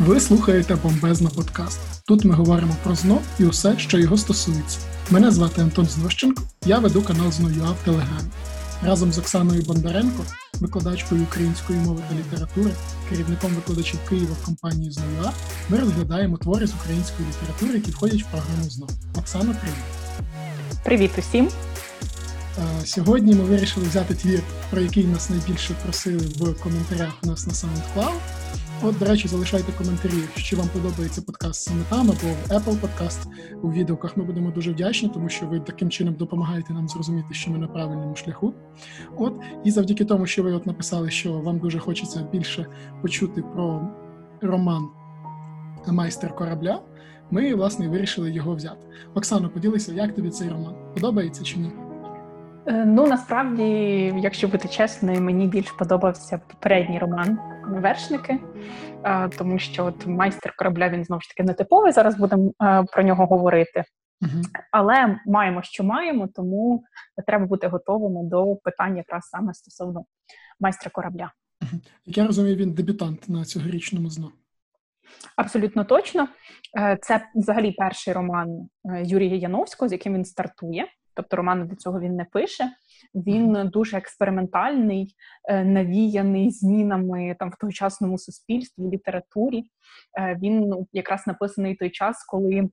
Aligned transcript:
Ви 0.00 0.20
слухаєте 0.20 0.76
Бомбезно 0.76 1.30
подкаст. 1.30 1.80
Тут 2.06 2.24
ми 2.24 2.34
говоримо 2.34 2.76
про 2.82 2.94
ЗНО 2.94 3.20
і 3.38 3.44
усе, 3.44 3.78
що 3.78 3.98
його 3.98 4.16
стосується. 4.16 4.78
Мене 5.10 5.30
звати 5.30 5.62
Антон 5.62 5.86
Знощенко, 5.86 6.42
я 6.66 6.78
веду 6.78 7.02
канал 7.02 7.32
ЗНОЮА 7.32 7.70
в 7.70 7.84
Телеграмі. 7.84 8.28
Разом 8.82 9.12
з 9.12 9.18
Оксаною 9.18 9.62
Бондаренко, 9.62 10.24
викладачкою 10.60 11.22
української 11.22 11.78
мови 11.78 12.02
та 12.08 12.14
літератури, 12.14 12.70
керівником 13.10 13.54
викладачів 13.54 14.00
Києва 14.08 14.36
в 14.42 14.44
компанії 14.44 14.90
ЗНОЮА, 14.90 15.32
ми 15.68 15.78
розглядаємо 15.78 16.36
твори 16.36 16.66
з 16.66 16.74
української 16.74 17.28
літератури, 17.28 17.72
які 17.74 17.90
входять 17.90 18.22
в 18.22 18.30
програму 18.30 18.70
ЗНО. 18.70 18.88
Оксана, 19.18 19.54
привіт! 19.60 19.84
Привіт 20.84 21.10
усім! 21.18 21.48
Е, 22.58 22.86
сьогодні 22.86 23.34
ми 23.34 23.44
вирішили 23.44 23.86
взяти 23.86 24.14
твір, 24.14 24.42
про 24.70 24.80
який 24.80 25.04
нас 25.04 25.30
найбільше 25.30 25.74
просили 25.84 26.26
в 26.36 26.62
коментарях 26.62 27.12
у 27.22 27.26
нас 27.26 27.46
на 27.46 27.52
SoundCloud. 27.52 28.12
От, 28.82 28.98
до 28.98 29.04
речі, 29.04 29.28
залишайте 29.28 29.72
коментарі, 29.72 30.12
що 30.36 30.56
вам 30.56 30.68
подобається 30.68 31.22
подкаст 31.22 31.62
саме 31.62 31.82
там 31.90 32.00
або 32.00 32.12
в 32.12 32.50
Apple 32.50 32.80
Podcast 32.80 33.26
у 33.62 33.72
відеоках. 33.72 34.16
Ми 34.16 34.24
будемо 34.24 34.50
дуже 34.50 34.70
вдячні, 34.70 35.08
тому 35.08 35.28
що 35.28 35.46
ви 35.46 35.60
таким 35.60 35.90
чином 35.90 36.14
допомагаєте 36.14 36.72
нам 36.72 36.88
зрозуміти, 36.88 37.34
що 37.34 37.50
ми 37.50 37.58
на 37.58 37.68
правильному 37.68 38.16
шляху. 38.16 38.54
От 39.16 39.34
і 39.64 39.70
завдяки 39.70 40.04
тому, 40.04 40.26
що 40.26 40.42
ви 40.42 40.52
от 40.52 40.66
написали, 40.66 41.10
що 41.10 41.32
вам 41.32 41.58
дуже 41.58 41.78
хочеться 41.78 42.28
більше 42.32 42.66
почути 43.02 43.42
про 43.42 43.88
роман 44.40 44.88
Майстер 45.88 46.34
корабля. 46.34 46.80
Ми 47.30 47.54
власне 47.54 47.88
вирішили 47.88 48.30
його 48.30 48.54
взяти. 48.54 48.86
Оксано, 49.14 49.48
поділися, 49.48 49.92
як 49.92 50.14
тобі 50.14 50.30
цей 50.30 50.48
роман? 50.48 50.74
Подобається 50.94 51.44
чи 51.44 51.58
ні? 51.58 51.70
Е, 52.66 52.84
ну 52.84 53.06
насправді, 53.06 53.62
якщо 54.22 54.48
бути 54.48 54.68
чесною, 54.68 55.20
мені 55.20 55.46
більш 55.46 55.70
подобався 55.70 56.40
попередній 56.48 56.98
роман 56.98 57.38
Вершники, 57.64 58.38
е, 59.04 59.28
тому 59.28 59.58
що 59.58 59.86
от 59.86 60.06
майстер 60.06 60.54
корабля 60.56 60.88
він 60.88 61.04
знову 61.04 61.20
ж 61.20 61.28
таки 61.28 61.42
не 61.42 61.54
типовий. 61.54 61.92
Зараз 61.92 62.16
будемо 62.16 62.52
е, 62.62 62.84
про 62.92 63.02
нього 63.02 63.26
говорити. 63.26 63.84
uh 64.22 64.42
Але 64.72 65.20
маємо, 65.26 65.62
що 65.62 65.84
маємо, 65.84 66.28
тому 66.34 66.84
треба 67.26 67.46
бути 67.46 67.66
готовими 67.66 68.24
до 68.24 68.56
питань 68.56 68.96
якраз 68.96 69.22
саме 69.24 69.54
стосовно 69.54 70.04
майстра 70.60 70.90
корабля. 70.90 71.32
uh 71.62 71.78
Як 72.06 72.18
я 72.18 72.26
розумію, 72.26 72.56
він 72.56 72.72
дебютант 72.72 73.28
на 73.28 73.44
цьогорічному 73.44 74.10
ЗНО. 74.10 74.32
Абсолютно 75.36 75.84
точно. 75.84 76.28
Це 77.00 77.26
взагалі 77.34 77.72
перший 77.72 78.14
роман 78.14 78.68
Юрія 79.02 79.36
Яновського, 79.36 79.88
з 79.88 79.92
яким 79.92 80.14
він 80.14 80.24
стартує. 80.24 80.86
Тобто 81.14 81.36
роман 81.36 81.68
до 81.68 81.76
цього 81.76 82.00
він 82.00 82.16
не 82.16 82.24
пише. 82.24 82.70
Він 83.14 83.68
дуже 83.72 83.96
експериментальний, 83.96 85.14
е, 85.44 85.64
навіяний 85.64 86.50
змінами 86.50 87.36
там 87.38 87.50
в 87.50 87.56
тогочасному 87.60 88.18
суспільстві, 88.18 88.82
літературі. 88.82 89.64
Е, 90.20 90.38
він 90.42 90.60
ну, 90.60 90.86
якраз 90.92 91.26
написаний 91.26 91.74
той 91.74 91.90
час, 91.90 92.24
коли 92.24 92.68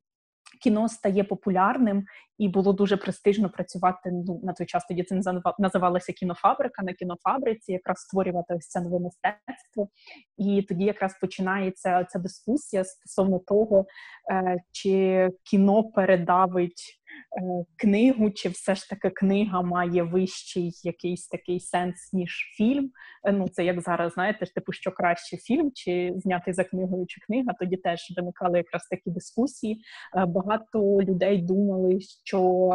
кіно 0.61 0.89
стає 0.89 1.23
популярним, 1.23 2.05
і 2.38 2.47
було 2.47 2.73
дуже 2.73 2.97
престижно 2.97 3.49
працювати 3.49 4.11
ну, 4.11 4.39
на 4.43 4.53
той 4.53 4.67
час. 4.67 4.85
Тоді 4.85 5.03
це 5.03 5.21
називалося 5.59 6.13
кінофабрика 6.13 6.83
на 6.83 6.93
кінофабриці, 6.93 7.71
якраз 7.71 7.97
створювати 7.97 8.55
ось 8.55 8.67
це 8.67 8.81
нове 8.81 8.99
мистецтво. 8.99 9.89
І 10.38 10.61
тоді 10.61 10.83
якраз 10.83 11.17
починається 11.21 12.03
ця 12.03 12.19
дискусія 12.19 12.83
стосовно 12.83 13.39
того, 13.39 13.85
е, 14.31 14.58
чи 14.71 15.30
кіно 15.43 15.83
передавить. 15.83 16.99
Е, 17.37 17.65
книгу, 17.75 18.31
чи 18.31 18.49
все 18.49 18.75
ж 18.75 18.89
таки 18.89 19.09
книга 19.09 19.61
має 19.61 20.03
вищий 20.03 20.71
якийсь 20.83 21.27
такий 21.27 21.59
сенс, 21.59 22.13
ніж 22.13 22.53
фільм. 22.57 22.91
Е, 23.23 23.31
ну 23.31 23.47
це 23.47 23.65
як 23.65 23.81
зараз, 23.81 24.13
знаєте, 24.13 24.45
типу, 24.45 24.71
що 24.71 24.91
краще 24.91 25.37
фільм, 25.37 25.71
чи 25.73 26.13
знятий 26.17 26.53
за 26.53 26.63
книгою, 26.63 27.05
чи 27.07 27.21
книга. 27.21 27.53
Тоді 27.59 27.77
теж 27.77 28.13
виникали 28.17 28.57
якраз 28.57 28.87
такі 28.87 29.09
дискусії. 29.09 29.81
Е, 30.17 30.25
багато 30.25 31.01
людей 31.01 31.41
думали, 31.41 31.99
що 32.25 32.69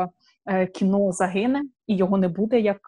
кіно 0.74 1.12
загине 1.12 1.62
і 1.86 1.96
його 1.96 2.18
не 2.18 2.28
буде 2.28 2.60
як 2.60 2.80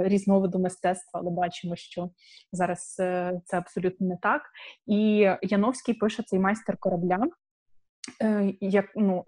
різновиду 0.00 0.58
мистецтва, 0.58 1.20
але 1.20 1.30
бачимо, 1.30 1.76
що 1.76 2.10
зараз 2.52 2.94
це 3.44 3.56
абсолютно 3.56 4.06
не 4.06 4.16
так. 4.22 4.42
І 4.86 5.28
Яновський 5.42 5.94
пише 5.94 6.22
цей 6.22 6.38
майстер 6.38 6.76
корабля. 6.80 7.18
Як 8.60 8.86
ну 8.96 9.24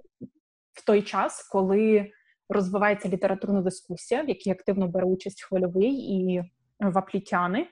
в 0.73 0.85
той 0.87 1.03
час, 1.03 1.49
коли 1.49 2.11
розвивається 2.49 3.09
літературна 3.09 3.61
дискусія, 3.61 4.23
в 4.23 4.29
якій 4.29 4.51
активно 4.51 4.89
бере 4.89 5.07
участь 5.07 5.43
хвильовий 5.43 5.93
і 5.93 6.43
ваплітяни. 6.81 7.67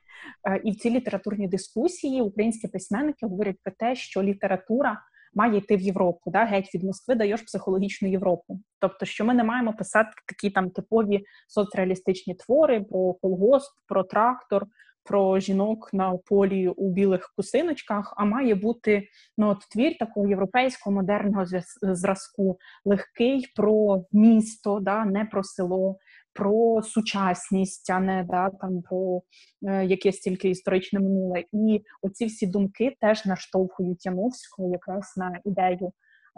Е, 0.48 0.60
і 0.64 0.70
в 0.70 0.76
цій 0.76 0.90
літературній 0.90 1.48
дискусії 1.48 2.22
українські 2.22 2.68
письменники 2.68 3.26
говорять 3.26 3.56
про 3.62 3.72
те, 3.78 3.94
що 3.94 4.22
література 4.22 5.00
має 5.34 5.58
йти 5.58 5.76
в 5.76 5.80
Європу, 5.80 6.30
да, 6.30 6.44
геть 6.44 6.74
від 6.74 6.82
Москви 6.84 7.14
даєш 7.14 7.42
психологічну 7.42 8.08
Європу. 8.08 8.60
Тобто, 8.78 9.06
що 9.06 9.24
ми 9.24 9.34
не 9.34 9.44
маємо 9.44 9.72
писати 9.72 10.10
такі 10.26 10.50
там 10.50 10.70
типові 10.70 11.24
соцреалістичні 11.48 12.34
твори 12.34 12.80
про 12.80 13.14
колгосп, 13.14 13.72
про 13.86 14.04
трактор, 14.04 14.66
про 15.04 15.40
жінок 15.40 15.90
на 15.92 16.12
полі 16.26 16.68
у 16.68 16.92
білих 16.92 17.32
кусиночках, 17.36 18.14
а 18.16 18.24
має 18.24 18.54
бути 18.54 19.08
ну, 19.38 19.48
от 19.48 19.58
твір 19.70 19.98
такого 19.98 20.28
європейського 20.28 20.96
модерного 20.96 21.44
зразку, 21.82 22.58
легкий 22.84 23.46
про 23.56 24.04
місто, 24.12 24.80
да, 24.80 25.04
не 25.04 25.24
про 25.24 25.44
село, 25.44 25.98
про 26.32 26.82
сучасність, 26.82 27.90
а 27.90 28.00
не 28.00 28.24
да, 28.30 28.50
там 28.50 28.82
про 28.82 29.22
е, 29.62 29.86
якесь 29.86 30.20
тільки 30.20 30.48
історичне 30.48 31.00
минуле. 31.00 31.44
І 31.52 31.82
оці 32.02 32.26
всі 32.26 32.46
думки 32.46 32.96
теж 33.00 33.26
наштовхують 33.26 34.06
Яновського 34.06 34.72
якраз 34.72 35.14
на 35.16 35.40
ідею 35.44 35.92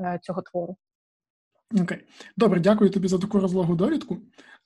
е, 0.04 0.18
цього 0.22 0.42
твору. 0.42 0.76
Окей, 1.81 1.99
добре, 2.37 2.60
дякую 2.60 2.91
тобі 2.91 3.09
за 3.09 3.19
таку 3.19 3.41
розлогу 3.41 3.77
довідку. 3.77 4.15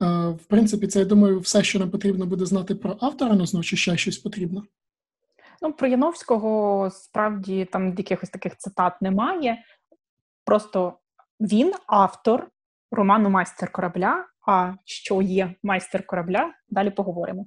Е, 0.02 0.28
в 0.28 0.44
принципі, 0.48 0.86
це 0.86 0.98
я 0.98 1.04
думаю, 1.04 1.40
все, 1.40 1.62
що 1.62 1.78
нам 1.78 1.90
потрібно 1.90 2.26
буде 2.26 2.46
знати 2.46 2.74
про 2.74 2.96
автора, 3.00 3.34
ну 3.34 3.46
знову 3.46 3.64
чи 3.64 3.76
ще 3.76 3.96
щось 3.96 4.18
потрібно. 4.18 4.64
Ну, 5.62 5.72
про 5.72 5.88
Яновського 5.88 6.90
справді 6.90 7.64
там 7.72 7.94
якихось 7.98 8.30
таких 8.30 8.56
цитат 8.56 9.02
немає. 9.02 9.58
Просто 10.44 10.98
він 11.40 11.72
автор 11.86 12.48
роману 12.90 13.30
Майстер 13.30 13.72
корабля. 13.72 14.26
А 14.46 14.74
що 14.84 15.22
є 15.22 15.54
майстер 15.62 16.06
корабля? 16.06 16.52
Далі 16.68 16.90
поговоримо. 16.90 17.46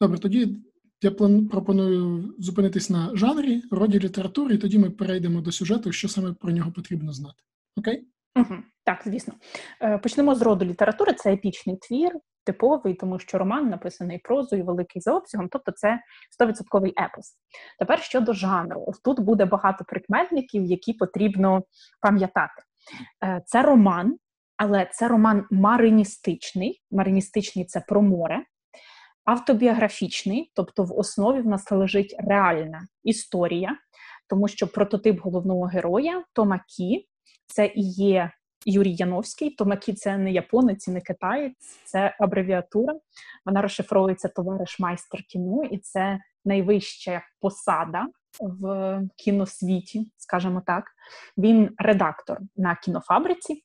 Добре, 0.00 0.18
тоді 0.18 0.56
я 1.02 1.10
пропоную 1.50 2.34
зупинитись 2.38 2.90
на 2.90 3.16
жанрі, 3.16 3.62
роді 3.70 3.98
літератури, 3.98 4.54
і 4.54 4.58
тоді 4.58 4.78
ми 4.78 4.90
перейдемо 4.90 5.40
до 5.40 5.52
сюжету, 5.52 5.92
що 5.92 6.08
саме 6.08 6.32
про 6.32 6.52
нього 6.52 6.72
потрібно 6.72 7.12
знати. 7.12 7.42
Окей? 7.76 8.06
Угу, 8.36 8.54
Так, 8.84 9.02
звісно. 9.04 9.34
Е, 9.82 9.98
почнемо 9.98 10.34
з 10.34 10.42
роду 10.42 10.64
літератури. 10.64 11.12
Це 11.12 11.32
епічний 11.32 11.76
твір, 11.76 12.12
типовий, 12.44 12.94
тому 12.94 13.18
що 13.18 13.38
роман 13.38 13.68
написаний 13.68 14.18
прозою, 14.18 14.64
великий 14.64 15.02
за 15.02 15.12
обсягом, 15.12 15.48
тобто 15.48 15.72
це 15.72 16.00
100% 16.40 16.86
епос. 16.86 17.36
Тепер 17.78 18.02
щодо 18.02 18.32
жанру, 18.32 18.92
тут 19.04 19.20
буде 19.20 19.44
багато 19.44 19.84
прикметників, 19.84 20.64
які 20.64 20.92
потрібно 20.92 21.62
пам'ятати. 22.00 22.62
Е, 23.24 23.42
це 23.46 23.62
роман, 23.62 24.16
але 24.56 24.90
це 24.92 25.08
роман 25.08 25.46
мариністичний. 25.50 26.82
Мариністичний 26.90 27.64
це 27.64 27.80
про 27.88 28.02
море. 28.02 28.44
Автобіографічний, 29.24 30.52
тобто 30.54 30.84
в 30.84 30.98
основі 30.98 31.40
в 31.40 31.46
нас 31.46 31.70
лежить 31.70 32.16
реальна 32.18 32.80
історія, 33.04 33.76
тому 34.28 34.48
що 34.48 34.66
прототип 34.68 35.20
головного 35.20 35.64
героя 35.64 36.24
Тома 36.32 36.60
Кі 36.68 37.08
це 37.50 37.66
і 37.66 37.82
є 37.90 38.30
Юрій 38.66 38.94
Яновський. 38.94 39.50
Томакі 39.50 39.92
це 39.92 40.16
не 40.16 40.32
японець, 40.32 40.88
і 40.88 40.90
не 40.90 41.00
китаєць, 41.00 41.78
це 41.84 42.16
абревіатура. 42.18 42.94
Вона 43.46 43.62
розшифровується 43.62 44.28
товариш 44.28 44.80
майстер 44.80 45.22
кіно, 45.22 45.64
і 45.64 45.78
це 45.78 46.18
найвища 46.44 47.22
посада 47.40 48.06
в 48.40 49.00
кіносвіті, 49.16 50.10
скажімо 50.16 50.62
так. 50.66 50.84
Він 51.38 51.70
редактор 51.78 52.40
на 52.56 52.74
кінофабриці. 52.74 53.64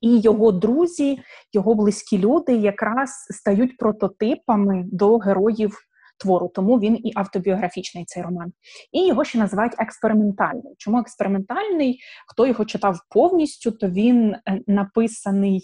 І 0.00 0.20
його 0.20 0.52
друзі, 0.52 1.22
його 1.52 1.74
близькі 1.74 2.18
люди 2.18 2.56
якраз 2.56 3.26
стають 3.30 3.76
прототипами 3.76 4.84
до 4.86 5.18
героїв 5.18 5.85
твору, 6.18 6.50
тому 6.54 6.78
він 6.78 6.96
і 6.96 7.12
автобіографічний 7.14 8.04
цей 8.04 8.22
роман. 8.22 8.52
І 8.92 9.06
його 9.06 9.24
ще 9.24 9.38
називають 9.38 9.74
експериментальним. 9.78 10.74
Чому 10.78 10.98
експериментальний? 10.98 12.00
Хто 12.26 12.46
його 12.46 12.64
читав 12.64 12.98
повністю, 13.10 13.70
то 13.70 13.88
він 13.88 14.34
е, 14.34 14.60
написаний 14.66 15.62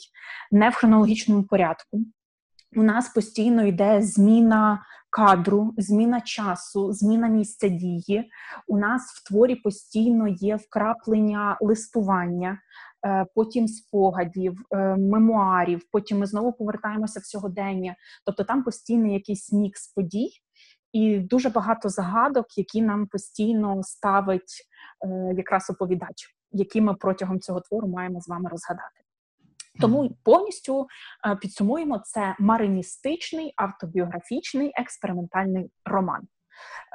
не 0.51 0.71
в 0.71 0.75
хронологічному 0.75 1.43
порядку. 1.43 2.01
У 2.77 2.83
нас 2.83 3.09
постійно 3.09 3.67
йде 3.67 4.03
зміна 4.03 4.83
кадру, 5.11 5.75
зміна 5.77 6.21
часу, 6.21 6.93
зміна 6.93 7.29
місця 7.29 7.69
дії. 7.69 8.31
У 8.69 8.79
нас 8.79 9.03
в 9.03 9.29
творі 9.29 9.57
постійно 9.57 10.29
є 10.29 10.57
вкраплення 10.57 11.59
листування, 11.61 12.59
потім 13.35 13.69
спогадів, 13.69 14.59
е, 14.71 14.97
мемуарів. 14.97 15.83
Потім 15.93 16.19
ми 16.19 16.27
знову 16.27 16.53
повертаємося 16.53 17.21
в 17.21 17.25
сьогодення. 17.25 17.97
Тобто 18.27 18.45
там 18.45 18.63
постійний 18.65 19.15
якийсь 19.15 19.53
мікс 19.53 19.89
подій. 19.89 20.31
і 20.93 21.19
дуже 21.19 21.49
багато 21.49 21.89
загадок, 21.89 22.59
які 22.59 22.83
нам 22.83 23.07
постійно 23.07 23.83
ставить 23.83 24.67
е, 25.07 25.35
якраз 25.37 25.71
оповідач, 25.71 26.37
які 26.51 26.81
ми 26.81 26.95
протягом 26.95 27.41
цього 27.41 27.61
твору 27.61 27.89
маємо 27.89 28.21
з 28.21 28.29
вами 28.29 28.51
розгадати. 28.51 29.03
Тому 29.81 30.17
повністю 30.25 30.87
е, 31.27 31.37
підсумуємо 31.37 31.99
це 32.05 32.37
мариністичний 32.39 33.53
автобіографічний 33.57 34.73
експериментальний 34.75 35.71
роман. 35.85 36.23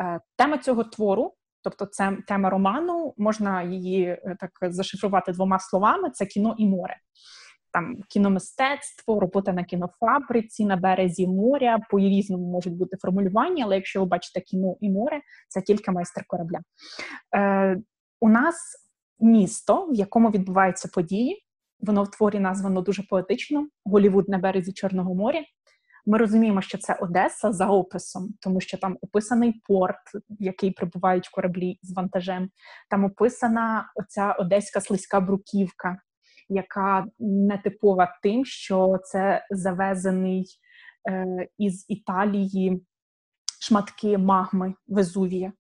Е, 0.02 0.20
тема 0.36 0.58
цього 0.58 0.84
твору, 0.84 1.34
тобто 1.70 1.86
це 1.86 2.18
тема 2.28 2.50
роману, 2.50 3.14
можна 3.18 3.64
її 3.64 4.04
е, 4.06 4.38
так 4.40 4.74
зашифрувати 4.74 5.32
двома 5.32 5.60
словами: 5.60 6.10
це 6.10 6.26
кіно 6.26 6.56
і 6.58 6.68
море. 6.68 6.98
Там 7.74 7.98
кіномистецтво, 8.10 9.20
робота 9.20 9.54
на 9.54 9.64
кінофабриці, 9.64 10.66
на 10.66 10.76
березі 10.76 11.28
моря, 11.28 11.80
по 11.90 12.00
різному 12.00 12.52
можуть 12.52 12.74
бути 12.74 12.98
формулювання, 12.98 13.66
але 13.66 13.76
якщо 13.76 14.00
ви 14.00 14.06
бачите 14.06 14.42
кіно 14.42 14.76
і 14.82 14.90
море, 14.90 15.22
це 15.48 15.62
тільки 15.62 15.92
майстер 15.92 16.24
корабля. 16.28 16.60
Е, 17.36 17.78
У 18.22 18.30
нас 18.30 18.56
місто, 19.20 19.88
в 19.92 19.94
якому 19.94 20.30
відбуваються 20.30 20.90
події, 20.94 21.44
воно 21.80 22.04
в 22.04 22.12
творі 22.12 22.40
названо 22.40 22.82
дуже 22.82 23.04
поетично: 23.04 23.68
Голівуд 23.86 24.30
на 24.30 24.38
березі 24.38 24.74
Чорного 24.74 25.16
моря. 25.16 25.42
Ми 26.10 26.18
розуміємо, 26.18 26.62
що 26.62 26.78
це 26.78 26.94
Одеса 26.94 27.52
за 27.52 27.68
описом, 27.68 28.34
тому 28.42 28.62
що 28.62 28.78
там 28.78 28.98
описаний 29.02 29.62
порт, 29.68 30.14
в 30.30 30.44
який 30.44 30.72
прибувають 30.72 31.28
кораблі 31.28 31.80
з 31.82 31.94
вантажем. 31.94 32.50
Там 32.90 33.06
описана 33.06 33.92
оця 33.96 34.32
одеська 34.32 34.82
слизька 34.82 35.20
бруківка, 35.20 35.98
яка 36.50 37.06
нетипова 37.20 38.20
тим, 38.24 38.46
що 38.46 39.00
це 39.04 39.46
завезений 39.50 40.46
е, 41.10 41.48
із 41.58 41.86
Італії 41.88 42.86
шматки 43.60 44.18
магми 44.18 44.74
Везувія. 44.88 45.54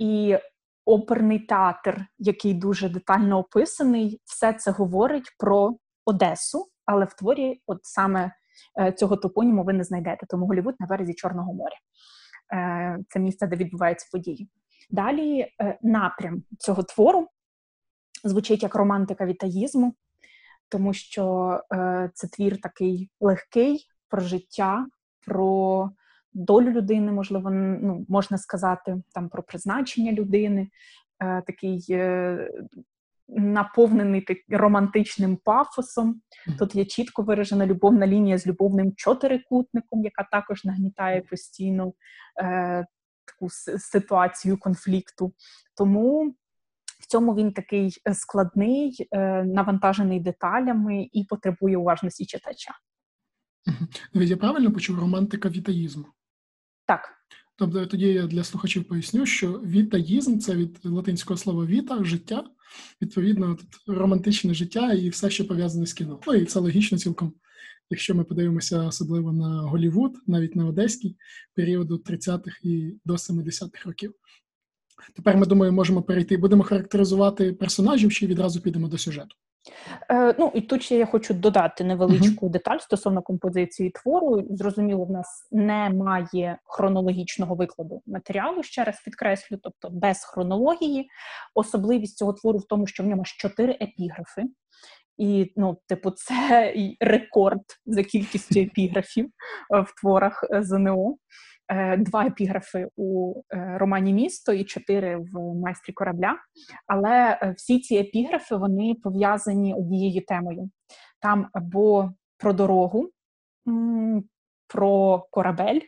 І 0.00 0.38
оперний 0.84 1.38
театр, 1.38 2.06
який 2.18 2.54
дуже 2.54 2.88
детально 2.88 3.38
описаний, 3.38 4.20
все 4.24 4.52
це 4.52 4.70
говорить 4.70 5.34
про 5.38 5.76
Одесу, 6.04 6.66
але 6.86 7.04
в 7.04 7.14
творі, 7.14 7.62
от 7.66 7.78
саме 7.82 8.32
цього 8.96 9.16
топоніму, 9.16 9.64
ви 9.64 9.72
не 9.72 9.84
знайдете. 9.84 10.26
Тому 10.26 10.46
Голівуд 10.46 10.74
на 10.80 10.86
березі 10.86 11.14
Чорного 11.14 11.54
моря. 11.54 11.76
Е, 12.54 12.98
це 13.08 13.20
місце, 13.20 13.46
де 13.46 13.56
відбуваються 13.56 14.08
події. 14.12 14.48
Далі 14.90 15.40
е, 15.40 15.78
напрям 15.82 16.42
цього 16.58 16.82
твору 16.82 17.28
звучить 18.24 18.62
як 18.62 18.74
романтика 18.74 19.26
вітаїзму, 19.26 19.94
тому 20.68 20.92
що 20.92 21.60
це 22.14 22.28
твір 22.28 22.60
такий 22.60 23.10
легкий 23.20 23.86
про 24.08 24.20
життя, 24.20 24.86
про 25.26 25.90
долю 26.34 26.70
людини, 26.70 27.12
можливо, 27.12 27.50
ну, 27.50 28.06
можна 28.08 28.38
сказати, 28.38 29.02
там 29.14 29.28
про 29.28 29.42
призначення 29.42 30.12
людини, 30.12 30.68
е, 31.22 31.42
такий 31.46 31.86
е, 31.90 32.50
наповнений 33.36 34.26
романтичним 34.48 35.36
пафосом. 35.36 36.20
Тут 36.58 36.74
є 36.74 36.84
чітко 36.84 37.22
виражена 37.22 37.66
любовна 37.66 38.06
лінія 38.06 38.38
з 38.38 38.46
любовним 38.46 38.92
чотирикутником, 38.96 40.04
яка 40.04 40.28
також 40.32 40.64
нагнітає 40.64 41.20
постійну 41.20 41.94
е, 42.42 42.86
таку 43.24 43.50
ситуацію 43.78 44.58
конфлікту. 44.58 45.32
Тому. 45.76 46.34
В 47.00 47.06
цьому 47.06 47.34
він 47.34 47.52
такий 47.52 47.96
е, 48.08 48.14
складний, 48.14 49.08
е, 49.10 49.44
навантажений 49.44 50.20
деталями 50.20 51.08
і 51.12 51.24
потребує 51.24 51.76
уважності 51.76 52.26
читача. 52.26 52.72
Я 54.12 54.36
правильно 54.36 54.72
почув 54.72 54.98
романтика 54.98 55.48
вітаїзму? 55.48 56.04
Так. 56.86 57.14
Тобто 57.56 57.86
тоді 57.86 58.06
я 58.06 58.26
для 58.26 58.44
слухачів 58.44 58.84
поясню, 58.84 59.26
що 59.26 59.52
вітаїзм 59.52 60.38
це 60.38 60.54
від 60.56 60.84
латинського 60.84 61.36
слова 61.38 61.66
віта, 61.66 62.04
життя, 62.04 62.44
відповідно, 63.02 63.54
тут 63.54 63.98
романтичне 63.98 64.54
життя 64.54 64.92
і 64.92 65.08
все, 65.08 65.30
що 65.30 65.46
пов'язане 65.46 65.86
з 65.86 65.92
кіно. 65.92 66.20
Ну 66.26 66.34
і 66.34 66.44
це 66.44 66.60
логічно 66.60 66.98
цілком. 66.98 67.32
Якщо 67.90 68.14
ми 68.14 68.24
подивимося 68.24 68.82
особливо 68.82 69.32
на 69.32 69.62
Голівуд, 69.62 70.18
навіть 70.26 70.56
на 70.56 70.66
одеський 70.66 71.16
періоду 71.54 71.96
30-х 71.96 72.60
і 72.62 72.94
до 73.04 73.14
70-х 73.14 73.86
років. 73.86 74.14
Тепер 75.16 75.36
ми 75.36 75.46
думаю, 75.46 75.72
можемо 75.72 76.02
перейти. 76.02 76.36
Будемо 76.36 76.62
характеризувати 76.62 77.52
персонажів 77.52 78.12
чи 78.12 78.26
відразу 78.26 78.60
підемо 78.60 78.88
до 78.88 78.98
сюжету. 78.98 79.36
Е, 80.10 80.34
Ну 80.38 80.52
і 80.54 80.60
тут 80.60 80.82
ще 80.82 80.96
я 80.96 81.06
хочу 81.06 81.34
додати 81.34 81.84
невеличку 81.84 82.46
uh-huh. 82.46 82.50
деталь 82.50 82.78
стосовно 82.78 83.22
композиції 83.22 83.90
твору. 83.90 84.44
Зрозуміло, 84.50 85.04
в 85.04 85.10
нас 85.10 85.48
немає 85.52 86.58
хронологічного 86.64 87.54
викладу 87.54 88.02
матеріалу, 88.06 88.62
ще 88.62 88.84
раз 88.84 89.02
підкреслю, 89.04 89.58
тобто 89.62 89.90
без 89.90 90.24
хронології. 90.24 91.08
Особливість 91.54 92.16
цього 92.16 92.32
твору 92.32 92.58
в 92.58 92.66
тому, 92.66 92.86
що 92.86 93.02
в 93.02 93.06
ньому 93.06 93.22
аж 93.22 93.36
чотири 93.36 93.72
епіграфи. 93.72 94.42
І, 95.18 95.52
ну, 95.56 95.78
типу, 95.88 96.10
це 96.10 96.74
рекорд 97.00 97.62
за 97.86 98.02
кількістю 98.02 98.60
епіграфів 98.60 99.26
е, 99.26 99.80
в 99.80 100.00
творах 100.00 100.44
е, 100.50 100.62
ЗНО. 100.62 101.16
Е, 101.68 101.96
два 101.96 102.26
епіграфи 102.26 102.88
у 102.96 103.34
е, 103.50 103.78
романі 103.78 104.12
Місто 104.12 104.52
і 104.52 104.64
чотири 104.64 105.16
в 105.16 105.54
майстрі 105.54 105.92
корабля. 105.92 106.36
Але 106.86 107.38
е, 107.42 107.54
всі 107.56 107.80
ці 107.80 107.96
епіграфи 107.96 108.56
вони 108.56 108.94
пов'язані 109.02 109.74
однією 109.74 110.24
темою: 110.24 110.70
там 111.20 111.48
або 111.52 112.10
про 112.38 112.52
дорогу, 112.52 113.10
про 114.68 115.26
корабель, 115.30 115.80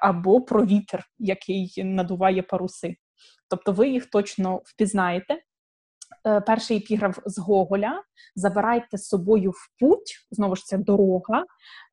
або 0.00 0.40
про 0.40 0.66
вітер, 0.66 1.04
який 1.18 1.72
надуває 1.84 2.42
паруси. 2.42 2.96
Тобто 3.50 3.72
ви 3.72 3.88
їх 3.88 4.06
точно 4.06 4.60
впізнаєте. 4.64 5.40
Е, 6.26 6.40
перший 6.40 6.76
епіграф 6.76 7.18
з 7.26 7.38
Гоголя. 7.38 8.02
Забирайте 8.36 8.98
з 8.98 9.08
собою 9.08 9.50
в 9.50 9.80
путь, 9.80 10.26
знову 10.30 10.56
ж 10.56 10.64
це 10.64 10.78
дорога, 10.78 11.44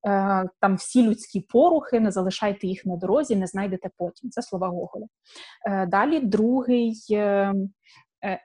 е, 0.07 0.49
там 0.59 0.75
всі 0.75 1.07
людські 1.07 1.41
порухи, 1.41 1.99
не 1.99 2.11
залишайте 2.11 2.67
їх 2.67 2.85
на 2.85 2.95
дорозі, 2.95 3.35
не 3.35 3.47
знайдете 3.47 3.89
потім. 3.97 4.29
Це 4.29 4.41
слова 4.41 4.67
Гоголя. 4.67 5.05
Е, 5.67 5.85
далі 5.85 6.19
другий 6.19 6.97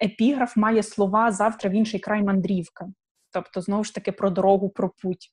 епіграф 0.02 0.56
має 0.56 0.82
слова 0.82 1.32
завтра 1.32 1.70
в 1.70 1.72
інший 1.72 2.00
край 2.00 2.22
мандрівка. 2.22 2.88
Тобто, 3.32 3.60
знову 3.60 3.84
ж 3.84 3.94
таки, 3.94 4.12
про 4.12 4.30
дорогу, 4.30 4.68
про 4.68 4.90
путь. 5.02 5.32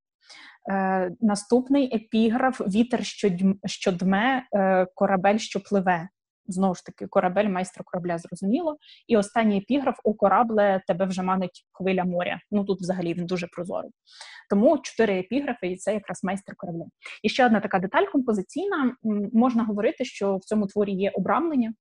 Наступний 1.22 1.96
епіграф 1.96 2.62
вітер, 2.62 3.06
що 3.66 3.92
дме, 3.92 4.44
корабель, 4.96 5.38
що 5.38 5.60
пливе. 5.60 6.10
Знову 6.48 6.76
ж 6.76 6.86
таки, 6.86 7.08
корабель, 7.08 7.50
майстра 7.50 7.84
корабля 7.86 8.18
зрозуміло. 8.18 8.78
І 9.08 9.18
останній 9.18 9.58
епіграф 9.58 10.00
у 10.04 10.14
корабле 10.14 10.82
тебе 10.88 11.06
вже 11.06 11.22
манить 11.22 11.66
хвиля 11.72 12.04
моря. 12.04 12.40
Ну 12.52 12.66
тут 12.66 12.82
взагалі 12.82 13.14
він 13.14 13.26
дуже 13.26 13.48
прозорий. 13.48 13.92
Тому 14.50 14.78
чотири 14.78 15.20
епіграфи, 15.20 15.68
і 15.68 15.76
це 15.76 15.94
якраз 15.94 16.24
майстер 16.24 16.56
корабля. 16.56 16.86
І 17.24 17.30
ще 17.30 17.46
одна 17.46 17.60
така 17.60 17.80
деталь 17.80 18.06
композиційна. 18.12 18.96
Можна 19.34 19.64
говорити, 19.64 20.06
що 20.06 20.38
в 20.38 20.44
цьому 20.44 20.68
творі 20.68 20.92
є 20.92 21.12
обрамлення, 21.16 21.74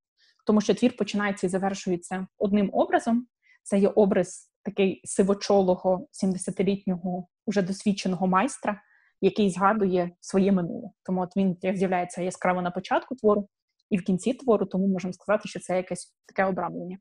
тому 0.47 0.61
що 0.61 0.75
твір 0.75 0.97
починається 0.97 1.47
і 1.47 1.51
завершується 1.51 2.27
одним 2.39 2.71
образом. 2.73 3.27
Це 3.63 3.79
є 3.79 3.89
образ 3.89 4.53
такий 4.63 5.01
сивочолого 5.05 6.07
70-літнього 6.25 7.27
уже 7.47 7.63
досвідченого 7.63 8.27
майстра, 8.27 8.83
який 9.21 9.51
згадує 9.51 10.11
своє 10.21 10.53
минуле. 10.53 10.91
Тому 11.03 11.21
от 11.21 11.37
він 11.37 11.57
з'являється 11.63 12.23
яскраво 12.23 12.63
на 12.63 12.71
початку 12.71 13.15
твору 13.15 13.49
і 13.93 13.99
в 13.99 14.05
кінці 14.05 14.35
твору, 14.35 14.67
тому 14.67 14.87
можемо 14.87 15.13
сказати, 15.13 15.49
що 15.49 15.61
це 15.61 15.77
якесь 15.77 16.15
таке 16.27 16.45
обрамлення. 16.45 16.99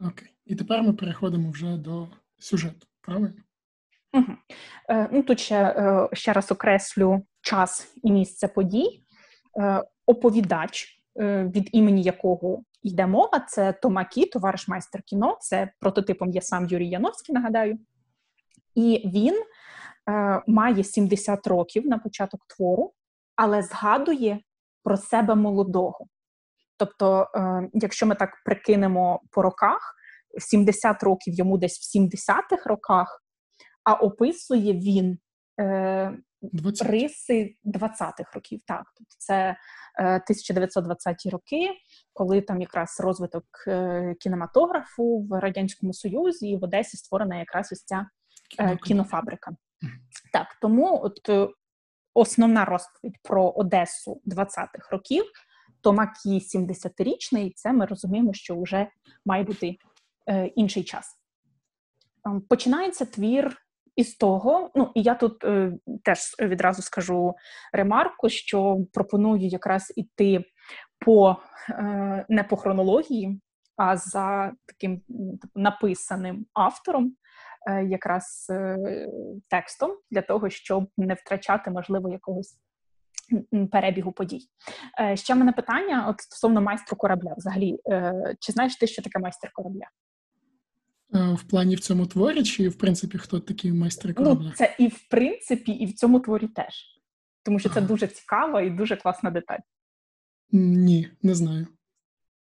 Окей. 0.00 0.28
І 0.46 0.54
тепер 0.54 0.82
ми 0.82 0.92
переходимо 0.92 1.50
вже 1.50 1.76
до 1.76 2.08
сюжету, 2.38 2.86
правильно? 3.00 3.32
Угу. 4.12 4.32
Е, 4.88 5.08
ну, 5.12 5.22
Тут 5.22 5.40
ще 5.40 5.56
е, 5.56 6.08
ще 6.12 6.32
раз 6.32 6.52
окреслю 6.52 7.22
час 7.40 7.94
і 8.02 8.12
місце 8.12 8.48
подій. 8.48 9.02
Е, 9.60 9.84
Оповідач, 10.06 11.02
е, 11.20 11.44
від 11.44 11.68
імені 11.72 12.02
якого 12.02 12.62
йде 12.82 13.06
мова, 13.06 13.40
це 13.48 13.72
Томакі, 13.72 14.26
товариш 14.26 14.68
майстер 14.68 15.02
кіно. 15.02 15.38
Це 15.40 15.72
прототипом 15.80 16.30
є 16.30 16.40
сам 16.40 16.66
Юрій 16.66 16.88
Яновський, 16.88 17.34
нагадаю. 17.34 17.78
І 18.74 19.10
він 19.14 19.42
е, 20.10 20.42
має 20.46 20.84
70 20.84 21.46
років 21.46 21.86
на 21.86 21.98
початок 21.98 22.46
твору, 22.46 22.92
але 23.36 23.62
згадує 23.62 24.40
про 24.82 24.96
себе 24.96 25.34
молодого. 25.34 26.06
Тобто, 26.76 27.30
е, 27.34 27.68
якщо 27.72 28.06
ми 28.06 28.14
так 28.14 28.30
прикинемо 28.44 29.20
по 29.30 29.42
роках, 29.42 29.94
70 30.38 31.02
років 31.02 31.34
йому 31.34 31.58
десь 31.58 31.78
в 31.78 31.98
70-х 31.98 32.66
роках, 32.66 33.22
а 33.84 33.92
описує 33.92 34.72
він 34.72 35.18
е, 35.60 36.18
20. 36.42 36.90
риси 36.90 37.54
20-х 37.64 38.34
років. 38.34 38.60
Так, 38.66 38.84
тобто 38.96 39.14
це 39.18 39.56
е, 39.98 40.20
1920-ті 40.30 41.30
роки, 41.30 41.70
коли 42.12 42.40
там 42.40 42.60
якраз 42.60 43.00
розвиток 43.00 43.44
е, 43.66 44.14
кінематографу 44.20 45.26
в 45.30 45.40
радянському 45.40 45.92
союзі 45.92 46.48
і 46.48 46.56
в 46.56 46.64
Одесі 46.64 46.96
створена 46.96 47.38
якраз 47.38 47.68
ось 47.72 47.84
ця 47.84 48.06
е, 48.58 48.76
кінофабрика. 48.76 49.50
Так, 50.32 50.46
тому 50.60 51.00
от 51.02 51.52
основна 52.18 52.64
розповідь 52.64 53.16
про 53.22 53.50
Одесу 53.50 54.20
20-х 54.26 54.90
років, 54.92 55.24
то 55.80 55.92
Макі 55.92 56.38
70-річний, 56.38 57.52
це 57.54 57.72
ми 57.72 57.86
розуміємо, 57.86 58.32
що 58.32 58.62
вже 58.62 58.88
має 59.24 59.44
бути 59.44 59.76
е, 60.28 60.46
інший 60.46 60.84
час. 60.84 61.18
Ем, 62.26 62.40
починається 62.40 63.04
твір 63.04 63.56
із 63.96 64.14
того, 64.14 64.70
ну 64.74 64.92
і 64.94 65.02
я 65.02 65.14
тут 65.14 65.44
е, 65.44 65.72
теж 66.04 66.18
відразу 66.40 66.82
скажу 66.82 67.34
ремарку, 67.72 68.28
що 68.28 68.78
пропоную 68.92 69.46
якраз 69.46 69.92
іти 69.96 70.44
по 70.98 71.36
е, 71.70 72.26
не 72.28 72.44
по 72.44 72.56
хронології, 72.56 73.40
а 73.76 73.96
за 73.96 74.52
таким 74.66 75.02
написаним 75.54 76.46
автором, 76.52 77.12
якраз 77.88 78.46
е, 78.50 78.78
текстом, 79.48 79.96
для 80.10 80.22
того, 80.22 80.50
щоб 80.50 80.88
не 80.96 81.14
втрачати, 81.14 81.70
можливо, 81.70 82.12
якогось 82.12 82.58
перебігу 83.72 84.12
подій. 84.12 84.48
Е, 85.00 85.16
ще 85.16 85.34
мене 85.34 85.52
питання 85.52 86.08
от 86.08 86.20
стосовно 86.20 86.62
майстру 86.62 86.96
корабля. 86.96 87.34
Взагалі, 87.36 87.78
е, 87.88 88.34
чи 88.40 88.52
знаєш 88.52 88.76
ти, 88.76 88.86
що 88.86 89.02
таке 89.02 89.18
майстер 89.18 89.50
корабля? 89.52 89.86
Е, 91.14 91.34
в 91.34 91.42
плані 91.42 91.74
в 91.74 91.80
цьому 91.80 92.06
творі, 92.06 92.42
чи 92.42 92.68
в 92.68 92.78
принципі 92.78 93.18
хто 93.18 93.40
такий 93.40 93.72
майстер 93.72 94.14
ну, 94.18 94.24
корабля? 94.24 94.46
Ну, 94.46 94.52
Це 94.54 94.76
і 94.78 94.88
в 94.88 95.08
принципі, 95.08 95.72
і 95.72 95.86
в 95.86 95.94
цьому 95.94 96.20
творі 96.20 96.48
теж. 96.48 96.74
Тому 97.42 97.58
що 97.58 97.68
це 97.68 97.78
ага. 97.78 97.88
дуже 97.88 98.06
цікава 98.06 98.62
і 98.62 98.70
дуже 98.70 98.96
класна 98.96 99.30
деталь. 99.30 99.58
Ні, 100.52 101.10
не 101.22 101.34
знаю. 101.34 101.66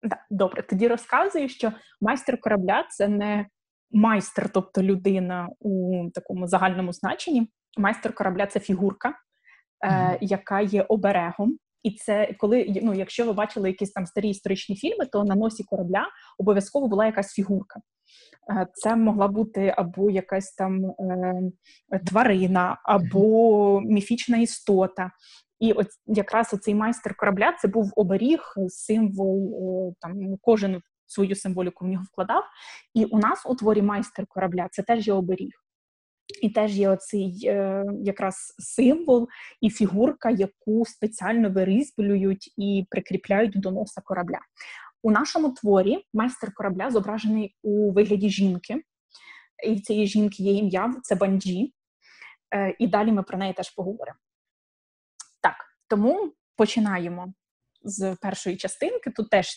Да, 0.04 0.26
Добре, 0.30 0.62
тоді 0.62 0.88
розказую, 0.88 1.50
що 1.50 1.72
майстер 2.02 2.40
корабля 2.40 2.88
це 2.90 3.08
не 3.08 3.48
майстер, 3.94 4.50
тобто 4.54 4.84
людина 4.84 5.50
у 5.60 6.04
такому 6.14 6.48
загальному 6.48 6.94
значенні. 6.94 7.48
Майстер 7.78 8.14
корабля 8.14 8.48
це 8.48 8.60
фігурка, 8.60 9.14
е, 9.86 10.18
яка 10.22 10.62
є 10.62 10.82
оберегом. 10.82 11.58
І 11.84 11.92
це 11.92 12.36
коли 12.38 12.80
ну, 12.84 12.94
якщо 12.94 13.26
ви 13.26 13.34
бачили 13.34 13.70
якісь 13.70 13.92
там 13.92 14.06
старі 14.06 14.30
історичні 14.30 14.76
фільми, 14.76 15.06
то 15.06 15.24
на 15.24 15.36
носі 15.36 15.64
корабля 15.64 16.08
обов'язково 16.38 16.88
була 16.88 17.06
якась 17.06 17.34
фігурка. 17.34 17.80
Е, 18.52 18.68
це 18.74 18.96
могла 18.96 19.28
бути 19.28 19.74
або 19.78 20.10
якась 20.10 20.54
там 20.54 20.86
е, 20.86 22.00
тварина, 22.08 22.78
або 22.84 23.82
міфічна 23.82 24.38
істота. 24.38 25.12
І 25.60 25.72
от 25.72 25.88
якраз 26.06 26.54
оцей 26.54 26.76
майстер 26.76 27.16
корабля 27.16 27.56
це 27.62 27.68
був 27.68 27.92
оберіг, 27.96 28.54
символ 28.68 29.96
там 30.02 30.38
кожен 30.42 30.82
свою 31.12 31.36
символіку 31.36 31.86
в 31.86 31.88
нього 31.88 32.04
вкладав. 32.12 32.44
І 32.94 33.06
у 33.06 33.20
нас 33.20 33.46
у 33.46 33.56
творі 33.56 33.82
майстер 33.82 34.26
корабля 34.28 34.68
це 34.72 34.84
теж 34.84 35.08
є 35.08 35.14
оберіг. 35.14 35.52
І 36.42 36.50
теж 36.50 36.78
є 36.78 36.90
оцей 36.90 37.40
е, 37.46 37.86
якраз 38.04 38.56
символ 38.60 39.28
і 39.62 39.70
фігурка, 39.70 40.30
яку 40.30 40.86
спеціально 40.86 41.50
вирізблюють 41.50 42.54
і 42.58 42.86
прикріпляють 42.90 43.60
до 43.60 43.72
носа 43.72 44.02
корабля. 44.02 44.40
У 45.04 45.12
нашому 45.12 45.50
творі 45.50 46.06
майстер 46.14 46.54
корабля 46.54 46.92
зображений 46.92 47.56
у 47.62 47.92
вигляді 47.92 48.30
жінки, 48.30 48.84
і 49.68 49.74
в 49.76 49.82
цієї 49.82 50.08
жінки 50.08 50.44
є 50.44 50.54
ім'я, 50.54 50.96
це 51.04 51.16
банджі. 51.16 51.74
Е, 52.54 52.76
і 52.80 52.88
далі 52.88 53.12
ми 53.12 53.24
про 53.24 53.38
неї 53.38 53.54
теж 53.54 53.70
поговоримо. 53.70 54.18
Так, 55.42 55.56
тому 55.88 56.34
починаємо 56.56 57.34
з 57.84 58.16
першої 58.22 58.58
частинки. 58.58 59.10
Тут 59.10 59.30
теж 59.30 59.56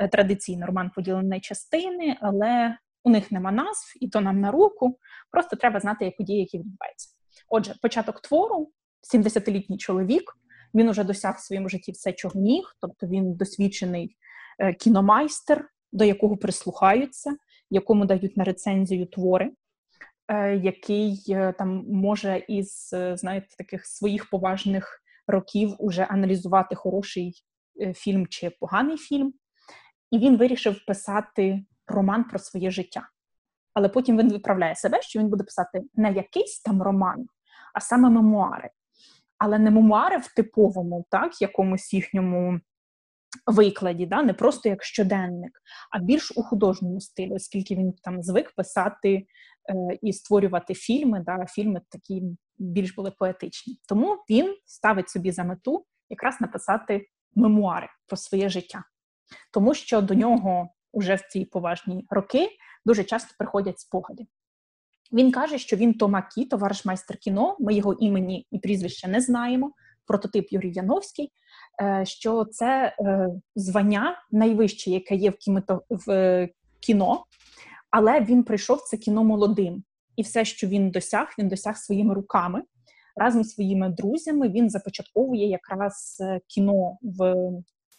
е, 0.00 0.08
традиційно 0.08 0.66
роман 0.66 0.90
поділений 0.94 1.30
на 1.30 1.40
частини, 1.40 2.16
але 2.20 2.78
у 3.04 3.10
них 3.10 3.32
нема 3.32 3.52
назв, 3.52 3.92
і 4.00 4.08
то 4.08 4.20
нам 4.20 4.40
на 4.40 4.50
руку. 4.50 4.98
Просто 5.30 5.56
треба 5.56 5.80
знати, 5.80 6.04
як 6.04 6.16
події, 6.16 6.38
які 6.38 6.58
відбуваються. 6.58 7.08
Отже, 7.48 7.74
початок 7.82 8.20
твору, 8.20 8.70
70-літній 9.14 9.78
чоловік. 9.78 10.38
Він 10.74 10.88
уже 10.88 11.04
досяг 11.04 11.36
в 11.36 11.40
своєму 11.40 11.68
житті 11.68 11.92
все, 11.92 12.12
чого 12.12 12.40
міг, 12.40 12.76
тобто 12.80 13.06
він 13.06 13.34
досвідчений 13.34 14.16
е, 14.58 14.74
кіномайстер, 14.74 15.68
до 15.92 16.04
якого 16.04 16.36
прислухаються, 16.36 17.36
якому 17.70 18.04
дають 18.04 18.36
на 18.36 18.44
рецензію 18.44 19.06
твори, 19.06 19.50
е, 20.28 20.56
який 20.56 21.22
там 21.58 21.84
може 21.88 22.44
із 22.48 22.94
знаєте, 23.14 23.46
таких 23.58 23.86
своїх 23.86 24.30
поважних 24.30 25.02
років 25.28 25.74
уже 25.78 26.02
аналізувати 26.02 26.74
хороший 26.74 27.44
фільм 27.94 28.26
чи 28.26 28.50
поганий 28.50 28.96
фільм. 28.96 29.34
І 30.10 30.18
він 30.18 30.36
вирішив 30.36 30.84
писати 30.86 31.64
роман 31.86 32.24
про 32.24 32.38
своє 32.38 32.70
життя. 32.70 33.08
Але 33.74 33.88
потім 33.88 34.18
він 34.18 34.32
виправляє 34.32 34.74
себе, 34.74 35.02
що 35.02 35.18
він 35.18 35.28
буде 35.28 35.44
писати 35.44 35.82
не 35.94 36.12
якийсь 36.12 36.60
там 36.60 36.82
роман, 36.82 37.26
а 37.74 37.80
саме 37.80 38.10
мемуари. 38.10 38.70
Але 39.38 39.58
не 39.58 39.70
мемуари 39.70 40.18
в 40.18 40.34
типовому, 40.34 41.06
так, 41.10 41.42
якомусь 41.42 41.92
їхньому 41.94 42.60
викладі, 43.46 44.06
да, 44.06 44.22
не 44.22 44.34
просто 44.34 44.68
як 44.68 44.84
щоденник, 44.84 45.62
а 45.90 45.98
більш 45.98 46.32
у 46.36 46.42
художньому 46.42 47.00
стилі, 47.00 47.34
оскільки 47.34 47.76
він 47.76 47.92
там 47.92 48.22
звик 48.22 48.54
писати 48.54 49.14
е, 49.14 49.24
і 50.02 50.12
створювати 50.12 50.74
фільми, 50.74 51.22
да, 51.26 51.46
фільми 51.46 51.80
такі 51.88 52.22
більш 52.58 52.94
були 52.94 53.10
поетичні. 53.10 53.78
Тому 53.88 54.24
він 54.30 54.56
ставить 54.64 55.08
собі 55.08 55.32
за 55.32 55.44
мету 55.44 55.86
якраз 56.10 56.40
написати 56.40 57.06
мемуари 57.34 57.88
про 58.06 58.16
своє 58.16 58.48
життя, 58.48 58.84
тому 59.52 59.74
що 59.74 60.00
до 60.00 60.14
нього 60.14 60.68
уже 60.92 61.14
в 61.14 61.20
ці 61.20 61.44
поважні 61.44 62.06
роки 62.10 62.48
дуже 62.86 63.04
часто 63.04 63.34
приходять 63.38 63.80
спогади. 63.80 64.26
Він 65.12 65.32
каже, 65.32 65.58
що 65.58 65.76
він 65.76 65.94
Томакі, 65.94 66.44
товариш 66.44 66.84
майстер 66.84 67.16
кіно. 67.16 67.56
Ми 67.60 67.74
його 67.74 67.92
імені 67.92 68.46
і 68.50 68.58
прізвища 68.58 69.08
не 69.08 69.20
знаємо. 69.20 69.72
Прототип 70.06 70.52
Юрій 70.52 70.72
Яновський, 70.72 71.32
е, 71.82 72.04
що 72.06 72.44
це 72.44 72.96
е, 73.00 73.28
звання 73.56 74.22
найвище, 74.30 74.90
яке 74.90 75.14
є 75.14 75.32
в 75.90 76.10
е, 76.10 76.48
кіно, 76.80 77.24
але 77.90 78.20
він 78.20 78.42
прийшов 78.42 78.82
це 78.82 78.96
кіно 78.96 79.24
молодим, 79.24 79.84
і 80.16 80.22
все, 80.22 80.44
що 80.44 80.66
він 80.66 80.90
досяг, 80.90 81.34
він 81.38 81.48
досяг 81.48 81.76
своїми 81.76 82.14
руками. 82.14 82.62
Разом 83.18 83.44
з 83.44 83.50
своїми 83.50 83.88
друзями 83.88 84.48
він 84.48 84.70
започатковує 84.70 85.48
якраз 85.48 86.22
кіно 86.46 86.98
в 87.02 87.34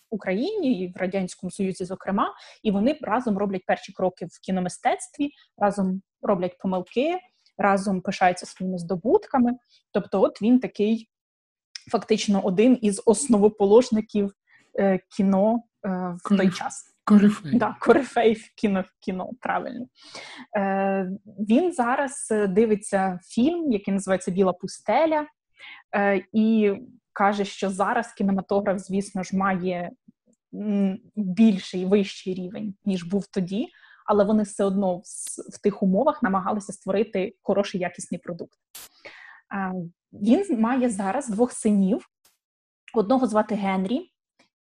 Україні 0.10 0.84
і 0.84 0.94
в 0.94 0.98
радянському 0.98 1.52
Союзі, 1.52 1.86
зокрема, 1.86 2.34
і 2.64 2.72
вони 2.72 2.98
разом 3.02 3.38
роблять 3.38 3.66
перші 3.66 3.94
кроки 3.94 4.26
в 4.26 4.40
кіномистецтві, 4.46 5.32
разом 5.58 6.02
роблять 6.22 6.58
помилки, 6.58 7.20
разом 7.58 8.02
пишаються 8.02 8.46
своїми 8.46 8.78
здобутками. 8.78 9.52
Тобто, 9.92 10.22
от 10.22 10.42
він 10.42 10.60
такий 10.60 11.10
фактично 11.92 12.42
один 12.42 12.80
із 12.82 13.02
основоположників 13.06 14.34
е, 14.80 15.00
кіно 15.18 15.64
е, 15.86 15.90
в 16.24 16.38
той 16.38 16.52
час. 16.52 16.86
Корифей. 17.10 17.58
Да, 17.58 17.76
корифей 17.80 18.34
в 18.34 18.54
кіно, 18.56 18.84
кіно 19.00 19.30
правильно. 19.40 19.88
Е, 20.58 21.12
Він 21.26 21.74
зараз 21.74 22.28
е, 22.32 22.48
дивиться 22.48 23.20
фільм, 23.24 23.72
який 23.72 23.94
називається 23.94 24.32
Біла 24.32 24.54
пустеля. 24.54 25.28
Е, 25.96 26.24
І 26.34 26.74
каже, 27.14 27.46
що 27.46 27.70
зараз 27.70 28.14
кінематограф, 28.14 28.80
звісно 28.80 29.24
ж, 29.24 29.38
має 29.38 29.92
більший 31.16 31.86
вищий 31.86 32.34
рівень, 32.34 32.76
ніж 32.86 33.04
був 33.04 33.28
тоді, 33.28 33.68
але 34.06 34.24
вони 34.24 34.44
все 34.44 34.64
одно 34.64 34.98
в, 34.98 35.04
в 35.54 35.62
тих 35.62 35.84
умовах 35.84 36.24
намагалися 36.24 36.74
створити 36.74 37.36
хороший 37.42 37.82
якісний 37.82 38.20
продукт. 38.20 38.60
Він 40.14 40.62
має 40.62 40.90
зараз 40.90 41.30
двох 41.30 41.52
синів. 41.52 42.10
Одного 42.94 43.28
звати 43.28 43.56
Генрі, 43.56 44.12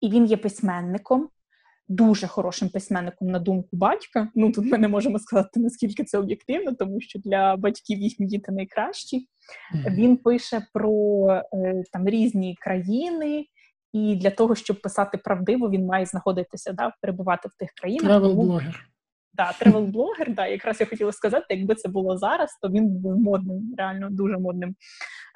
і 0.01 0.09
він 0.11 0.25
є 0.25 0.37
письменником, 0.37 1.29
дуже 1.89 2.27
хорошим 2.27 2.69
письменником 2.69 3.29
на 3.29 3.39
думку 3.39 3.69
батька. 3.73 4.29
Ну 4.35 4.53
тут 4.53 4.65
ми 4.65 4.79
не 4.79 4.89
можемо 4.89 5.19
сказати, 5.19 5.61
наскільки 5.61 6.05
це 6.05 6.19
об'єктивно, 6.19 6.73
тому 6.73 7.01
що 7.01 7.19
для 7.19 7.57
батьків 7.57 7.99
їхні 7.99 8.27
діти 8.27 8.53
найкращі. 8.53 9.29
Він 9.91 10.17
пише 10.17 10.67
про 10.73 11.27
е, 11.53 11.83
там 11.93 12.09
різні 12.09 12.57
країни, 12.61 13.47
і 13.93 14.17
для 14.17 14.31
того, 14.31 14.55
щоб 14.55 14.81
писати 14.81 15.19
правдиво, 15.19 15.71
він 15.71 15.87
має 15.87 16.07
знаходитися, 16.07 16.73
да, 16.73 16.93
перебувати 17.01 17.49
в 17.49 17.55
тих 17.59 17.71
країнах. 17.81 18.23
Тревел-блогер. 18.23 18.75
Да, 19.33 19.53
тревел-блогер, 19.61 20.35
да, 20.35 20.47
якраз 20.47 20.81
я 20.81 20.87
хотіла 20.87 21.13
сказати, 21.13 21.47
якби 21.51 21.75
це 21.75 21.89
було 21.89 22.17
зараз, 22.17 22.59
то 22.63 22.69
він 22.69 22.89
був 22.89 23.19
модним, 23.19 23.75
реально 23.79 24.11
дуже 24.11 24.39
модним 24.39 24.75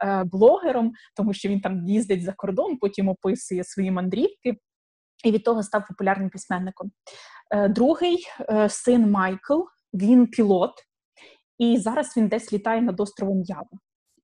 е, 0.05 0.25
блогером, 0.25 0.93
тому 1.17 1.33
що 1.33 1.49
він 1.49 1.61
там 1.61 1.87
їздить 1.87 2.23
за 2.23 2.33
кордон, 2.33 2.77
потім 2.77 3.09
описує 3.09 3.65
свої 3.65 3.91
мандрівки, 3.91 4.57
і 5.25 5.31
від 5.31 5.45
того 5.45 5.63
став 5.63 5.87
популярним 5.89 6.31
письменником. 6.31 6.91
Е, 7.51 7.69
другий 7.69 8.27
е, 8.41 8.69
син 8.69 9.11
Майкл, 9.11 9.61
він 9.95 10.27
пілот, 10.27 10.73
і 11.59 11.79
зараз 11.79 12.17
він 12.17 12.29
десь 12.29 12.53
літає 12.53 12.83
над 12.83 13.01
островом 13.01 13.43
Ява. 13.43 13.79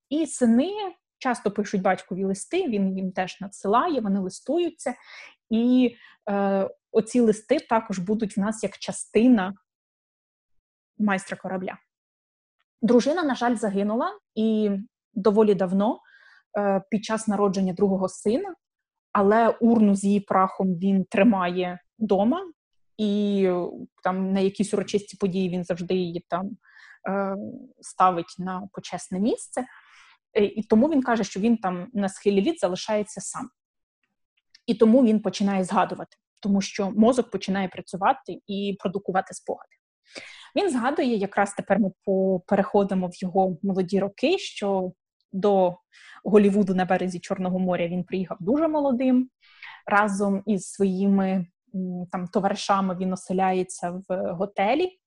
І 0.08 0.26
сини 0.26 0.72
часто 1.18 1.50
пишуть 1.50 1.82
батькові 1.82 2.24
листи, 2.24 2.68
він 2.68 2.96
їм 2.96 3.12
теж 3.12 3.40
надсилає, 3.40 4.00
вони 4.00 4.20
листуються. 4.20 4.94
І 5.50 5.96
е, 6.30 6.70
оці 6.92 7.20
листи 7.20 7.58
також 7.60 7.98
будуть 7.98 8.36
в 8.36 8.40
нас 8.40 8.62
як 8.62 8.78
частина 8.78 9.54
майстра 10.98 11.36
корабля. 11.36 11.78
Дружина, 12.82 13.22
на 13.22 13.34
жаль, 13.34 13.56
загинула 13.56 14.18
і 14.34 14.70
доволі 15.14 15.54
давно. 15.54 16.00
е, 16.58 16.82
під 16.90 17.04
час 17.04 17.28
народження 17.28 17.72
другого 17.72 18.08
сина, 18.08 18.54
але 19.18 19.48
урну 19.48 19.94
з 19.94 20.04
її 20.04 20.20
прахом 20.20 20.74
він 20.74 21.04
тримає 21.04 21.78
вдома, 21.98 22.40
і 22.98 23.50
там 24.02 24.32
на 24.32 24.40
якісь 24.40 24.74
урочисті 24.74 25.16
події 25.16 25.48
він 25.48 25.64
завжди 25.64 25.94
її 25.94 26.24
там 26.28 26.50
е, 27.08 27.36
ставить 27.80 28.36
на 28.38 28.68
почесне 28.72 29.20
місце. 29.20 29.64
І 30.34 30.62
тому 30.62 30.90
він 30.90 31.02
каже, 31.02 31.24
що 31.24 31.40
він 31.40 31.56
там 31.56 31.88
на 31.92 32.08
схилі 32.08 32.42
літ 32.42 32.60
залишається 32.60 33.20
сам. 33.20 33.50
І 34.66 34.74
тому 34.74 35.04
він 35.04 35.20
починає 35.20 35.64
згадувати, 35.64 36.16
тому 36.42 36.60
що 36.60 36.90
мозок 36.90 37.30
починає 37.30 37.68
працювати 37.68 38.40
і 38.46 38.76
продукувати 38.78 39.34
спогади. 39.34 39.76
Він 40.56 40.70
згадує, 40.70 41.16
якраз 41.16 41.54
тепер 41.54 41.78
ми 41.80 41.90
переходимо 42.46 43.06
в 43.06 43.22
його 43.22 43.58
молоді 43.62 44.00
роки, 44.00 44.38
що 44.38 44.92
до 45.32 45.76
Голівуду 46.24 46.74
на 46.74 46.84
березі 46.84 47.20
Чорного 47.20 47.58
моря 47.58 47.88
він 47.88 48.04
приїхав 48.04 48.36
дуже 48.40 48.68
молодим. 48.68 49.30
Разом 49.86 50.42
із 50.46 50.70
своїми 50.70 51.46
там 52.12 52.26
товаришами 52.26 52.96
він 52.96 53.12
оселяється 53.12 54.02
в 54.08 54.32
готелі 54.32 54.98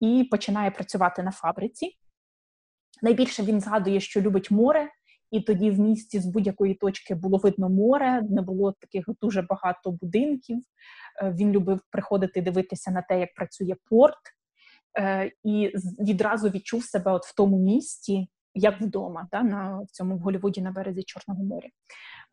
і 0.00 0.28
починає 0.30 0.70
працювати 0.70 1.22
на 1.22 1.30
фабриці. 1.30 1.98
Найбільше 3.02 3.42
він 3.42 3.60
згадує, 3.60 4.00
що 4.00 4.20
любить 4.20 4.50
море, 4.50 4.88
і 5.30 5.40
тоді 5.40 5.70
в 5.70 5.80
місті 5.80 6.20
з 6.20 6.26
будь-якої 6.26 6.74
точки 6.74 7.14
було 7.14 7.38
видно 7.38 7.68
море, 7.68 8.22
не 8.22 8.42
було 8.42 8.72
таких 8.72 9.04
дуже 9.22 9.42
багато 9.42 9.90
будинків. 9.90 10.58
Е, 11.22 11.34
він 11.38 11.52
любив 11.52 11.80
приходити 11.90 12.40
дивитися 12.40 12.90
на 12.90 13.02
те, 13.02 13.20
як 13.20 13.34
працює 13.34 13.74
порт, 13.90 14.18
е, 14.98 15.32
і 15.44 15.72
відразу 16.00 16.48
відчув 16.48 16.84
себе 16.84 17.12
от 17.12 17.26
в 17.26 17.34
тому 17.34 17.58
місті, 17.58 18.28
як 18.56 18.80
вдома, 18.80 19.28
да, 19.32 19.42
на 19.42 19.80
в 19.80 19.90
цьому 19.90 20.16
в 20.16 20.18
Голлівуді 20.18 20.60
на 20.60 20.70
березі 20.70 21.02
Чорного 21.02 21.44
моря. 21.44 21.68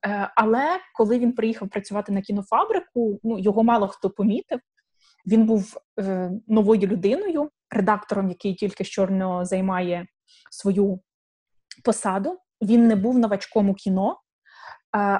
Е, 0.06 0.32
але 0.36 0.80
коли 0.94 1.20
він 1.20 1.34
приїхав 1.34 1.70
працювати 1.70 2.12
на 2.12 2.22
кінофабрику, 2.22 3.20
ну 3.24 3.40
його 3.40 3.64
мало 3.64 3.88
хто 3.88 4.10
помітив. 4.10 4.60
Він 5.28 5.46
був 5.46 5.78
е, 6.00 6.32
новою 6.48 6.88
людиною, 6.88 7.50
редактором, 7.70 8.30
який 8.30 8.56
тільки 8.56 8.84
чорно 8.84 9.46
займає 9.46 10.08
свою 10.52 11.00
посаду. 11.84 12.38
Він 12.62 12.88
не 12.88 12.96
був 12.96 13.20
новачком 13.20 13.70
у 13.70 13.74
кіно, 13.74 14.18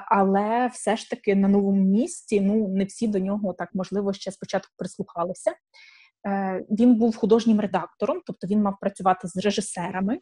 але 0.08 0.66
все 0.66 0.96
ж 0.96 1.10
таки 1.10 1.34
на 1.34 1.48
новому 1.48 1.82
місці 1.82 2.40
ну 2.40 2.68
не 2.68 2.84
всі 2.84 3.08
до 3.08 3.18
нього 3.18 3.52
так 3.52 3.68
можливо 3.74 4.12
ще 4.12 4.32
спочатку 4.32 4.72
прислухалися. 4.76 5.52
Е, 6.26 6.64
він 6.70 6.94
був 6.94 7.16
художнім 7.16 7.60
редактором, 7.60 8.20
тобто 8.26 8.46
він 8.46 8.62
мав 8.62 8.76
працювати 8.80 9.28
з 9.28 9.36
режисерами, 9.36 10.18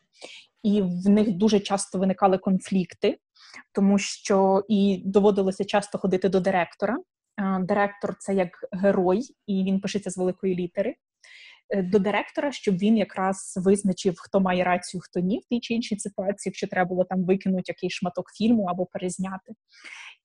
і 0.63 0.83
в 0.83 1.09
них 1.09 1.33
дуже 1.33 1.61
часто 1.61 1.99
виникали 1.99 2.39
конфлікти, 2.39 3.19
тому 3.73 3.99
що 3.99 4.65
і 4.69 5.03
доводилося 5.05 5.65
часто 5.65 5.99
ходити 5.99 6.29
до 6.29 6.41
директора. 6.41 6.97
Е, 7.39 7.59
директор 7.63 8.17
це 8.19 8.35
як 8.35 8.49
герой, 8.73 9.21
і 9.47 9.65
він 9.65 9.81
пишеться 9.81 10.11
з 10.11 10.17
великої 10.17 10.55
літери. 10.55 10.95
Е, 11.71 11.83
до 11.83 11.99
директора, 11.99 12.53
щоб 12.53 12.77
він 12.77 12.97
якраз 12.97 13.55
визначив, 13.57 14.15
хто 14.19 14.41
має 14.41 14.65
рацію, 14.65 15.01
хто 15.05 15.21
ні 15.21 15.39
в 15.39 15.49
тій 15.49 15.61
чи 15.61 15.75
іншій 15.75 15.99
ситуації, 15.99 16.51
якщо 16.51 16.67
треба 16.67 16.89
було 16.89 17.05
там 17.05 17.25
викинути 17.25 17.65
якийсь 17.67 17.93
шматок 17.93 18.31
фільму 18.39 18.65
або 18.65 18.87
перезняти. 18.87 19.53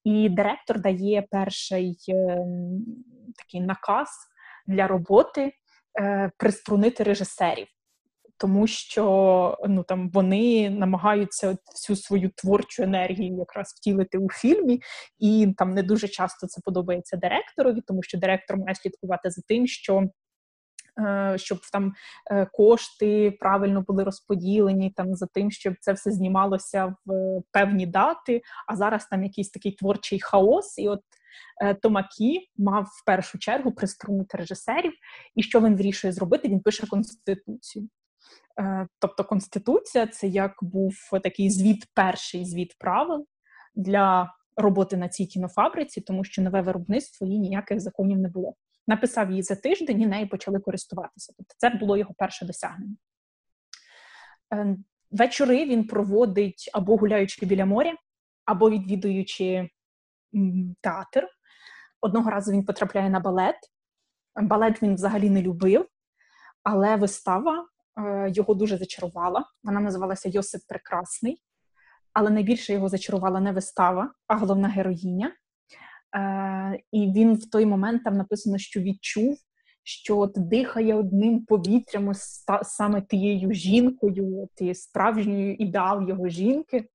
І 0.04 0.28
директор 0.28 0.80
дає 0.80 1.26
перший 1.30 1.96
е, 2.08 2.38
такий 3.36 3.60
наказ 3.60 4.08
для 4.66 4.86
роботи 4.86 5.52
приструнити 6.36 7.02
режисерів. 7.02 7.66
Тому 8.40 8.66
що 8.66 9.58
ну 9.68 9.82
там 9.82 10.10
вони 10.10 10.70
намагаються 10.70 11.56
всю 11.74 11.96
свою 11.96 12.30
творчу 12.30 12.82
енергію 12.82 13.38
якраз 13.38 13.74
втілити 13.76 14.18
у 14.18 14.28
фільмі, 14.30 14.80
і 15.18 15.54
там 15.58 15.70
не 15.70 15.82
дуже 15.82 16.08
часто 16.08 16.46
це 16.46 16.60
подобається 16.64 17.16
директорові, 17.16 17.80
тому 17.86 18.02
що 18.02 18.18
директор 18.18 18.56
має 18.56 18.74
слідкувати 18.74 19.30
за 19.30 19.42
тим, 19.48 19.66
що 19.66 20.04
Е, 20.04 20.27
щоб 21.36 21.58
там 21.72 21.92
е, 22.30 22.46
кошти 22.52 23.30
правильно 23.40 23.82
були 23.82 24.04
розподілені, 24.04 24.90
там 24.90 25.14
за 25.14 25.26
тим, 25.26 25.50
щоб 25.50 25.74
це 25.80 25.92
все 25.92 26.10
знімалося 26.10 26.94
в 27.06 27.42
певні 27.52 27.86
дати. 27.86 28.42
А 28.66 28.76
зараз 28.76 29.06
там 29.06 29.24
якийсь 29.24 29.50
такий 29.50 29.72
творчий 29.72 30.20
хаос, 30.20 30.78
і 30.78 30.88
от 30.88 31.02
е, 31.62 31.74
Томакі 31.74 32.50
мав 32.56 32.84
в 32.84 33.04
першу 33.06 33.38
чергу 33.38 33.72
приструнути 33.72 34.38
режисерів. 34.38 34.92
І 35.34 35.42
що 35.42 35.60
він 35.60 35.76
вирішує 35.76 36.12
зробити? 36.12 36.48
Він 36.48 36.60
пише 36.60 36.86
конституцію. 36.86 37.88
Тобто 38.98 39.24
конституція 39.24 40.06
це 40.06 40.26
як 40.26 40.52
був 40.62 40.94
такий 41.22 41.50
звіт, 41.50 41.84
перший 41.94 42.44
звіт 42.44 42.76
правил 42.78 43.26
для 43.74 44.34
роботи 44.56 44.96
на 44.96 45.08
цій 45.08 45.26
кінофабриці, 45.26 46.00
тому 46.00 46.24
що 46.24 46.42
нове 46.42 46.62
виробництво 46.62 47.26
і 47.26 47.38
ніяких 47.38 47.80
законів 47.80 48.18
не 48.18 48.28
було 48.28 48.54
написав 48.88 49.30
її 49.30 49.42
за 49.42 49.56
тиждень 49.56 50.00
і 50.00 50.06
нею 50.06 50.28
почали 50.28 50.60
користуватися. 50.60 51.32
Тобто 51.36 51.54
це 51.56 51.70
було 51.70 51.96
його 51.96 52.14
перше 52.18 52.46
досягнення. 52.46 52.96
Е, 54.54 54.76
вечори 55.10 55.64
він 55.64 55.86
проводить 55.86 56.70
або 56.72 56.96
гуляючи 56.96 57.46
біля 57.46 57.66
моря, 57.66 57.94
або 58.44 58.70
відвідуючи 58.70 59.68
театр. 60.80 61.28
Одного 62.00 62.30
разу 62.30 62.52
він 62.52 62.64
потрапляє 62.64 63.10
на 63.10 63.20
балет. 63.20 63.56
Балет 64.42 64.82
він 64.82 64.94
взагалі 64.94 65.30
не 65.30 65.42
любив, 65.42 65.86
але 66.62 66.96
вистава 66.96 67.66
е, 67.98 68.30
його 68.34 68.54
дуже 68.54 68.76
зачарувала. 68.76 69.44
Вона 69.62 69.80
називалася 69.80 70.28
Йосип 70.28 70.60
Прекрасний, 70.68 71.42
але 72.12 72.30
найбільше 72.30 72.72
його 72.72 72.88
зачарувала 72.88 73.40
не 73.40 73.52
вистава, 73.52 74.14
а 74.26 74.36
головна 74.36 74.68
героїня. 74.68 75.32
Е, 76.16 76.78
І 76.92 77.12
він 77.12 77.34
в 77.34 77.50
той 77.50 77.66
момент 77.66 78.04
там 78.04 78.16
написано, 78.16 78.58
що 78.58 78.80
відчув, 78.80 79.38
що 79.82 80.18
от 80.18 80.32
дихає 80.36 80.94
одним 80.94 81.44
повітрям 81.44 82.10
ста, 82.10 82.64
саме 82.64 83.02
тією 83.02 83.52
жінкою, 83.52 84.48
тією 84.54 84.74
справжньою 84.74 85.54
ідеал 85.54 86.08
його 86.08 86.28
жінки. 86.28 86.88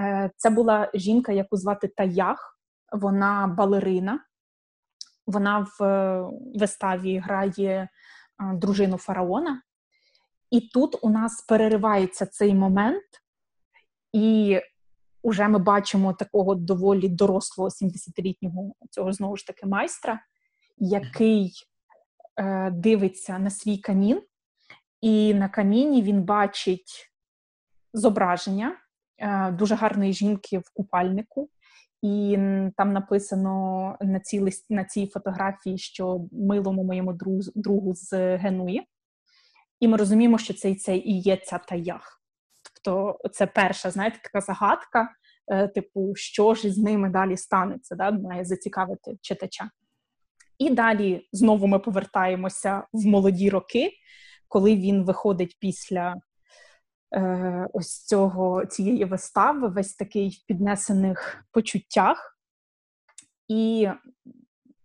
Е, 0.00 0.30
Це 0.36 0.50
була 0.50 0.90
жінка, 0.94 1.32
яку 1.32 1.56
звати 1.56 1.88
Таях, 1.88 2.60
вона 2.92 3.54
балерина. 3.58 4.20
Вона 5.26 5.66
в 5.78 6.30
виставі 6.54 7.18
грає 7.18 7.88
дружину 8.54 8.96
фараона. 8.96 9.62
І 10.50 10.60
тут 10.60 10.96
у 11.02 11.10
нас 11.10 11.42
переривається 11.42 12.26
цей 12.26 12.54
момент, 12.54 13.04
і 14.12 14.60
Уже 15.26 15.48
ми 15.48 15.58
бачимо 15.58 16.12
такого 16.12 16.54
доволі 16.54 17.08
дорослого 17.08 17.70
70-літнього 17.70 18.72
цього 18.90 19.12
знову 19.12 19.36
ж 19.36 19.46
таки 19.46 19.66
майстра, 19.66 20.20
який 20.78 21.52
е, 22.36 22.70
дивиться 22.70 23.38
на 23.38 23.50
свій 23.50 23.78
камін, 23.78 24.22
і 25.00 25.34
на 25.34 25.48
каміні 25.48 26.02
він 26.02 26.22
бачить 26.22 27.12
зображення 27.92 28.76
е, 29.18 29.50
дуже 29.52 29.74
гарної 29.74 30.12
жінки 30.12 30.58
в 30.58 30.70
купальнику. 30.74 31.50
І 32.02 32.38
там 32.76 32.92
написано 32.92 33.96
на 34.00 34.20
цій 34.20 34.40
лист, 34.40 34.66
на 34.70 34.84
цій 34.84 35.06
фотографії, 35.06 35.78
що 35.78 36.26
милому 36.32 36.84
моєму 36.84 37.12
другу, 37.12 37.40
другу 37.54 37.94
з 37.94 38.36
Генуї. 38.36 38.88
І 39.80 39.88
ми 39.88 39.96
розуміємо, 39.96 40.38
що 40.38 40.54
це, 40.54 40.74
це 40.74 40.96
і 40.96 41.20
є 41.20 41.36
ця 41.36 41.58
таях. 41.58 42.22
Тобто, 42.86 43.28
це 43.28 43.46
перша, 43.46 43.90
знаєте, 43.90 44.18
така 44.22 44.40
загадка, 44.40 45.08
е, 45.48 45.68
типу, 45.68 46.12
що 46.14 46.54
ж 46.54 46.68
із 46.68 46.78
ними 46.78 47.10
далі 47.10 47.36
станеться, 47.36 47.94
да, 47.94 48.10
має 48.10 48.44
зацікавити 48.44 49.16
читача. 49.20 49.70
І 50.58 50.70
далі 50.70 51.28
знову 51.32 51.66
ми 51.66 51.78
повертаємося 51.78 52.86
в 52.92 53.06
молоді 53.06 53.50
роки, 53.50 53.92
коли 54.48 54.76
він 54.76 55.04
виходить 55.04 55.56
після 55.60 56.14
е, 57.14 57.68
ось 57.72 58.04
цього 58.04 58.66
цієї 58.66 59.04
вистави, 59.04 59.68
весь 59.68 59.94
такий 59.94 60.28
в 60.28 60.46
піднесених 60.46 61.44
почуттях, 61.52 62.38
і 63.48 63.88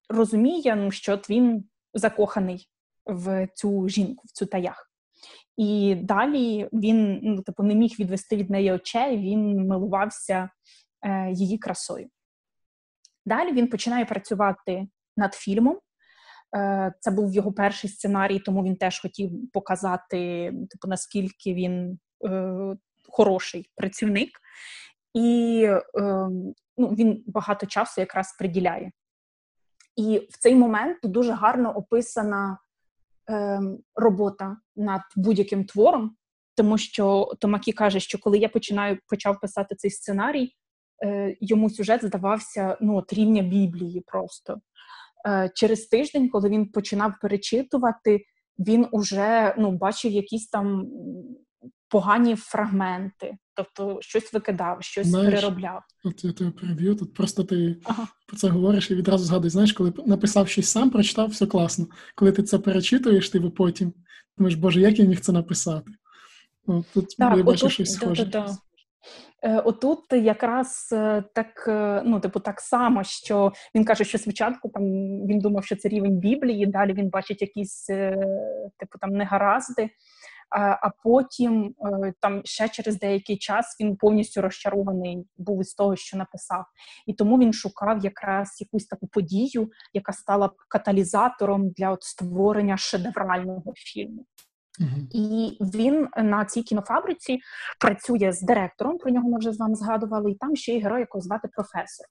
розуміє, 0.09 0.75
ну, 0.75 0.91
що 0.91 1.15
він 1.29 1.63
закоханий 1.93 2.69
в 3.05 3.47
цю 3.55 3.89
жінку, 3.89 4.23
в 4.27 4.31
цю 4.31 4.45
таях. 4.45 4.90
І 5.61 5.95
далі 5.95 6.69
він 6.73 7.19
ну, 7.23 7.41
типу, 7.41 7.63
не 7.63 7.75
міг 7.75 7.95
відвести 7.99 8.35
від 8.35 8.49
неї 8.49 8.71
очей, 8.71 9.17
він 9.17 9.67
милувався 9.67 10.49
е, 11.01 11.31
її 11.31 11.57
красою. 11.57 12.09
Далі 13.25 13.51
він 13.51 13.67
починає 13.67 14.05
працювати 14.05 14.87
над 15.17 15.33
фільмом. 15.33 15.79
Е, 16.57 16.93
Це 16.99 17.11
був 17.11 17.33
його 17.33 17.53
перший 17.53 17.89
сценарій, 17.89 18.39
тому 18.39 18.63
він 18.63 18.75
теж 18.75 19.01
хотів 19.01 19.31
показати, 19.53 20.51
типу, 20.69 20.87
наскільки 20.87 21.53
він 21.53 21.99
е, 22.25 22.53
хороший 23.09 23.69
працівник, 23.75 24.29
і 25.13 25.63
е, 25.67 25.81
ну, 26.77 26.87
він 26.87 27.23
багато 27.27 27.65
часу 27.65 28.01
якраз 28.01 28.35
приділяє. 28.39 28.91
І 29.95 30.27
в 30.31 30.37
цей 30.37 30.55
момент 30.55 30.97
дуже 31.03 31.31
гарно 31.31 31.71
описана 31.71 32.57
робота 33.95 34.57
над 34.75 35.01
будь-яким 35.15 35.65
твором, 35.65 36.15
тому 36.55 36.77
що 36.77 37.31
Томакі 37.39 37.71
каже, 37.71 37.99
що 37.99 38.19
коли 38.19 38.37
я 38.37 38.49
починаю 38.49 38.97
почав 39.07 39.39
писати 39.39 39.75
цей 39.75 39.91
сценарій, 39.91 40.55
е, 41.03 41.35
йому 41.41 41.69
сюжет 41.69 42.05
здавався 42.05 42.77
ну, 42.81 42.97
от 42.97 43.13
рівня 43.13 43.41
Біблії 43.41 44.03
просто. 44.07 44.57
Е, 45.27 45.49
через 45.55 45.85
тиждень, 45.85 46.29
коли 46.29 46.49
він 46.49 46.71
починав 46.71 47.13
перечитувати, 47.21 48.25
він 48.59 48.87
уже 48.91 49.55
ну, 49.57 49.71
бачив 49.71 50.11
якісь 50.11 50.47
там 50.47 50.87
погані 51.89 52.35
фрагменти, 52.35 53.37
тобто 53.75 54.01
щось 54.01 54.33
викидав, 54.33 54.77
щось 54.81 55.07
знаєш, 55.07 55.33
переробляв. 55.33 55.81
От 56.03 56.23
я 56.23 56.31
тебе 56.31 56.51
переб'ю, 56.51 56.95
тут 56.95 57.13
просто 57.13 57.43
ти 57.43 57.77
ага. 57.83 58.07
про 58.27 58.37
це 58.37 58.47
говориш 58.47 58.91
і 58.91 58.95
відразу 58.95 59.25
згадуєш, 59.25 59.53
знаєш, 59.53 59.73
коли 59.73 59.93
написав 60.05 60.47
щось 60.47 60.69
сам, 60.69 60.89
прочитав, 60.89 61.29
все 61.29 61.45
класно. 61.45 61.87
Коли 62.15 62.31
ти 62.31 62.43
це 62.43 62.59
перечитуєш, 62.59 63.29
ти 63.29 63.39
потім 63.39 63.93
думаєш, 64.37 64.55
Боже, 64.55 64.81
як 64.81 64.99
я 64.99 65.05
міг 65.05 65.19
це 65.19 65.31
написати? 65.31 65.91
От, 66.67 66.85
Тут 66.93 67.15
так, 67.17 67.37
я 67.37 67.43
бачу 67.43 67.69
щось 67.69 67.93
схоже. 67.93 68.25
Да, 68.25 68.39
да, 68.39 68.45
да. 68.45 68.57
Е, 69.43 69.59
отут 69.59 69.99
якраз 70.11 70.89
е, 70.93 71.23
так, 71.33 71.65
е, 71.67 72.01
ну 72.05 72.19
типу, 72.19 72.39
так 72.39 72.59
само, 72.59 73.03
що 73.03 73.51
він 73.75 73.85
каже, 73.85 74.03
що 74.03 74.17
спочатку 74.17 74.69
там 74.69 74.83
він 75.27 75.39
думав, 75.39 75.65
що 75.65 75.75
це 75.75 75.89
рівень 75.89 76.17
Біблії, 76.17 76.65
далі 76.65 76.93
він 76.93 77.09
бачить 77.09 77.41
якісь 77.41 77.85
типу 78.77 78.97
там 79.01 79.09
негаразди. 79.09 79.89
А 80.51 80.89
потім 81.03 81.75
там 82.19 82.41
ще 82.45 82.69
через 82.69 82.99
деякий 82.99 83.37
час 83.37 83.77
він 83.79 83.95
повністю 83.95 84.41
розчарований 84.41 85.27
був 85.37 85.61
із 85.61 85.73
того, 85.73 85.95
що 85.95 86.17
написав, 86.17 86.65
і 87.07 87.13
тому 87.13 87.39
він 87.39 87.53
шукав 87.53 88.03
якраз 88.03 88.57
якусь 88.61 88.85
таку 88.85 89.07
подію, 89.07 89.71
яка 89.93 90.13
стала 90.13 90.47
б 90.47 90.51
каталізатором 90.67 91.69
для 91.69 91.91
от 91.91 92.03
створення 92.03 92.77
шедеврального 92.77 93.73
фільму. 93.75 94.25
І 95.11 95.57
він 95.61 96.07
на 96.17 96.45
цій 96.45 96.63
кінофабриці 96.63 97.39
працює 97.79 98.31
з 98.31 98.41
директором. 98.41 98.97
Про 98.97 99.11
нього 99.11 99.29
ми 99.29 99.39
вже 99.39 99.51
з 99.51 99.59
вами 99.59 99.75
згадували, 99.75 100.31
і 100.31 100.35
там 100.35 100.55
ще 100.55 100.73
є 100.73 100.79
герой, 100.79 100.99
якого 100.99 101.21
звати 101.21 101.47
професор. 101.47 102.05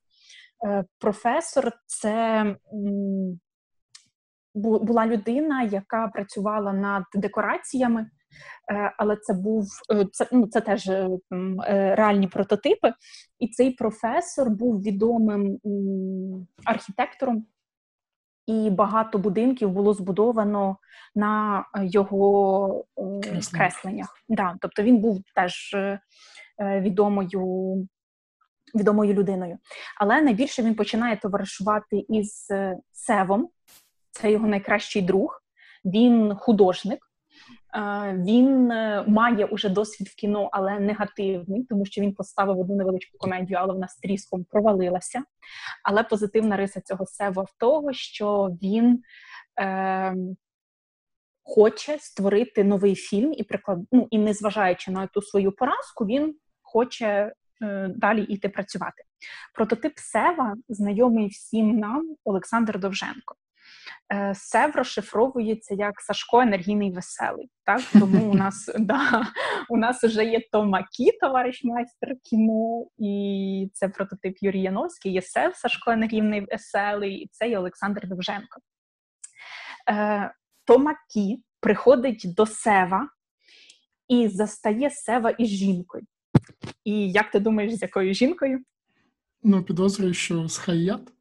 Е, 0.66 0.85
професор 0.98 1.72
це 1.87 2.44
була 4.55 5.07
людина, 5.07 5.62
яка 5.62 6.09
працювала 6.09 6.72
над 6.72 7.05
декораціями, 7.14 8.00
е, 8.03 8.09
але 8.98 9.16
це 9.16 9.34
був 9.34 9.66
е, 9.92 10.06
це, 10.12 10.26
ну, 10.32 10.46
це 10.46 10.60
теж 10.60 10.90
реальні 11.70 12.28
прототипи. 12.28 12.92
І 13.38 13.48
цей 13.48 13.70
професор 13.70 14.50
був 14.50 14.82
відомим 14.82 15.58
архітектором 16.64 17.46
і 18.50 18.70
багато 18.70 19.18
будинків 19.18 19.70
було 19.70 19.94
збудовано 19.94 20.76
на 21.14 21.64
е, 21.74 21.86
його 21.86 22.84
е, 22.98 23.40
кресленнях. 23.52 24.16
Да, 24.28 24.56
Тобто 24.60 24.82
він 24.82 24.98
був 24.98 25.20
теж 25.34 25.74
е, 25.74 26.00
відомою 26.60 27.88
відомою 28.74 29.14
людиною. 29.14 29.58
Але 30.00 30.22
найбільше 30.22 30.62
він 30.62 30.74
починає 30.74 31.16
товаришувати 31.16 32.04
із 32.08 32.48
Севом, 32.92 33.48
це 34.10 34.32
його 34.32 34.46
найкращий 34.46 35.02
друг, 35.02 35.42
він 35.84 36.34
художник. 36.34 37.10
Він 38.14 38.70
е, 38.70 39.04
має 39.09 39.44
уже 39.44 39.68
досвід 39.68 40.09
в 40.09 40.14
кіно, 40.14 40.48
але 40.52 40.80
негативний, 40.80 41.64
тому 41.64 41.87
що 41.87 42.00
він 42.00 42.14
поставив 42.14 42.59
одну 42.59 42.76
невеличку 42.76 43.18
комедію, 43.18 43.59
але 43.59 43.72
вона 43.72 43.88
тріском 44.02 44.44
провалилася. 44.44 45.22
Але 45.85 46.02
позитивна 46.02 46.56
риса 46.56 46.80
цього 46.80 47.06
сева 47.06 47.42
в 47.42 47.59
того, 47.59 47.92
що 47.92 48.56
він 48.62 49.02
е, 49.61 50.14
хоче 51.42 51.98
створити 52.00 52.64
новий 52.64 52.94
фільм 52.94 53.33
і 53.33 53.42
приклад, 53.42 53.78
ну, 53.92 54.09
і 54.11 54.18
незважаючи 54.18 54.90
на 54.90 55.06
ту 55.06 55.22
свою 55.22 55.52
поразку, 55.52 56.06
він 56.06 56.35
хоче 56.62 57.33
е, 57.62 57.88
далі 57.96 58.22
йти 58.22 58.48
працювати. 58.48 59.02
Прототип 59.54 59.92
Сева 59.96 60.54
знайомий 60.68 61.28
всім 61.28 61.78
нам 61.78 62.16
Олександр 62.24 62.78
Довженко. 62.78 63.35
Е, 64.12 64.35
Сев 64.35 64.77
розшифровується 64.77 65.75
як 65.75 66.01
Сашко 66.01 66.40
енергійний 66.40 66.92
веселий. 66.92 67.51
Так? 67.64 67.83
Тому 67.92 68.31
у 68.31 68.35
нас 68.35 68.70
да, 68.79 69.27
у 69.68 69.77
нас 69.77 70.05
вже 70.05 70.25
є 70.25 70.40
Томакі, 70.53 71.12
товариш 71.20 71.64
майстер 71.64 72.16
кіно, 72.23 72.87
і 72.99 73.70
це 73.75 73.88
прототип 73.88 74.37
Юрій 74.40 74.62
Яновський, 74.62 75.12
є 75.12 75.23
Сев 75.23 75.57
Сашко 75.57 75.90
енергійний 75.90 76.40
веселий, 76.40 77.14
і 77.14 77.29
це 77.33 77.49
є 77.49 77.59
Олександр 77.59 78.09
Довженко. 78.09 78.61
Е, 79.90 80.35
Томакі 80.64 81.42
приходить 81.61 82.35
до 82.37 82.46
Сева 82.46 83.09
і 84.09 84.29
застає 84.29 84.90
Сева 84.90 85.31
із 85.31 85.49
жінкою. 85.49 86.05
І 86.85 87.12
як 87.12 87.31
ти 87.31 87.40
думаєш, 87.40 87.75
з 87.75 87.83
якою 87.83 88.14
жінкою? 88.14 88.61
Ну, 89.42 89.64
підозрюю, 89.64 90.14
що 90.14 90.49
з 90.49 90.59
Хаят. 90.59 91.12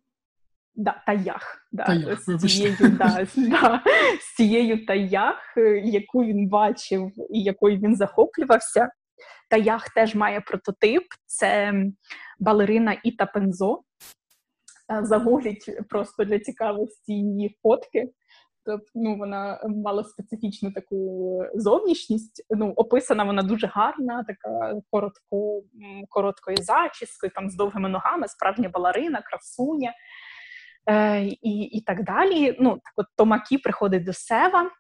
Да, 0.80 1.02
Таях. 1.06 1.68
Да, 1.72 1.86
таях 1.86 2.22
з 2.22 2.38
цією 2.38 2.76
да, 2.80 3.28
да, 3.36 3.84
з 4.22 4.36
цією 4.36 4.86
таях, 4.86 5.58
е, 5.58 5.80
яку 5.80 6.24
він 6.24 6.48
бачив 6.48 7.12
і 7.30 7.44
якою 7.44 7.78
він 7.78 7.96
захоплювався. 7.96 8.90
Таях 9.50 9.90
теж 9.90 10.16
має 10.16 10.42
прототип: 10.42 11.04
це 11.26 11.74
балерина 12.40 12.98
Іта 13.04 13.26
Пензо. 13.26 13.82
Е, 14.92 15.06
загугліть 15.06 15.80
просто 15.90 16.24
для 16.24 16.40
цікавості 16.40 17.14
її 17.14 17.58
фотки. 17.64 18.10
Тобто 18.66 18.86
ну, 18.96 19.18
вона 19.18 19.62
мала 19.68 20.04
специфічну 20.04 20.72
таку 20.72 21.44
зовнішність. 21.56 22.46
Ну, 22.50 22.74
описана 22.76 23.24
вона 23.24 23.42
дуже 23.42 23.68
гарна, 23.68 24.24
така 24.28 24.76
коротко, 24.92 25.62
короткою 26.10 26.58
зачіскою, 26.58 27.32
там 27.36 27.50
з 27.50 27.56
довгими 27.56 27.90
ногами, 27.90 28.28
справжня 28.28 28.70
балерина, 28.70 29.22
красуня 29.22 29.94
е, 30.86 31.24
і 31.26 31.62
і 31.62 31.82
так 31.82 32.04
далі. 32.04 32.58
Ну, 32.60 32.70
так 32.72 32.94
от 32.96 33.06
Томакі 33.16 33.58
приходить 33.58 34.04
до 34.04 34.14
Сева, 34.14 34.72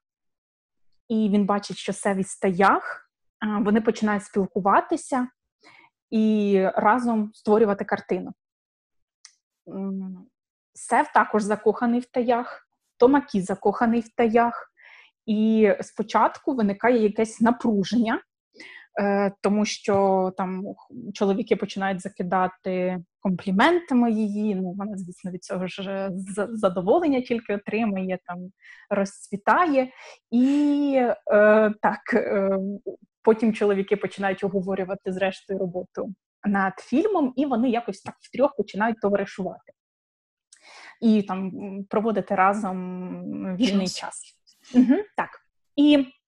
і 1.07 1.29
він 1.29 1.45
бачить, 1.45 1.77
що 1.77 1.93
Сев 1.93 2.17
і 2.17 2.23
стаях, 2.23 3.11
е, 3.43 3.63
вони 3.63 3.81
починають 3.81 4.23
спілкуватися 4.23 5.27
і 6.09 6.61
разом 6.75 7.31
створювати 7.33 7.85
картину. 7.85 8.33
Сев 10.73 11.11
також 11.13 11.43
закоханий 11.43 11.99
в 11.99 12.05
таях, 12.05 12.67
Томакі 12.97 13.41
закоханий 13.41 14.01
в 14.01 14.09
таях, 14.15 14.71
і 15.25 15.73
спочатку 15.81 16.53
виникає 16.53 17.03
якесь 17.03 17.41
напруження. 17.41 18.21
Е, 18.99 19.31
тому 19.41 19.65
що 19.65 20.33
там 20.37 20.63
чоловіки 21.13 21.55
починають 21.55 22.01
закидати 22.01 22.99
компліментами 23.19 24.11
її. 24.11 24.55
Ну 24.55 24.71
вона, 24.71 24.97
звісно, 24.97 25.31
від 25.31 25.43
цього 25.43 25.67
ж 25.67 26.09
задоволення 26.35 27.21
тільки 27.21 27.55
отримає, 27.55 28.19
там 28.25 28.37
розцвітає, 28.89 29.91
і 30.31 30.93
е, 31.31 31.73
так 31.81 32.13
е, 32.13 32.59
потім 33.21 33.53
чоловіки 33.53 33.97
починають 33.97 34.43
оговорювати 34.43 35.13
зрештою 35.13 35.59
роботу 35.59 36.13
над 36.43 36.73
фільмом, 36.79 37.33
і 37.35 37.45
вони 37.45 37.69
якось 37.69 38.01
так 38.01 38.15
втрьох 38.19 38.55
починають 38.55 39.01
товаришувати 39.01 39.73
і 41.01 41.21
там 41.21 41.51
проводити 41.89 42.35
разом 42.35 43.55
вільний 43.55 43.87
час. 43.87 44.35
Угу, 44.75 44.95
Так. 45.15 45.29
І 45.75 45.97
Е, 45.97 46.18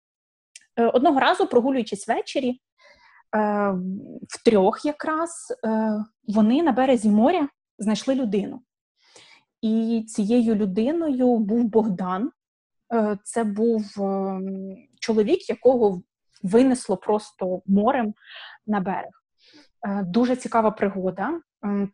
одного 0.87 1.19
разу, 1.19 1.47
прогулюючись 1.47 2.07
ввечері, 2.07 2.49
е, 2.49 2.59
в 4.29 4.43
трьох 4.45 4.85
якраз 4.85 5.53
е, 5.65 5.91
вони 6.27 6.63
на 6.63 6.71
березі 6.71 7.09
моря 7.09 7.47
знайшли 7.79 8.15
людину. 8.15 8.61
І 9.61 10.05
цією 10.07 10.55
людиною 10.55 11.37
був 11.37 11.63
Богдан. 11.63 12.31
Це 13.23 13.43
був 13.43 13.83
чоловік, 14.99 15.49
якого 15.49 16.01
винесло 16.43 16.97
просто 16.97 17.61
морем 17.65 18.13
на 18.67 18.79
берег. 18.79 19.11
Дуже 20.03 20.35
цікава 20.35 20.71
пригода. 20.71 21.39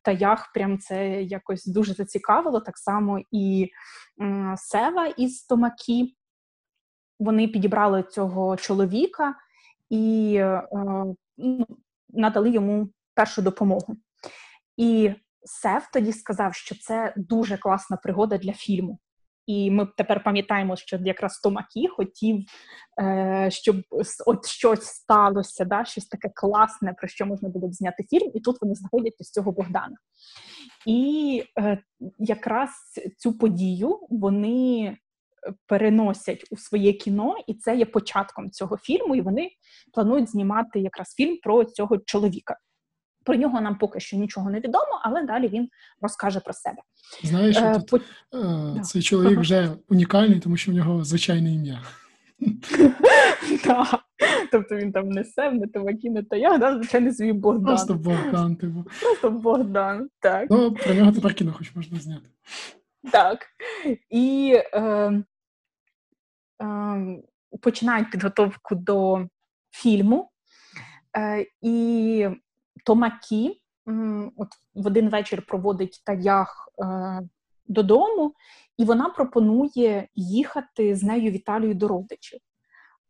Таях 0.02 0.52
прям 0.54 0.80
це 0.80 1.22
якось 1.22 1.66
дуже 1.66 1.94
зацікавило. 1.94 2.60
Так 2.60 2.78
само 2.78 3.20
і 3.32 3.70
Сева 4.58 5.08
із 5.08 5.44
Томакі 5.44 6.17
вони 7.20 7.48
підібрали 7.48 8.04
цього 8.04 8.58
чоловіка 8.58 9.36
і 9.90 10.36
е, 10.36 10.64
ну, 11.38 11.68
надали 12.10 12.50
йому 12.50 12.90
першу 13.14 13.42
допомогу. 13.42 13.98
І 14.78 15.12
Сев 15.44 15.88
тоді 15.94 16.14
сказав, 16.14 16.56
що 16.56 16.76
це 16.76 17.14
дуже 17.18 17.58
класна 17.58 17.98
пригода 17.98 18.38
для 18.38 18.54
фільму. 18.54 19.00
І 19.46 19.72
ми 19.72 19.88
тепер 19.98 20.24
пам'ятаємо, 20.24 20.76
що 20.76 20.98
якраз 20.98 21.40
Томакі 21.40 21.88
хотів, 21.88 22.46
е, 23.02 23.50
щоб 23.52 23.76
от 24.26 24.46
щось 24.46 24.86
сталося, 24.86 25.66
да, 25.66 25.86
щось 25.86 26.06
таке 26.06 26.30
класне, 26.36 26.94
про 26.94 27.08
що 27.08 27.26
можна 27.26 27.50
було 27.50 27.68
б 27.68 27.74
зняти 27.74 28.04
фільм, 28.04 28.32
і 28.34 28.40
тут 28.40 28.58
вони 28.62 28.76
знаходять 28.76 29.16
із 29.20 29.32
цього 29.32 29.52
Богдана. 29.52 29.96
І 30.86 31.44
е, 31.60 31.84
якраз 32.20 32.70
цю 33.18 33.38
подію 33.38 34.00
вони 34.10 34.98
переносять 35.66 36.46
у 36.52 36.58
своє 36.58 36.94
кіно, 36.94 37.36
і 37.48 37.54
це 37.54 37.76
є 37.76 37.86
початком 37.86 38.52
цього 38.52 38.78
фільму. 38.78 39.16
І 39.16 39.22
вони 39.22 39.50
планують 39.94 40.30
знімати 40.30 40.80
якраз 40.80 41.14
фільм 41.14 41.38
про 41.44 41.66
цього 41.66 41.98
чоловіка. 41.98 42.58
Про 43.26 43.36
нього 43.36 43.62
нам 43.62 43.78
поки 43.78 44.00
що 44.00 44.18
нічого 44.18 44.50
не 44.50 44.60
відомо, 44.60 45.02
але 45.04 45.24
далі 45.24 45.48
він 45.48 45.70
розкаже 46.02 46.40
про 46.40 46.54
себе. 46.54 46.78
Знаєш, 47.24 47.58
е, 47.58 47.84
тут, 47.88 48.04
по... 48.32 48.38
е, 48.38 48.82
цей 48.84 49.02
чоловік 49.02 49.40
вже 49.40 49.70
унікальний, 49.90 50.40
тому 50.40 50.58
що 50.58 50.72
в 50.72 50.76
нього 50.76 51.04
звичайне 51.04 51.54
ім'я. 51.54 51.82
Так. 53.64 54.00
Тобто 54.52 54.76
він 54.76 54.92
там 54.92 55.10
не 55.10 55.24
Сев, 55.24 55.54
не 55.54 55.68
Тимакі, 55.68 56.10
не 56.10 56.24
Таяг, 56.24 56.60
да? 56.60 56.76
звичайно, 56.76 57.14
свій 57.14 57.34
Богдан. 57.34 57.66
Просто 57.66 57.94
Богдан, 57.94 58.56
типу. 58.56 58.86
Просто 59.02 59.32
Богдан, 59.32 60.10
так. 60.20 60.48
Ну, 60.50 60.72
про 60.74 60.94
нього 60.94 61.12
тепер 61.12 61.34
кіно 61.34 61.54
хоч 61.58 61.76
можна 61.76 62.00
зняти. 62.00 62.30
Так. 63.12 63.46
І 64.10 64.56
е, 64.74 65.24
починають 67.62 68.12
підготовку 68.12 68.76
до 68.76 69.28
фільму. 69.72 70.32
Е, 71.18 71.46
І 71.62 72.30
Томакі 72.86 73.62
от 74.38 74.48
в 74.74 74.88
один 74.88 75.10
вечір 75.10 75.46
проводить 75.48 76.02
таях 76.06 76.70
е, 76.80 77.22
додому, 77.68 78.34
і 78.78 78.86
вона 78.86 79.10
пропонує 79.10 80.08
їхати 80.16 80.96
з 80.96 81.04
нею 81.04 81.32
в 81.32 81.36
Італію 81.36 81.74
до 81.74 81.88
родичів. 81.88 82.40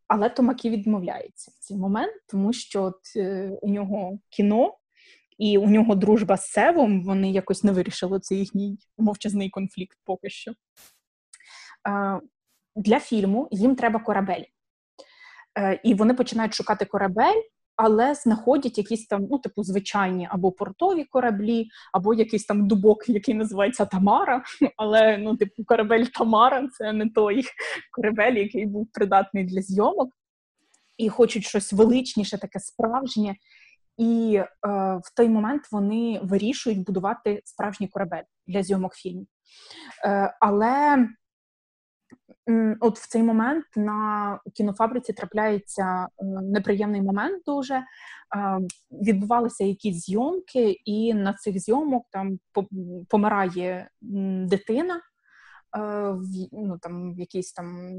Але 0.08 0.30
Томакі 0.30 0.70
відмовляється 0.70 1.52
в 1.52 1.60
цей 1.60 1.78
момент, 1.78 2.14
тому 2.28 2.54
що 2.54 2.84
от, 2.84 3.00
е, 3.16 3.52
у 3.62 3.70
нього 3.70 4.20
кіно 4.30 4.78
і 5.38 5.58
у 5.58 5.68
нього 5.68 5.96
дружба 5.96 6.38
з 6.38 6.50
Севом, 6.50 7.04
вони 7.04 7.32
якось 7.32 7.64
не 7.64 7.72
вирішили 7.72 8.20
цей 8.20 8.38
їхній 8.38 8.78
мовчазний 8.98 9.50
конфлікт 9.50 9.98
поки 10.06 10.30
що. 10.30 10.52
Для 12.78 13.00
фільму 13.00 13.48
їм 13.52 13.76
треба 13.76 14.00
корабель. 14.00 14.44
Е, 15.60 15.80
і 15.84 15.94
вони 15.94 16.14
починають 16.14 16.54
шукати 16.54 16.86
корабель, 16.86 17.42
але 17.76 18.14
знаходять 18.16 18.78
якісь 18.78 19.08
там, 19.08 19.28
ну, 19.32 19.40
типу, 19.40 19.64
звичайні 19.64 20.28
або 20.32 20.52
портові 20.52 21.04
кораблі, 21.04 21.68
або 21.94 22.14
якийсь 22.14 22.46
там 22.46 22.68
дубок, 22.68 23.10
який 23.10 23.34
називається 23.34 23.86
Тамара. 23.86 24.44
Але 24.78 25.18
ну, 25.18 25.38
типу, 25.38 25.64
корабель 25.66 26.06
Тамара 26.06 26.68
це 26.68 26.94
не 26.94 27.10
той 27.10 27.44
корабель, 27.92 28.34
який 28.34 28.66
був 28.66 28.88
придатний 28.94 29.44
для 29.44 29.62
зйомок. 29.62 30.10
І 30.98 31.10
хочуть 31.10 31.46
щось 31.46 31.74
величніше, 31.74 32.38
таке 32.38 32.60
справжнє. 32.60 33.36
І 33.98 34.36
е, 34.36 34.46
в 35.04 35.16
той 35.16 35.30
момент 35.30 35.64
вони 35.72 36.20
вирішують 36.24 36.84
будувати 36.84 37.42
справжній 37.46 37.88
корабель 37.88 38.24
для 38.48 38.64
зйомок 38.64 38.96
фільмів. 38.96 39.28
Е, 40.06 40.38
Але 40.40 41.08
От 42.80 43.00
в 43.00 43.08
цей 43.08 43.24
момент 43.24 43.66
на 43.76 44.40
кінофабриці 44.54 45.14
трапляється 45.14 46.08
е, 46.08 46.26
неприємний 46.26 47.02
момент. 47.02 47.44
Дуже 47.46 47.76
е, 47.76 47.84
відбувалися 48.92 49.64
якісь 49.64 50.06
зйомки, 50.06 50.72
і 50.86 51.14
на 51.14 51.34
цих 51.34 51.60
зйомок 51.60 52.06
там 52.12 52.40
помирає 53.10 53.90
дитина 54.02 55.02
е, 55.78 56.16
ну, 56.52 56.78
там, 56.82 57.16
в 57.16 57.20
якійсь 57.20 57.54
там 57.54 57.92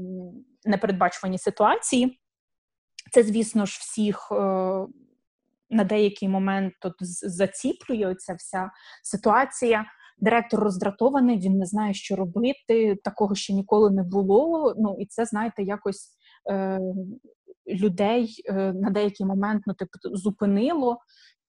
непередбачуваній 0.65 1.39
ситуації. 1.39 2.19
Це, 3.11 3.23
звісно 3.23 3.65
ж, 3.65 3.77
всіх 3.81 4.31
на 5.69 5.83
деякий 5.83 6.29
момент 6.29 6.73
тут 6.81 6.93
заціплює 7.21 8.15
ця 8.15 8.33
вся 8.33 8.71
ситуація. 9.03 9.85
Директор 10.21 10.59
роздратований, 10.59 11.39
він 11.39 11.57
не 11.57 11.65
знає, 11.65 11.93
що 11.93 12.15
робити. 12.15 12.95
Такого 13.03 13.35
ще 13.35 13.53
ніколи 13.53 13.91
не 13.91 14.03
було. 14.03 14.75
Ну 14.77 14.95
і 14.99 15.05
це, 15.05 15.25
знаєте, 15.25 15.63
якось 15.63 16.09
е, 16.51 16.79
людей 17.67 18.43
е, 18.45 18.73
на 18.73 18.89
деякий 18.89 19.25
момент 19.25 19.63
ну, 19.65 19.73
типу, 19.73 19.91
зупинило, 20.03 20.97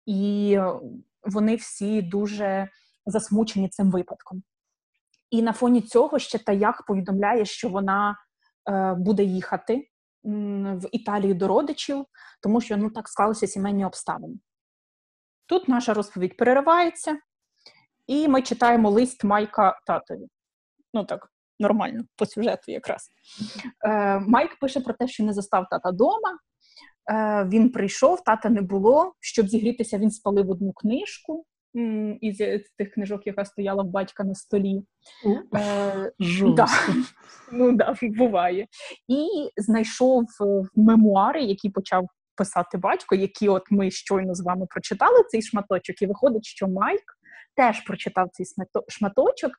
і 0.06 0.58
вони 1.22 1.56
всі 1.56 2.02
дуже 2.02 2.68
засмучені 3.06 3.68
цим 3.68 3.90
випадком. 3.90 4.42
І 5.30 5.42
на 5.42 5.52
фоні 5.52 5.80
цього 5.80 6.18
ще 6.18 6.38
Таях 6.38 6.84
повідомляє, 6.86 7.44
що 7.44 7.68
вона 7.68 8.16
е, 8.70 8.94
буде 8.94 9.24
їхати 9.24 9.86
в 10.24 10.88
Італію 10.92 11.34
до 11.34 11.48
родичів, 11.48 12.04
тому 12.42 12.60
що 12.60 12.76
ну 12.76 12.90
так 12.90 13.08
склалися 13.08 13.46
сімейні 13.46 13.84
обставини. 13.84 14.34
Тут 15.46 15.68
наша 15.68 15.94
розповідь 15.94 16.36
переривається. 16.36 17.18
І 18.10 18.28
ми 18.28 18.42
читаємо 18.42 18.90
лист 18.90 19.24
Майка 19.24 19.80
татові. 19.86 20.26
Ну 20.94 21.04
так, 21.04 21.28
нормально, 21.60 22.04
по 22.16 22.26
сюжету 22.26 22.72
якраз. 22.72 23.08
Е, 23.84 24.18
Майк 24.18 24.58
пише 24.58 24.80
про 24.80 24.94
те, 24.94 25.08
що 25.08 25.24
не 25.24 25.32
застав 25.32 25.66
тата 25.70 25.90
вдома. 25.90 26.38
Е, 27.12 27.44
Він 27.44 27.70
прийшов, 27.72 28.24
тата 28.24 28.48
не 28.48 28.62
було. 28.62 29.12
Щоб 29.20 29.48
зігрітися, 29.48 29.98
він 29.98 30.10
спалив 30.10 30.50
одну 30.50 30.72
книжку 30.72 31.44
із 32.20 32.38
тих 32.78 32.90
книжок, 32.94 33.26
яка 33.26 33.44
стояла 33.44 33.82
в 33.82 33.86
батька 33.86 34.24
на 34.24 34.34
столі. 34.34 34.82
Е, 35.56 36.12
да. 36.56 36.66
Ну 37.52 37.72
да, 37.72 37.94
буває. 38.02 38.66
І 39.08 39.26
знайшов 39.56 40.24
мемуари, 40.76 41.42
які 41.42 41.70
почав 41.70 42.06
писати 42.36 42.78
батько, 42.78 43.14
які 43.14 43.48
от 43.48 43.62
ми 43.70 43.90
щойно 43.90 44.34
з 44.34 44.40
вами 44.40 44.66
прочитали 44.66 45.24
цей 45.28 45.42
шматочок, 45.42 46.02
і 46.02 46.06
виходить, 46.06 46.44
що 46.44 46.68
Майк 46.68 47.19
теж 47.60 47.80
прочитав 47.80 48.28
цей 48.32 48.46
шматочок, 48.88 49.52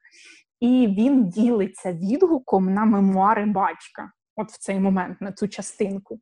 і 0.60 0.88
він 0.88 1.30
ділиться 1.30 1.94
відгуком 1.94 2.74
на 2.74 2.86
мемуари 2.86 3.46
батька, 3.46 4.12
от 4.36 4.52
в 4.52 4.58
цей 4.58 4.80
момент, 4.80 5.22
на 5.22 5.32
цю 5.32 5.48
частинку. 5.48 6.20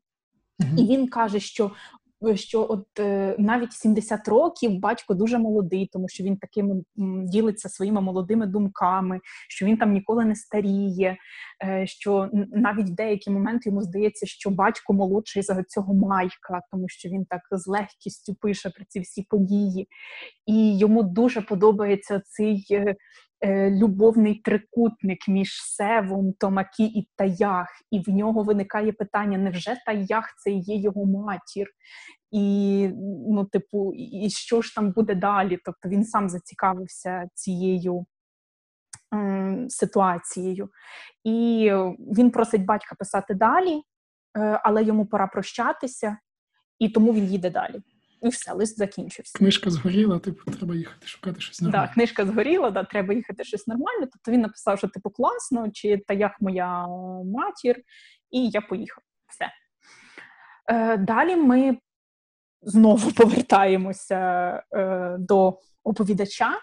Mm-hmm. 0.60 0.80
І 0.80 0.88
він 0.88 1.08
каже, 1.08 1.40
що 1.40 1.72
що 2.36 2.68
от 2.70 3.00
е, 3.00 3.36
навіть 3.40 3.74
70 3.74 4.28
років 4.28 4.80
батько 4.80 5.14
дуже 5.14 5.38
молодий, 5.38 5.90
тому 5.94 6.10
що 6.10 6.24
він 6.24 6.38
такими 6.38 6.84
ділиться 7.24 7.70
своїми 7.70 8.02
молодими 8.02 8.46
думками, 8.46 9.20
що 9.50 9.66
він 9.66 9.78
там 9.78 9.94
ніколи 9.94 10.26
не 10.26 10.36
старіє, 10.36 11.18
е, 11.64 11.88
що 11.88 12.30
навіть 12.52 12.90
в 12.90 12.94
деякі 12.94 13.32
моменти 13.32 13.70
йому 13.70 13.82
здається, 13.82 14.26
що 14.26 14.50
батько 14.50 14.94
молодший 14.94 15.44
за 15.44 15.64
цього 15.64 15.94
майка, 15.94 16.62
тому 16.72 16.86
що 16.90 17.10
він 17.10 17.26
так 17.26 17.42
з 17.52 17.68
легкістю 17.68 18.36
пише 18.36 18.70
про 18.70 18.86
ці 18.88 19.00
всі 19.00 19.26
події, 19.30 19.88
і 20.46 20.78
йому 20.78 21.04
дуже 21.04 21.42
подобається 21.42 22.22
цей 22.26 22.66
е, 22.72 22.76
е, 22.76 22.96
любовний 23.70 24.36
трикутник 24.36 25.28
між 25.28 25.50
Севом, 25.62 26.34
Томакі 26.34 26.86
і 26.86 27.10
Таях. 27.16 27.68
І 27.92 28.00
в 28.00 28.10
нього 28.10 28.44
виникає 28.44 28.92
питання: 28.92 29.38
невже 29.38 29.76
Таях 29.86 30.34
це 30.38 30.52
є 30.52 30.76
його 30.76 31.06
матір? 31.06 31.68
І, 32.32 32.90
ну, 33.30 33.46
типу, 33.46 33.94
і 33.96 34.30
що 34.30 34.62
ж 34.62 34.76
там 34.76 34.92
буде 34.92 35.16
далі? 35.16 35.60
Тобто 35.66 35.90
він 35.90 36.06
сам 36.06 36.30
зацікавився 36.30 37.28
цією 37.34 38.06
е, 39.16 39.66
ситуацією. 39.70 40.70
І 41.24 41.72
він 42.18 42.32
просить 42.32 42.66
батька 42.66 42.96
писати 43.00 43.34
далі, 43.34 43.82
е, 44.38 44.62
але 44.64 44.84
йому 44.84 45.06
пора 45.06 45.28
прощатися, 45.28 46.18
і 46.80 46.90
тому 46.90 47.14
він 47.14 47.26
їде 47.26 47.50
далі. 47.50 47.82
І 48.22 48.30
все, 48.30 48.54
лист 48.54 48.78
закінчився. 48.78 49.38
Книжка 49.38 49.70
згоріла, 49.70 50.20
типу, 50.20 50.52
треба 50.52 50.76
їхати 50.76 51.08
шукати 51.08 51.42
щось 51.42 51.62
нормальне. 51.62 51.88
Так, 51.88 51.94
книжка 51.94 52.26
згоріла, 52.26 52.72
да, 52.72 52.84
треба 52.84 53.14
їхати 53.14 53.44
щось 53.44 53.68
нормальне. 53.68 54.08
Тобто 54.12 54.32
він 54.32 54.42
написав, 54.42 54.78
що 54.78 54.88
типу 54.88 55.10
класно, 55.10 55.72
чи 55.72 55.98
та 56.08 56.14
як 56.14 56.42
моя 56.42 56.88
матір, 57.26 57.76
і 58.32 58.50
я 58.50 58.62
поїхав. 58.62 59.04
Все. 59.28 59.52
Е, 60.68 60.98
Далі 60.98 61.36
ми 61.36 61.78
знову 62.62 63.12
повертаємося 63.18 64.18
е, 64.76 65.16
до 65.20 65.60
оповідача, 65.84 66.60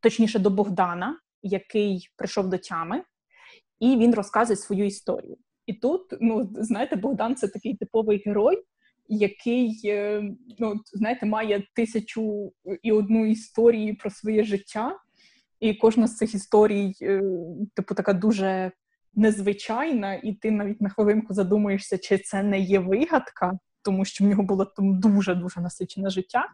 точніше, 0.00 0.38
до 0.38 0.50
Богдана, 0.50 1.18
який 1.42 2.08
прийшов 2.16 2.48
до 2.48 2.58
тями, 2.58 3.02
і 3.80 3.96
він 3.96 4.14
розказує 4.14 4.56
свою 4.56 4.86
історію. 4.86 5.36
І 5.66 5.74
тут, 5.74 6.02
ну, 6.20 6.50
знаєте, 6.52 6.96
Богдан 6.96 7.36
це 7.36 7.48
такий 7.48 7.76
типовий 7.76 8.22
герой 8.26 8.64
який 9.08 9.80
е, 9.84 10.22
ну, 10.58 10.80
знаєте, 10.92 11.26
має 11.26 11.66
тисячу 11.74 12.52
і 12.82 12.92
одну 12.92 13.26
історії 13.26 13.92
про 13.92 14.10
своє 14.10 14.44
життя, 14.44 14.98
і 15.60 15.74
кожна 15.74 16.06
з 16.06 16.16
цих 16.16 16.34
історій, 16.34 16.94
е, 17.02 17.22
типу, 17.74 17.94
така 17.94 18.12
дуже 18.12 18.72
незвичайна, 19.14 20.14
і 20.14 20.32
ти 20.32 20.50
навіть 20.50 20.80
на 20.80 20.88
хвилинку 20.88 21.34
задумуєшся, 21.34 21.98
чи 21.98 22.18
це 22.18 22.42
не 22.42 22.60
є 22.60 22.78
вигадка, 22.78 23.58
тому 23.82 24.04
що 24.04 24.24
в 24.24 24.28
нього 24.28 24.42
було 24.42 24.64
там 24.64 25.00
дуже 25.00 25.34
дуже 25.34 25.60
насичене 25.60 26.10
життя. 26.10 26.44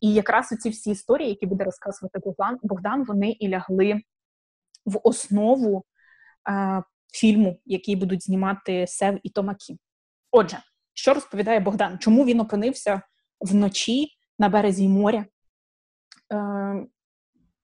І 0.00 0.14
якраз 0.14 0.48
ці 0.48 0.70
всі 0.70 0.90
історії, 0.90 1.28
які 1.28 1.46
буде 1.46 1.64
розказувати 1.64 2.20
Богдан, 2.62 3.04
вони 3.04 3.30
і 3.30 3.48
лягли 3.48 4.00
в 4.86 5.00
основу 5.04 5.84
е, 6.48 6.82
фільму, 7.12 7.60
який 7.64 7.96
будуть 7.96 8.24
знімати 8.24 8.86
Сев 8.88 9.18
і 9.22 9.30
Томакі. 9.30 9.78
Отже, 10.30 10.58
що 10.94 11.14
розповідає 11.14 11.60
Богдан? 11.60 11.98
Чому 11.98 12.24
він 12.24 12.40
опинився 12.40 13.02
вночі 13.40 14.08
на 14.38 14.48
березі 14.48 14.88
моря? 14.88 15.26
Е, 16.32 16.86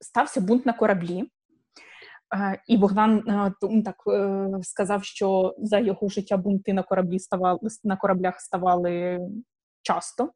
Стався 0.01 0.41
бунт 0.41 0.67
на 0.67 0.73
кораблі. 0.73 1.31
І 2.67 2.77
Богдан 2.77 3.23
так 3.85 3.97
сказав, 4.63 5.05
що 5.05 5.55
за 5.59 5.79
його 5.79 6.09
життя 6.09 6.37
бунти 6.37 6.73
на 6.73 6.83
кораблі 6.83 7.19
ставали 7.19 7.59
на 7.85 7.97
кораблях 7.97 8.41
ставали 8.41 9.21
часто. 9.83 10.33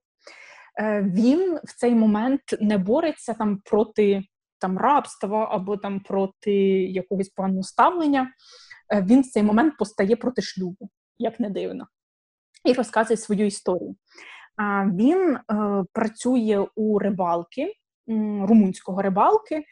Він 1.03 1.59
в 1.65 1.77
цей 1.77 1.95
момент 1.95 2.41
не 2.61 2.79
бореться 2.79 3.35
там 3.35 3.61
проти 3.65 4.23
там 4.59 4.79
рабства 4.79 5.49
або 5.51 5.77
там 5.77 6.01
проти 6.01 6.55
якогось 6.83 7.29
поганого 7.29 7.63
ставлення. 7.63 8.33
Він 9.03 9.21
в 9.21 9.27
цей 9.27 9.43
момент 9.43 9.77
постає 9.79 10.17
проти 10.17 10.43
шлюбу, 10.43 10.91
як 11.19 11.41
не 11.41 11.51
дивно, 11.51 11.87
і 12.65 12.73
розказує 12.73 13.17
свою 13.17 13.47
історію. 13.47 13.97
Він 14.95 15.39
працює 15.93 16.67
у 16.77 16.99
рибалки, 16.99 17.73
румунського 18.47 19.03
рибалки, 19.03 19.65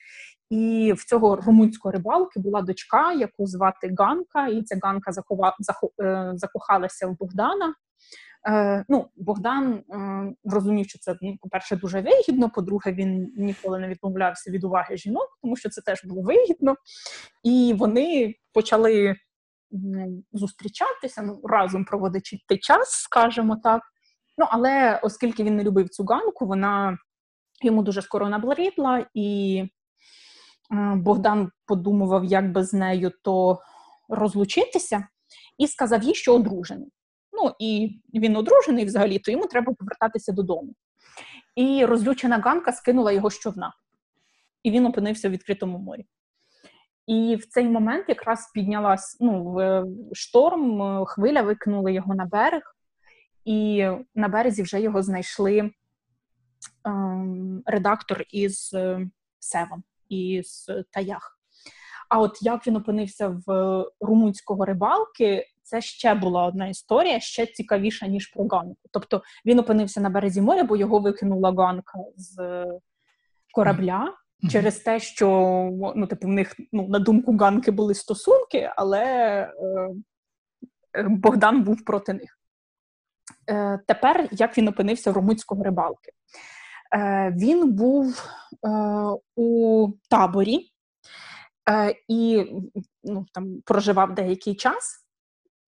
і 0.50 0.92
в 0.96 1.04
цього 1.04 1.36
румунського 1.36 1.92
рибалки 1.92 2.40
була 2.40 2.62
дочка, 2.62 3.12
яку 3.12 3.46
звати 3.46 3.94
Ганка, 3.98 4.48
і 4.48 4.62
ця 4.62 4.78
Ганка 4.82 5.12
захова, 5.12 5.56
захо, 5.58 5.90
е, 6.02 6.32
закохалася 6.34 7.06
в 7.06 7.18
Богдана. 7.18 7.74
Е, 8.48 8.84
ну, 8.88 9.06
Богдан 9.16 9.72
е, 9.72 9.82
розумів, 10.44 10.88
що 10.88 10.98
це 10.98 11.16
ну, 11.22 11.36
по-перше, 11.40 11.76
дуже 11.76 12.00
вигідно. 12.00 12.50
По-друге, 12.50 12.92
він 12.92 13.32
ніколи 13.36 13.78
не 13.78 13.88
відмовлявся 13.88 14.50
від 14.50 14.64
уваги 14.64 14.96
жінок, 14.96 15.38
тому 15.42 15.56
що 15.56 15.68
це 15.68 15.80
теж 15.80 16.04
було 16.04 16.22
вигідно. 16.22 16.74
І 17.42 17.74
вони 17.78 18.34
почали 18.52 19.16
зустрічатися, 20.32 21.22
ну, 21.22 21.40
разом 21.44 21.84
проводити 21.84 22.58
час, 22.58 22.90
скажімо 22.90 23.56
так. 23.62 23.82
Ну, 24.38 24.46
але 24.50 25.00
оскільки 25.02 25.44
він 25.44 25.56
не 25.56 25.64
любив 25.64 25.88
цю 25.88 26.04
ганку, 26.04 26.46
вона 26.46 26.98
йому 27.62 27.82
дуже 27.82 28.02
скоро 28.02 28.28
набридла, 28.28 29.06
і 29.14 29.64
Богдан 30.94 31.50
подумував, 31.66 32.24
як 32.24 32.52
би 32.52 32.64
з 32.64 32.72
нею 32.72 33.12
то 33.22 33.58
розлучитися, 34.08 35.08
і 35.58 35.66
сказав 35.66 36.02
їй, 36.02 36.14
що 36.14 36.34
одружений. 36.34 36.92
Ну 37.32 37.54
і 37.58 38.00
він 38.14 38.36
одружений 38.36 38.84
взагалі, 38.84 39.18
то 39.18 39.30
йому 39.30 39.46
треба 39.46 39.72
повертатися 39.72 40.32
додому. 40.32 40.74
І 41.56 41.84
розлючена 41.84 42.38
Ганка 42.38 42.72
скинула 42.72 43.12
його 43.12 43.30
з 43.30 43.38
човна, 43.38 43.74
і 44.62 44.70
він 44.70 44.86
опинився 44.86 45.28
в 45.28 45.32
відкритому 45.32 45.78
морі. 45.78 46.06
І 47.10 47.36
в 47.36 47.46
цей 47.46 47.68
момент 47.68 48.04
якраз 48.08 48.50
піднялась 48.54 49.16
ну, 49.20 49.56
шторм, 50.12 51.04
хвиля 51.04 51.42
викинули 51.42 51.92
його 51.92 52.14
на 52.14 52.24
берег, 52.24 52.62
і 53.44 53.88
на 54.14 54.28
березі 54.28 54.62
вже 54.62 54.80
його 54.80 55.02
знайшли 55.02 55.70
ем, 56.84 57.62
редактор 57.66 58.24
із 58.30 58.70
е, 58.74 59.08
Севом 59.38 59.82
із 60.08 60.70
Таях. 60.90 61.38
А 62.08 62.18
от 62.18 62.42
як 62.42 62.66
він 62.66 62.76
опинився 62.76 63.40
в 63.46 63.84
румунського 64.00 64.64
рибалки, 64.64 65.46
це 65.62 65.80
ще 65.80 66.14
була 66.14 66.46
одна 66.46 66.68
історія, 66.68 67.20
ще 67.20 67.46
цікавіша, 67.46 68.06
ніж 68.06 68.26
про 68.26 68.46
ганку. 68.46 68.76
Тобто 68.90 69.22
він 69.46 69.58
опинився 69.58 70.00
на 70.00 70.10
березі 70.10 70.40
моря, 70.40 70.64
бо 70.64 70.76
його 70.76 70.98
викинула 70.98 71.52
ганка 71.52 71.98
з 72.16 72.64
корабля. 73.54 74.14
Через 74.48 74.78
те, 74.78 75.00
що 75.00 75.28
ну, 75.96 76.06
типу, 76.06 76.26
в 76.26 76.30
них 76.30 76.56
ну, 76.72 76.88
на 76.88 76.98
думку 76.98 77.36
ганки 77.36 77.70
були 77.70 77.94
стосунки, 77.94 78.72
але 78.76 79.04
е, 80.96 81.02
Богдан 81.02 81.62
був 81.62 81.84
проти 81.84 82.12
них. 82.12 82.38
Е, 83.50 83.80
Тепер 83.86 84.28
як 84.32 84.58
він 84.58 84.68
опинився 84.68 85.10
в 85.10 85.14
румунського 85.14 85.64
рибалки? 85.64 86.12
Е, 86.94 87.34
Він 87.36 87.72
був 87.72 88.24
е, 88.66 88.70
у 89.36 89.88
таборі 90.10 90.72
е, 91.70 91.94
і 92.08 92.46
ну, 93.04 93.26
там 93.32 93.60
проживав 93.64 94.14
деякий 94.14 94.54
час, 94.54 95.06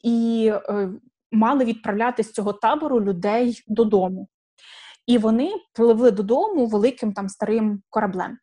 і 0.05 0.51
е, 0.55 0.91
мали 1.33 1.65
відправляти 1.65 2.23
з 2.23 2.33
цього 2.33 2.53
табору 2.53 3.01
людей 3.01 3.63
додому. 3.67 4.29
І 5.07 5.19
вони 5.19 5.53
пливли 5.73 6.11
додому 6.11 6.67
великим 6.67 7.13
там 7.13 7.29
старим 7.29 7.83
кораблем. 7.91 8.39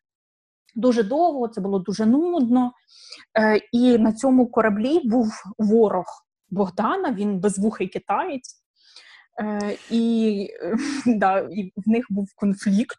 Дуже 0.74 1.02
довго, 1.02 1.48
це 1.48 1.60
було 1.60 1.78
дуже 1.78 2.06
нудно. 2.06 2.72
Е, 3.38 3.60
І 3.72 3.98
на 3.98 4.12
цьому 4.12 4.46
кораблі 4.46 5.00
був 5.04 5.42
ворог 5.58 6.04
Богдана, 6.50 7.12
він 7.12 7.40
безвухий 7.40 7.88
китаєць. 7.88 8.62
Е, 9.40 9.76
І 9.90 10.48
да, 11.06 11.38
і 11.38 11.72
в 11.76 11.88
них 11.88 12.06
був 12.10 12.28
конфлікт. 12.36 12.98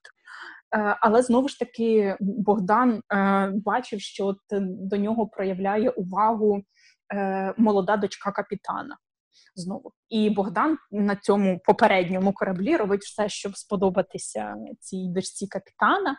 Е, 0.75 0.97
але 1.01 1.21
знову 1.21 1.47
ж 1.47 1.59
таки 1.59 2.17
Богдан 2.19 3.01
бачив, 3.65 4.01
що 4.01 4.35
до 4.61 4.97
нього 4.97 5.27
проявляє 5.27 5.89
увагу 5.89 6.61
молода 7.57 7.97
дочка 7.97 8.31
капітана. 8.31 8.97
Знову 9.55 9.91
і 10.09 10.29
Богдан 10.29 10.77
на 10.91 11.15
цьому 11.15 11.59
попередньому 11.65 12.33
кораблі 12.33 12.77
робить 12.77 13.01
все, 13.01 13.29
щоб 13.29 13.57
сподобатися 13.57 14.55
цій 14.79 15.07
дочці 15.07 15.47
капітана. 15.47 16.17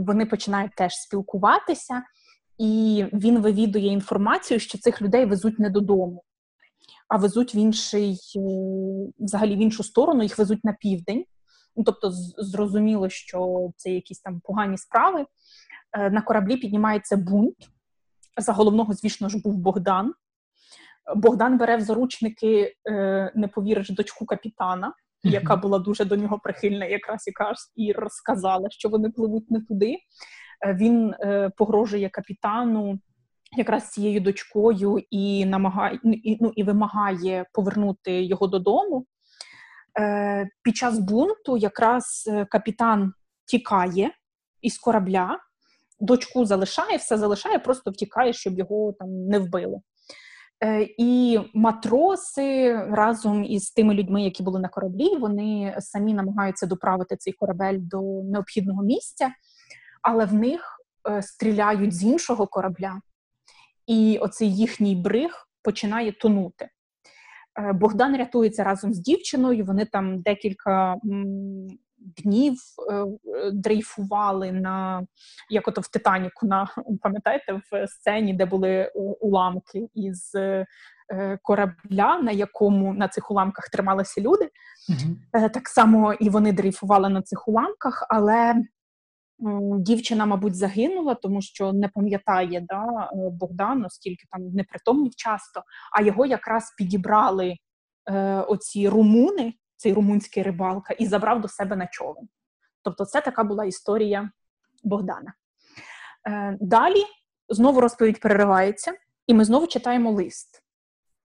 Вони 0.00 0.26
починають 0.26 0.74
теж 0.76 0.92
спілкуватися, 0.94 2.02
і 2.58 3.04
він 3.12 3.38
вивідує 3.38 3.86
інформацію, 3.86 4.60
що 4.60 4.78
цих 4.78 5.02
людей 5.02 5.24
везуть 5.24 5.58
не 5.58 5.70
додому 5.70 6.24
а 7.12 7.16
везуть 7.16 7.54
в 7.54 7.56
інший, 7.56 8.18
е, 8.36 8.40
взагалі 9.18 9.56
в 9.56 9.58
іншу 9.58 9.84
сторону, 9.84 10.22
їх 10.22 10.38
везуть 10.38 10.64
на 10.64 10.72
південь. 10.72 11.24
Ну, 11.76 11.84
Тобто, 11.84 12.10
зрозуміло, 12.38 13.08
що 13.08 13.70
це 13.76 13.90
якісь 13.90 14.20
там 14.20 14.40
погані 14.40 14.78
справи. 14.78 15.26
Е, 15.92 16.10
на 16.10 16.22
кораблі 16.22 16.56
піднімається 16.56 17.16
бунт. 17.16 17.56
За 18.36 18.52
головного, 18.52 18.92
звісно 18.92 19.28
ж, 19.28 19.38
був 19.38 19.54
Богдан. 19.54 20.14
Богдан 21.16 21.58
бере 21.58 21.76
в 21.76 21.80
заручники, 21.80 22.74
е, 22.88 23.32
не 23.34 23.48
повіриш, 23.48 23.90
дочку 23.90 24.26
капітана, 24.26 24.92
яка 25.22 25.56
була 25.56 25.78
дуже 25.78 26.04
до 26.04 26.16
нього 26.16 26.38
прихильна, 26.38 26.84
якраз 26.84 27.72
і 27.76 27.92
розказала, 27.92 28.70
що 28.70 28.88
вони 28.88 29.10
пливуть 29.10 29.50
не 29.50 29.60
туди. 29.60 29.96
Він 30.66 31.14
погрожує 31.56 32.08
капітану 32.08 32.98
якраз 33.56 33.90
цією 33.90 34.20
дочкою 34.20 35.02
і 35.10 35.46
намагає 35.46 36.00
ну, 36.04 36.12
і, 36.12 36.38
ну, 36.40 36.52
і 36.56 36.62
вимагає 36.62 37.46
повернути 37.52 38.22
його 38.22 38.46
додому. 38.46 39.06
Е, 40.00 40.48
Під 40.62 40.76
час 40.76 40.98
бунту 40.98 41.56
якраз 41.56 42.24
е, 42.32 42.44
капітан 42.44 43.12
тікає 43.46 44.10
із 44.62 44.78
корабля, 44.78 45.38
дочку 46.00 46.44
залишає, 46.44 46.96
все 46.96 47.18
залишає, 47.18 47.58
просто 47.58 47.90
втікає, 47.90 48.32
щоб 48.32 48.58
його 48.58 48.94
там 48.98 49.26
не 49.26 49.38
вбили. 49.38 49.80
Е, 50.62 50.88
І 50.98 51.40
матроси 51.54 52.74
разом 52.90 53.44
із 53.44 53.70
тими 53.70 53.94
людьми, 53.94 54.22
які 54.22 54.42
були 54.42 54.60
на 54.60 54.68
кораблі, 54.68 55.16
вони 55.16 55.76
самі 55.78 56.14
намагаються 56.14 56.66
доправити 56.66 57.16
цей 57.16 57.32
корабель 57.32 57.78
до 57.78 58.22
необхідного 58.22 58.82
місця, 58.82 59.30
але 60.02 60.24
в 60.24 60.34
них 60.34 60.80
е, 61.10 61.22
стріляють 61.22 61.94
з 61.94 62.04
іншого 62.04 62.46
корабля 62.46 63.00
і 63.86 64.18
оцей 64.18 64.56
їхній 64.56 64.96
бриг 64.96 65.48
починає 65.62 66.12
тонути. 66.12 66.68
Е, 67.60 67.72
Богдан 67.72 68.16
рятується 68.16 68.64
разом 68.64 68.94
з 68.94 68.98
дівчиною. 68.98 69.64
Вони 69.64 69.84
там 69.84 70.22
декілька 70.22 70.96
днів 72.16 72.54
е, 72.92 73.04
дрейфували 73.52 74.52
на 74.52 75.06
як 75.50 75.68
ото 75.68 75.80
в 75.80 75.88
Титаніку, 75.88 76.46
на 76.46 76.68
пам'ятаєте, 77.02 77.60
в 77.72 77.88
сцені, 77.88 78.34
де 78.34 78.46
були 78.46 78.70
е, 78.70 78.92
уламки 79.20 79.88
із 79.94 80.32
корабля, 81.42 82.18
на 82.22 82.32
якому 82.32 82.94
на 82.94 83.08
цих 83.08 83.30
уламках 83.30 83.68
трималися 83.68 84.20
люди. 84.20 84.48
mm 84.90 85.50
Так 85.50 85.68
само 85.68 86.12
і 86.12 86.30
вони 86.30 86.52
дрейфували 86.52 87.08
на 87.08 87.22
цих 87.22 87.48
уламках, 87.48 88.06
але 88.08 88.62
Дівчина, 89.78 90.26
мабуть, 90.26 90.54
загинула, 90.54 91.14
тому 91.14 91.42
що 91.42 91.72
не 91.72 91.88
пам'ятає 91.88 92.66
да, 92.68 92.84
е, 92.84 93.30
Богдан, 93.30 93.84
оскільки 93.84 94.24
там 94.30 94.48
непритомнів 94.48 95.14
часто, 95.16 95.62
а 95.92 96.02
його 96.02 96.26
якраз 96.26 96.74
підібрали 96.78 97.56
е, 98.10 98.40
оці 98.40 98.88
румуни, 98.88 99.54
цей 99.82 99.92
румунський 99.92 100.42
рибалка, 100.42 100.94
і 100.94 101.06
забрав 101.06 101.40
до 101.40 101.48
себе 101.48 101.76
на 101.76 101.86
човен. 101.86 102.28
Тобто, 102.82 103.04
це 103.04 103.20
така 103.20 103.44
була 103.44 103.64
історія 103.64 104.30
Богдана. 104.84 105.34
Е, 106.28 106.58
Далі 106.60 107.04
знову 107.48 107.80
розповідь 107.80 108.20
переривається, 108.20 108.92
і 109.26 109.34
ми 109.34 109.44
знову 109.44 109.66
читаємо 109.66 110.10
лист. 110.10 110.62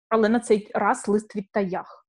Але 0.09 0.29
на 0.29 0.39
цей 0.39 0.71
раз 0.73 1.07
лист 1.07 1.35
від 1.35 1.51
Таях. 1.51 2.07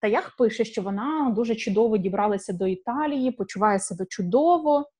Таях 0.00 0.36
пише, 0.36 0.64
що 0.64 0.82
вона 0.82 1.30
дуже 1.36 1.54
чудово 1.54 1.96
дібралася 1.96 2.52
до 2.52 2.66
Італії, 2.66 3.30
почуває 3.30 3.78
себе 3.78 4.06
чудово. 4.06 4.90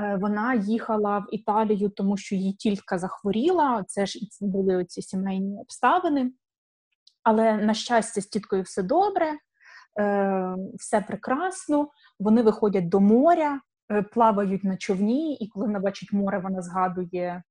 Е, 0.00 0.16
вона 0.20 0.54
їхала 0.54 1.18
в 1.18 1.34
Італію, 1.34 1.88
тому 1.88 2.16
що 2.16 2.34
її 2.34 2.52
тільки 2.52 2.98
захворіла. 2.98 3.84
Це 3.88 4.06
ж 4.06 4.18
були 4.40 4.84
ці 4.84 5.02
сімейні 5.02 5.60
обставини. 5.60 6.32
Але, 7.22 7.56
на 7.56 7.74
щастя, 7.74 8.20
з 8.20 8.26
тіткою 8.26 8.62
все 8.62 8.82
добре, 8.82 9.32
все 10.74 11.00
прекрасно. 11.00 11.88
Вони 12.20 12.42
виходять 12.42 12.88
до 12.88 13.00
моря, 13.00 13.60
е, 13.90 14.02
плавають 14.02 14.64
на 14.64 14.76
човні, 14.76 15.34
і 15.34 15.48
коли 15.48 15.66
вона 15.66 15.80
бачить 15.80 16.12
море, 16.12 16.38
вона 16.38 16.62
згадує 16.62 17.42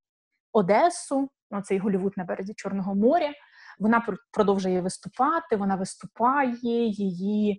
Одесу, 0.53 1.29
цей 1.63 1.77
Голівуд 1.77 2.13
на 2.17 2.23
березі 2.23 2.53
Чорного 2.53 2.95
моря. 2.95 3.31
Вона 3.79 4.07
продовжує 4.31 4.81
виступати, 4.81 5.55
вона 5.55 5.75
виступає, 5.75 6.87
її 6.87 7.51
е, 7.51 7.57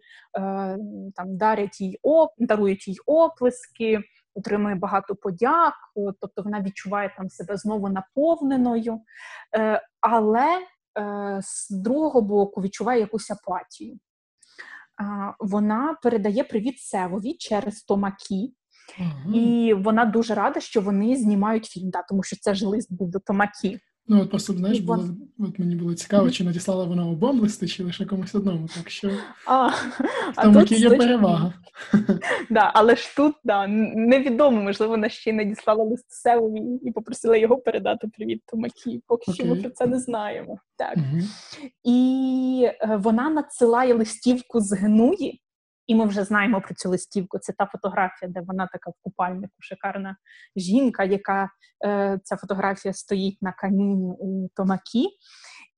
там 1.14 1.36
дарять 1.36 1.80
їй 1.80 1.98
оп, 2.02 2.30
дарують 2.38 2.88
їй 2.88 2.98
оплески, 3.06 4.00
отримує 4.34 4.74
багато 4.74 5.14
подяк, 5.14 5.74
тобто 6.20 6.42
вона 6.42 6.60
відчуває 6.60 7.14
там 7.16 7.28
себе 7.28 7.56
знову 7.56 7.88
наповненою, 7.88 9.00
е, 9.56 9.82
але 10.00 10.46
е, 10.98 11.40
з 11.42 11.70
другого 11.70 12.22
боку 12.22 12.60
відчуває 12.60 13.00
якусь 13.00 13.30
апатію. 13.30 13.98
Вона 15.38 15.96
передає 16.02 16.44
привіт 16.44 16.78
Севові 16.78 17.34
через 17.34 17.82
Томакі, 17.82 18.54
uh 19.00 19.34
і 19.34 19.74
вона 19.74 20.04
дуже 20.04 20.34
рада, 20.34 20.60
що 20.60 20.80
вони 20.80 21.16
знімають 21.16 21.64
фільм, 21.64 21.90
да, 21.90 22.02
тому 22.02 22.22
що 22.22 22.36
це 22.40 22.54
ж 22.54 22.66
лист 22.66 22.92
був 22.92 23.10
до 23.10 23.18
Томакі. 23.18 23.78
Ну, 24.08 24.22
от 24.22 24.30
просто 24.30 24.52
знаєш, 24.52 24.78
було 24.78 25.04
от 25.38 25.58
мені 25.58 25.76
було 25.76 25.94
цікаво, 25.94 26.30
чи 26.30 26.44
надіслала 26.44 26.84
вона 26.84 27.06
обом 27.06 27.40
листи, 27.40 27.68
чи 27.68 27.84
лише 27.84 28.04
комусь 28.04 28.34
одному. 28.34 28.68
Так 28.76 28.90
що 28.90 29.10
а, 29.46 29.68
в 30.32 30.42
тому 30.42 30.60
тут 30.60 30.72
є 30.72 30.90
перевага. 30.90 31.52
Да, 32.50 32.70
Але 32.74 32.96
ж 32.96 33.16
тут 33.16 33.34
да, 33.44 33.66
невідомо, 33.66 34.62
можливо, 34.62 34.90
вона 34.90 35.08
ще 35.08 35.30
й 35.30 35.32
надіслала 35.32 35.84
лист 35.84 36.04
Севові 36.08 36.80
і 36.82 36.92
попросила 36.92 37.36
його 37.36 37.58
передати 37.58 38.08
привіт 38.08 38.42
Томакі. 38.46 39.02
Поки 39.06 39.32
що 39.32 39.46
ми 39.46 39.56
про 39.56 39.70
це 39.70 39.86
не 39.86 39.98
знаємо. 39.98 40.58
Так. 40.76 40.96
uh 40.96 41.22
І 41.84 42.68
е, 42.80 43.00
вона 43.02 43.30
надсилає 43.30 43.94
листівку 43.94 44.60
з 44.60 44.72
Гнуї. 44.72 45.40
І 45.86 45.94
ми 45.94 46.06
вже 46.06 46.24
знаємо 46.24 46.60
про 46.60 46.74
цю 46.74 46.90
листівку. 46.90 47.38
Це 47.38 47.52
та 47.52 47.66
фотографія, 47.66 48.30
де 48.30 48.40
вона 48.40 48.66
така 48.66 48.90
в 48.90 48.94
купальнику, 49.02 49.54
шикарна 49.58 50.16
жінка, 50.56 51.04
яка 51.04 51.50
е, 51.84 52.20
ця 52.24 52.36
фотографія 52.36 52.94
стоїть 52.94 53.42
на 53.42 53.52
каміні 53.52 54.14
у 54.18 54.48
Томакі, 54.54 55.08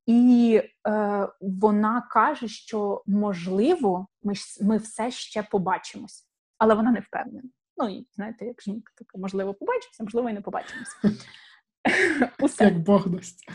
і 0.06 0.62
е, 0.88 1.28
вона 1.40 2.09
каже, 2.11 2.48
що 2.48 3.02
можливо, 3.06 4.06
ми 4.22 4.34
ми 4.62 4.76
все 4.76 5.11
ще 5.11 5.42
побачимось, 5.42 6.26
але 6.59 6.74
вона 6.74 6.90
не 6.90 7.00
впевнена. 7.00 7.48
Ну 7.76 7.88
і 7.88 8.06
знаєте, 8.12 8.44
як 8.46 8.62
жінка 8.62 8.92
така, 8.96 9.18
можливо, 9.18 9.54
побачимося, 9.54 10.04
можливо, 10.04 10.30
і 10.30 10.32
не 10.32 10.40
побачимося. 10.40 10.96
Усе. 12.40 12.64
Як 12.64 12.78
Бог 12.78 13.09
дасть. 13.09 13.50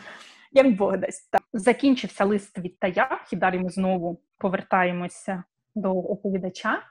Як 0.52 0.76
Бог 0.76 0.98
дасть. 0.98 1.32
Так. 1.32 1.44
Закінчився 1.54 2.26
лист 2.26 2.58
від 2.58 2.80
Таях, 2.80 3.34
і 3.34 3.36
далі 3.36 3.60
ми 3.60 3.70
знову 3.70 4.22
повертаємося 4.38 5.44
до 5.76 5.92
оповідача 5.92 6.84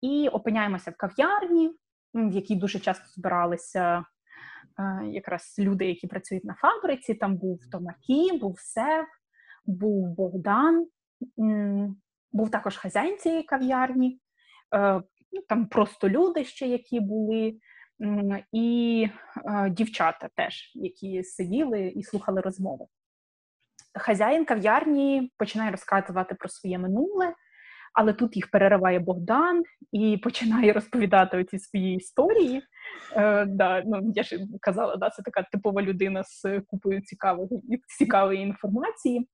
і 0.00 0.28
опиняємося 0.28 0.90
в 0.90 0.96
кав'ярні, 0.96 1.70
в 2.14 2.32
якій 2.32 2.56
дуже 2.56 2.78
часто 2.78 3.04
збиралися 3.06 4.04
е, 4.78 5.06
якраз 5.06 5.54
люди, 5.58 5.86
які 5.86 6.06
працюють 6.06 6.44
на 6.44 6.54
фабриці. 6.54 7.14
Там 7.14 7.36
був 7.36 7.60
Томакі, 7.72 8.38
був 8.38 8.60
Сев, 8.60 9.06
був 9.66 10.08
Богдан, 10.08 10.86
був 12.32 12.50
також 12.50 12.76
хазяїн 12.76 13.18
цієї 13.18 13.42
кав'ярні, 13.42 14.20
е, 14.74 15.02
ну, 15.32 15.42
там 15.48 15.66
просто 15.66 16.08
люди 16.08 16.44
ще, 16.44 16.66
які 16.66 17.00
були. 17.00 17.58
І 18.52 19.08
е, 19.44 19.70
дівчата 19.70 20.28
теж, 20.34 20.72
які 20.74 21.24
сиділи 21.24 21.88
і 21.88 22.02
слухали 22.02 22.40
розмови. 22.40 22.86
Хазяїн 23.94 24.44
кав'ярні 24.44 25.32
починає 25.36 25.70
розказувати 25.70 26.34
про 26.34 26.48
своє 26.48 26.78
минуле, 26.78 27.34
але 27.92 28.12
тут 28.12 28.36
їх 28.36 28.50
перериває 28.50 28.98
Богдан 28.98 29.62
і 29.92 30.16
починає 30.16 30.72
розповідати 30.72 31.44
ці 31.44 31.58
свої 31.58 31.96
історії. 31.96 32.62
Е, 33.16 33.44
да, 33.44 33.82
ну, 33.86 34.12
Я 34.14 34.22
ж 34.22 34.38
казала, 34.60 34.96
да, 34.96 35.10
це 35.10 35.22
така 35.22 35.42
типова 35.42 35.82
людина 35.82 36.24
з 36.24 36.60
купою 36.66 37.00
цікавої, 37.00 37.48
цікавої 37.98 38.40
інформації. 38.40 39.28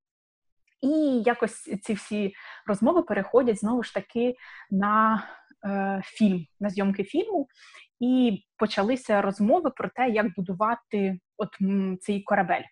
І 0.83 1.23
якось 1.27 1.79
ці 1.83 1.95
всі 1.95 2.33
розмови 2.67 3.03
переходять 3.03 3.61
знову 3.61 3.83
ж 3.83 3.95
таки 3.95 4.35
на 4.71 5.25
е, 5.67 6.01
фільм, 6.05 6.47
на 6.61 6.71
зйомки 6.71 7.05
фільму, 7.05 7.49
і 8.01 8.43
почалися 8.57 9.23
розмови 9.23 9.71
про 9.71 9.89
те, 9.89 10.09
як 10.09 10.27
будувати 10.37 11.19
от 11.37 11.49
м, 11.63 11.99
цей 12.01 12.23
корабель. 12.23 12.63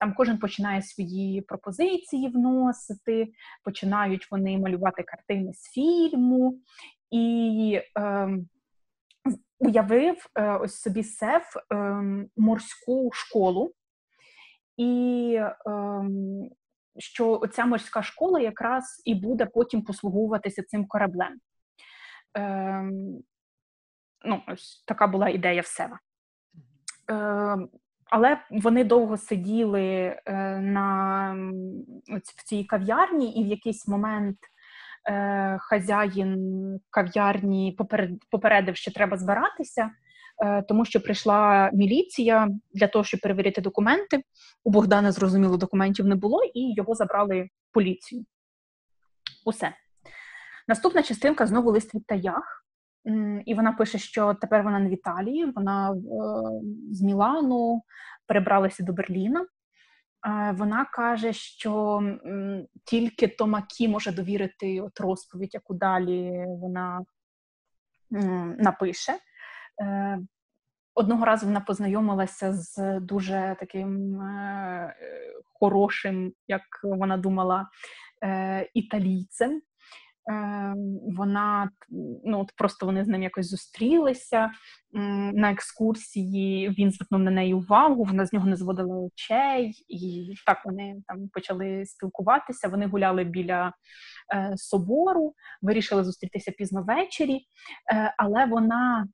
Там 0.00 0.14
кожен 0.14 0.38
починає 0.38 0.82
свої 0.82 1.40
пропозиції 1.42 2.28
вносити, 2.28 3.28
починають 3.64 4.30
вони 4.30 4.58
малювати 4.58 5.02
картини 5.02 5.52
з 5.54 5.70
фільму 5.72 6.60
і 7.10 7.80
е, 7.98 8.28
уявив 9.58 10.16
е, 10.34 10.56
ось 10.56 10.80
собі 10.80 11.04
сеф 11.04 11.56
е, 11.56 11.76
морську 12.36 13.10
школу. 13.12 13.72
І 14.76 15.34
е, 15.40 15.54
що 16.98 17.42
ця 17.52 17.66
морська 17.66 18.02
школа 18.02 18.40
якраз 18.40 19.02
і 19.04 19.14
буде 19.14 19.46
потім 19.46 19.82
послуговуватися 19.82 20.62
цим 20.62 20.86
кораблем. 20.86 21.40
Е, 22.36 22.82
ну, 24.24 24.42
ось 24.48 24.84
така 24.86 25.06
була 25.06 25.28
ідея 25.28 25.60
в 25.60 25.66
Сева. 25.66 25.98
Але 28.16 28.38
вони 28.50 28.84
довго 28.84 29.16
сиділи 29.16 29.82
е, 29.82 30.32
на 30.60 31.36
в 32.36 32.44
цій 32.44 32.64
кав'ярні, 32.64 33.32
і 33.32 33.44
в 33.44 33.46
якийсь 33.46 33.88
момент 33.88 34.36
е, 35.10 35.56
хазяїн 35.60 36.36
кав'ярні 36.90 37.78
попередив, 38.30 38.76
що 38.76 38.92
треба 38.92 39.16
збиратися, 39.16 39.90
е, 40.44 40.62
тому 40.62 40.84
що 40.84 41.00
прийшла 41.00 41.70
міліція 41.72 42.48
для 42.74 42.86
того, 42.86 43.04
щоб 43.04 43.20
перевірити 43.20 43.60
документи. 43.60 44.22
У 44.64 44.70
Богдана 44.70 45.12
зрозуміло, 45.12 45.56
документів 45.56 46.06
не 46.06 46.14
було, 46.14 46.44
і 46.54 46.74
його 46.76 46.94
забрали 46.94 47.48
поліцію. 47.72 48.24
Усе. 49.44 49.72
Наступна 50.68 51.02
частинка 51.02 51.46
знову 51.46 51.70
лист 51.70 51.94
від 51.94 52.06
Таях. 52.06 52.63
І 53.44 53.54
вона 53.54 53.72
пише, 53.72 53.98
що 53.98 54.34
тепер 54.34 54.62
вона 54.62 54.78
не 54.78 54.88
в 54.88 54.92
Італії, 54.92 55.44
вона 55.44 55.92
е, 55.92 55.96
з 56.90 57.02
Мілану 57.02 57.82
перебралася 58.26 58.84
до 58.84 58.92
Берліна. 58.92 59.40
Е, 59.40 60.52
вона 60.52 60.84
каже, 60.84 61.32
що 61.32 62.02
тільки 62.84 63.28
Томакі 63.28 63.88
може 63.88 64.12
довірити 64.12 64.80
от 64.80 65.00
розповідь, 65.00 65.54
яку 65.54 65.74
далі 65.74 66.44
вона 66.48 67.04
напише. 68.58 69.12
Е, 69.82 70.18
одного 70.94 71.24
разу 71.24 71.46
вона 71.46 71.60
познайомилася 71.60 72.52
з 72.52 73.00
дуже 73.00 73.56
таким 73.60 74.20
хорошим, 75.44 76.32
як 76.48 76.62
вона 76.82 77.16
думала, 77.16 77.68
італійцем. 78.74 79.62
Ем, 80.26 80.98
вона 81.16 81.70
ну 82.24 82.40
от 82.40 82.52
просто 82.56 82.86
вони 82.86 83.04
з 83.04 83.08
ним 83.08 83.22
якось 83.22 83.50
зустрілися 83.50 84.50
на 85.32 85.50
екскурсії. 85.50 86.68
Він 86.68 86.90
звернув 86.90 87.24
на 87.24 87.30
неї 87.30 87.54
увагу, 87.54 88.04
вона 88.04 88.26
з 88.26 88.32
нього 88.32 88.48
не 88.48 88.56
зводила 88.56 88.96
очей, 88.96 89.84
і 89.88 90.32
так 90.46 90.62
вони 90.64 91.02
там 91.06 91.28
почали 91.28 91.86
спілкуватися. 91.86 92.68
Вони 92.68 92.86
гуляли 92.86 93.24
біля 93.24 93.72
е, 94.34 94.52
собору, 94.56 95.34
вирішили 95.62 96.04
зустрітися 96.04 96.52
пізно 96.52 96.82
ввечері, 96.82 97.40
е, 97.92 98.14
але 98.18 98.46
вона 98.46 99.08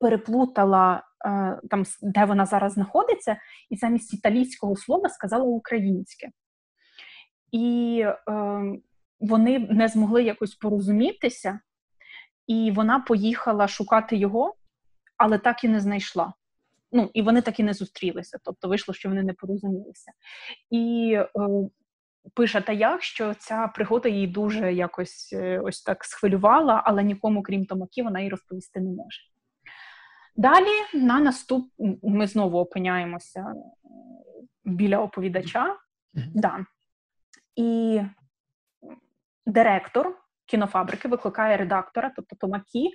переплутала 0.00 1.02
е, 1.26 1.60
там, 1.70 1.84
де 2.02 2.24
вона 2.24 2.46
зараз 2.46 2.72
знаходиться, 2.72 3.36
і 3.70 3.76
замість 3.76 4.14
італійського 4.14 4.76
слова 4.76 5.08
сказала 5.08 5.44
українське. 5.44 6.30
І 7.52 7.98
е, 8.06 8.62
вони 9.22 9.58
не 9.58 9.88
змогли 9.88 10.22
якось 10.22 10.54
порозумітися, 10.54 11.60
і 12.46 12.70
вона 12.70 13.00
поїхала 13.00 13.68
шукати 13.68 14.16
його, 14.16 14.54
але 15.16 15.38
так 15.38 15.64
і 15.64 15.68
не 15.68 15.80
знайшла. 15.80 16.32
Ну, 16.92 17.10
і 17.14 17.22
вони 17.22 17.42
так 17.42 17.60
і 17.60 17.62
не 17.62 17.74
зустрілися. 17.74 18.38
Тобто 18.44 18.68
вийшло, 18.68 18.94
що 18.94 19.08
вони 19.08 19.22
не 19.22 19.32
порозумілися. 19.32 20.12
І 20.70 21.12
е, 21.14 21.28
пише 22.34 22.60
Таях, 22.60 23.02
що 23.02 23.34
ця 23.34 23.68
пригода 23.68 24.08
її 24.08 24.26
дуже 24.26 24.72
якось 24.72 25.32
е, 25.32 25.58
ось 25.58 25.82
так 25.82 26.04
схвилювала, 26.04 26.82
але 26.84 27.02
нікому, 27.02 27.42
крім 27.42 27.66
Томакі, 27.66 28.02
вона 28.02 28.20
їй 28.20 28.28
розповісти 28.28 28.80
не 28.80 28.90
може. 28.90 29.20
Далі 30.36 31.04
на 31.04 31.20
наступ 31.20 31.72
ми 32.02 32.26
знову 32.26 32.58
опиняємося 32.58 33.40
е, 33.40 33.54
біля 34.64 34.98
оповідача. 34.98 35.66
Mm-hmm. 35.66 36.30
Да. 36.34 36.66
І 37.56 38.00
директор 39.46 40.18
кінофабрики 40.46 41.08
викликає 41.08 41.56
редактора, 41.56 42.12
тобто 42.16 42.36
Томакі, 42.36 42.90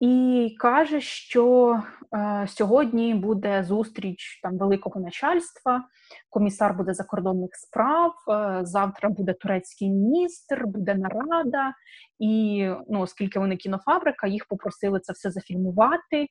і 0.00 0.56
каже, 0.58 1.00
що 1.00 1.74
е, 2.14 2.46
сьогодні 2.48 3.14
буде 3.14 3.64
зустріч 3.64 4.40
там 4.42 4.58
великого 4.58 5.00
начальства, 5.00 5.84
комісар 6.30 6.76
буде 6.76 6.94
закордонних 6.94 7.50
справ. 7.52 8.12
Е, 8.28 8.60
завтра 8.62 9.08
буде 9.08 9.32
турецький 9.32 9.90
міністр, 9.90 10.62
буде 10.66 10.94
нарада. 10.94 11.72
І 12.18 12.68
ну, 12.88 13.00
оскільки 13.00 13.38
вони 13.38 13.56
кінофабрика, 13.56 14.26
їх 14.26 14.46
попросили 14.48 15.00
це 15.00 15.12
все 15.12 15.30
зафільмувати 15.30 16.26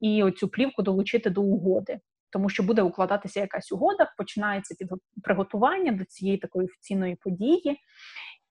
і 0.00 0.22
оцю 0.22 0.48
плівку 0.48 0.82
долучити 0.82 1.30
до 1.30 1.42
угоди. 1.42 1.98
тому 2.30 2.48
що 2.48 2.62
буде 2.62 2.82
укладатися 2.82 3.40
якась 3.40 3.72
угода, 3.72 4.12
починається 4.18 4.74
під 4.78 4.88
приготування 5.22 5.92
до 5.92 6.04
цієї 6.04 6.38
такої 6.38 6.66
офіційної 6.66 7.16
події. 7.16 7.78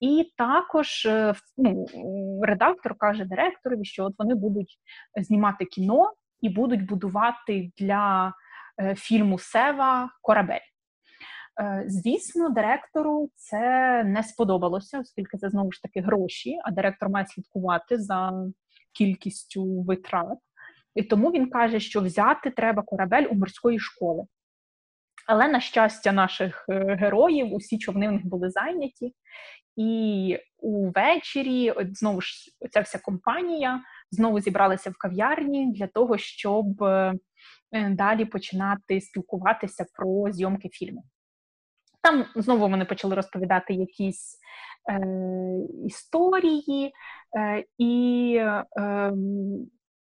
І 0.00 0.32
також 0.36 1.06
е, 1.06 1.34
ну, 1.56 1.86
редактор 2.42 2.94
каже 2.98 3.24
директорові, 3.24 3.84
що 3.84 4.04
от 4.04 4.14
вони 4.18 4.34
будуть 4.34 4.78
знімати 5.16 5.64
кіно 5.64 6.12
і 6.40 6.48
будуть 6.48 6.86
будувати 6.86 7.70
для 7.78 8.34
е, 8.80 8.94
фільму 8.94 9.38
Сева 9.38 10.10
корабель. 10.22 10.58
Е, 11.60 11.84
звісно, 11.86 12.48
директору 12.48 13.30
це 13.34 14.04
не 14.04 14.22
сподобалося, 14.22 15.00
оскільки 15.00 15.38
це 15.38 15.50
знову 15.50 15.72
ж 15.72 15.82
таки 15.82 16.00
гроші, 16.00 16.58
а 16.64 16.70
директор 16.70 17.08
має 17.08 17.26
слідкувати 17.26 17.98
за 17.98 18.32
кількістю 18.92 19.82
витрат. 19.82 20.38
І 20.94 21.02
тому 21.02 21.30
він 21.30 21.50
каже, 21.50 21.80
що 21.80 22.00
взяти 22.00 22.50
треба 22.50 22.82
корабель 22.82 23.26
у 23.30 23.34
морської 23.34 23.78
школи. 23.78 24.24
Але, 25.26 25.48
на 25.48 25.60
щастя, 25.60 26.12
наших 26.12 26.64
героїв 26.68 27.54
усі 27.54 27.78
човни 27.78 28.08
в 28.08 28.12
них 28.12 28.26
були 28.26 28.50
зайняті, 28.50 29.14
і 29.76 30.38
увечері, 30.58 31.70
от 31.70 31.98
знову 31.98 32.20
ж 32.20 32.34
ця 32.70 32.80
вся 32.80 32.98
компанія 32.98 33.80
знову 34.10 34.40
зібралася 34.40 34.90
в 34.90 34.94
кав'ярні 34.98 35.72
для 35.72 35.86
того, 35.86 36.18
щоб 36.18 36.82
е, 36.82 37.14
далі 37.72 38.24
починати 38.24 39.00
спілкуватися 39.00 39.86
про 39.94 40.32
зйомки 40.32 40.68
фільму. 40.68 41.04
Там 42.02 42.24
знову 42.34 42.68
вони 42.68 42.84
почали 42.84 43.14
розповідати 43.14 43.74
якісь 43.74 44.38
е, 44.90 45.00
історії 45.86 46.92
е, 47.38 47.64
і 47.78 48.34
е, 48.40 49.12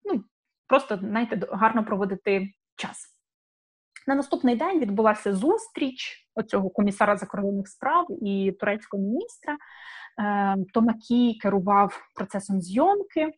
ну, 0.04 0.24
просто 0.66 0.96
знаєте, 0.96 1.40
гарно 1.52 1.84
проводити 1.84 2.48
час. 2.76 3.15
На 4.06 4.14
наступний 4.14 4.56
день 4.56 4.80
відбулася 4.80 5.34
зустріч 5.34 6.28
оцього 6.34 6.70
комісара 6.70 7.16
закордонних 7.16 7.68
справ 7.68 8.06
і 8.22 8.52
турецького 8.60 9.02
міністра. 9.02 9.56
Е, 10.20 10.56
Томакі 10.72 11.34
керував 11.34 12.00
процесом 12.14 12.60
зйомки, 12.60 13.32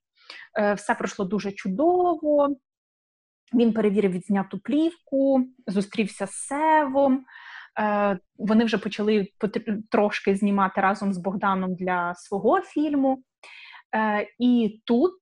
е, 0.59 0.75
все 0.75 0.95
пройшло 0.95 1.25
дуже 1.25 1.53
чудово. 1.53 2.57
Він 3.55 3.73
перевірив 3.73 4.13
відзняту 4.13 4.59
плівку, 4.59 5.45
зустрівся 5.67 6.27
з 6.27 6.33
Севом. 6.33 7.25
Е, 7.81 8.19
вони 8.39 8.65
вже 8.65 8.79
почали 8.79 9.29
трошки 9.91 10.37
знімати 10.37 10.81
разом 10.81 11.13
з 11.13 11.19
Богданом 11.19 11.75
для 11.75 12.15
свого 12.15 12.61
фільму. 12.61 13.23
І 14.39 14.83
тут 14.85 15.15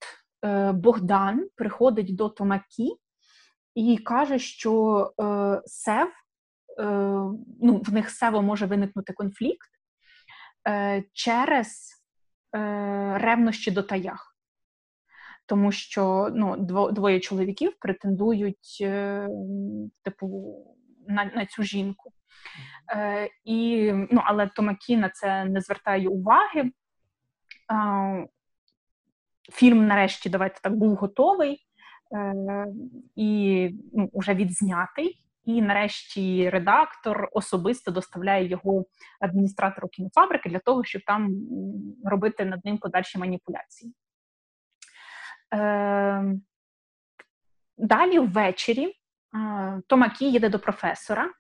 Богдан 0.73 1.49
приходить 1.57 2.17
до 2.17 2.29
Томакі 2.29 2.97
і 3.77 3.99
каже, 3.99 4.39
що 4.39 5.01
е, 5.21 5.63
сев, 5.67 6.09
е, 6.09 6.85
ну, 7.63 7.83
в 7.87 7.93
них 7.93 8.11
сево 8.11 8.43
може 8.43 8.67
виникнути 8.67 9.13
конфлікт 9.13 9.69
е, 10.69 11.05
через 11.13 11.93
е, 12.57 13.19
ревнощі 13.19 13.71
до 13.71 13.83
таях. 13.83 14.37
Тому 15.47 15.73
що 15.73 16.31
ну, 16.35 16.57
двоє 16.93 17.21
чоловіків 17.21 17.73
претендують 17.81 18.79
е, 18.81 19.29
типу, 20.03 20.57
на 21.09 21.25
на 21.25 21.47
цю 21.47 21.63
жінку. 21.63 22.13
Е, 22.97 23.31
і, 23.45 23.93
ну, 23.93 24.21
Але 24.25 24.47
Томакі 24.47 24.97
на 24.97 25.09
це 25.09 25.45
не 25.45 25.61
звертає 25.61 26.09
уваги. 26.09 26.71
Е, 27.73 28.29
Фільм, 29.53 29.87
нарешті, 29.87 30.29
давайте 30.29 30.61
так, 30.61 30.75
був 30.75 30.95
готовий. 30.95 31.66
Е, 32.13 32.67
і 33.17 33.71
ну, 33.93 34.11
вже 34.15 34.35
відзнятий. 34.35 35.23
І 35.45 35.63
нарешті 35.63 36.51
редактор 36.51 37.29
особисто 37.33 37.91
доставляє 37.91 38.49
його 38.49 38.85
адміністратору 39.21 39.89
кінофабрики 39.89 40.49
для 40.49 40.59
того, 40.59 40.85
щоб 40.85 41.03
там 41.07 41.31
робити 42.05 42.45
над 42.45 42.65
ним 42.65 42.79
подальші 42.79 43.19
маніпуляції. 43.19 43.95
Е, 45.55 46.25
Далі 47.79 48.19
ввечері 48.19 48.87
е, 48.87 49.83
Томакі 49.87 50.31
їде 50.31 50.49
до 50.49 50.59
професора. 50.59 51.31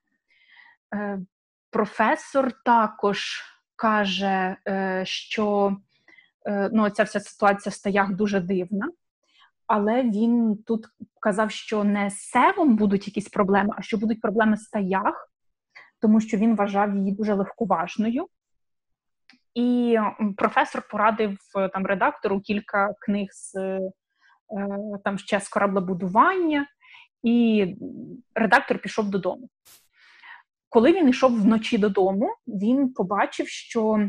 Професор 1.70 2.52
також 2.64 3.42
каже, 3.76 4.56
що 5.04 5.76
ну, 6.72 6.90
ця 6.90 7.02
вся 7.02 7.20
ситуація 7.20 7.70
в 7.70 7.74
стаях 7.74 8.12
дуже 8.12 8.40
дивна 8.40 8.90
але 9.66 10.02
він 10.02 10.56
тут 10.66 10.86
казав, 11.20 11.50
що 11.50 11.84
не 11.84 12.10
з 12.10 12.18
севом 12.18 12.76
будуть 12.76 13.06
якісь 13.06 13.28
проблеми, 13.28 13.74
а 13.78 13.82
що 13.82 13.96
будуть 13.96 14.20
проблеми 14.20 14.56
з 14.56 14.68
таях, 14.68 15.30
тому 16.00 16.20
що 16.20 16.36
він 16.36 16.56
вважав 16.56 16.96
її 16.96 17.12
дуже 17.12 17.34
легковажною. 17.34 18.26
І 19.54 19.96
професор 20.36 20.88
порадив 20.90 21.38
е, 21.56 21.68
там 21.68 21.86
редактору 21.86 22.40
кілька 22.40 22.94
книг 23.00 23.28
з 23.32 23.54
е, 23.56 23.80
там 25.04 25.18
ще 25.18 25.40
з 25.40 25.48
кораблебудування, 25.48 26.66
і 27.22 27.66
редактор 28.34 28.78
пішов 28.78 29.10
додому. 29.10 29.48
Коли 30.68 30.92
він 30.92 31.08
йшов 31.08 31.42
вночі 31.42 31.78
додому, 31.78 32.36
він 32.46 32.92
побачив, 32.92 33.48
що 33.48 34.08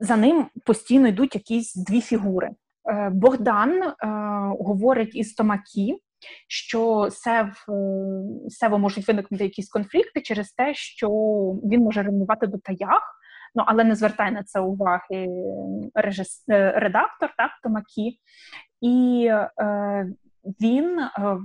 за 0.00 0.16
ним 0.16 0.50
постійно 0.64 1.08
йдуть 1.08 1.34
якісь 1.34 1.74
дві 1.74 2.00
фігури. 2.00 2.50
Е, 2.88 3.10
Богдан 3.10 3.82
е, 3.82 3.94
говорить 4.60 5.16
із 5.16 5.34
Томакі, 5.34 5.98
що 6.48 7.08
сев, 7.10 7.66
е, 7.68 7.72
сево 8.48 8.78
можуть 8.78 9.08
виникнути 9.08 9.44
якісь 9.44 9.68
конфлікти 9.68 10.20
через 10.20 10.52
те, 10.52 10.74
що 10.74 11.08
він 11.64 11.80
може 11.80 12.02
ревнувати 12.02 12.46
до 12.46 12.58
таях, 12.58 13.18
ну 13.54 13.64
але 13.66 13.84
не 13.84 13.94
звертає 13.94 14.30
на 14.30 14.42
це 14.42 14.60
уваги 14.60 15.28
режис... 15.94 16.44
редактор 16.48 17.30
так, 17.36 17.50
Томакі, 17.62 18.18
і 18.80 19.26
е, 19.60 20.06
він 20.60 20.98
е, 20.98 21.38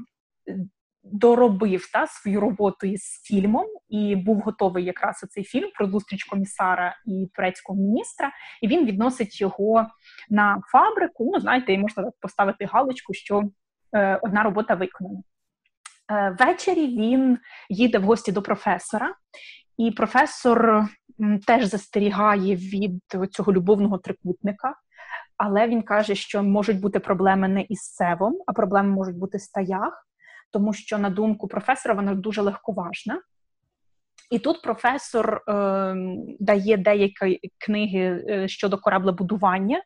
доробив 1.03 1.91
та, 1.91 2.07
свою 2.07 2.39
роботу 2.39 2.87
із 2.87 3.21
фільмом 3.23 3.65
і 3.89 4.15
був 4.15 4.39
готовий 4.39 4.85
якраз 4.85 5.25
цей 5.29 5.43
фільм 5.43 5.69
про 5.75 5.87
зустріч 5.87 6.23
комісара 6.23 6.95
і 7.05 7.29
турецького 7.35 7.79
міністра, 7.79 8.31
і 8.61 8.67
він 8.67 8.85
відносить 8.85 9.41
його 9.41 9.87
на 10.29 10.61
фабрику. 10.71 11.31
Ну, 11.33 11.39
знаєте, 11.39 11.73
і 11.73 11.77
можна 11.77 12.11
поставити 12.19 12.65
галочку, 12.65 13.13
що 13.13 13.43
е, 13.95 14.19
одна 14.21 14.43
робота 14.43 14.75
виконана. 14.75 15.21
Е, 16.11 16.37
Ввечері 16.39 16.87
він 16.87 17.37
їде 17.69 17.99
в 17.99 18.03
гості 18.03 18.31
до 18.31 18.41
професора, 18.41 19.15
і 19.77 19.91
професор 19.91 20.85
м, 21.21 21.39
теж 21.39 21.65
застерігає 21.65 22.55
від 22.55 23.01
цього 23.31 23.53
любовного 23.53 23.97
трикутника. 23.97 24.75
Але 25.37 25.67
він 25.67 25.81
каже, 25.81 26.15
що 26.15 26.43
можуть 26.43 26.79
бути 26.79 26.99
проблеми 26.99 27.47
не 27.47 27.61
із 27.61 27.79
севом, 27.79 28.37
а 28.47 28.53
проблеми 28.53 28.89
можуть 28.89 29.17
бути 29.17 29.39
з 29.39 29.49
таях 29.49 30.03
тому 30.53 30.73
що, 30.73 30.97
на 30.97 31.09
думку 31.09 31.47
професора, 31.47 31.95
вона 31.95 32.15
дуже 32.15 32.41
легковажна. 32.41 33.21
І 34.31 34.39
тут 34.39 34.61
професор 34.61 35.41
е, 35.47 35.95
дає 36.39 36.77
деякі 36.77 37.39
книги 37.57 38.25
е, 38.29 38.47
щодо 38.47 38.77
кораблебудування 38.77 39.81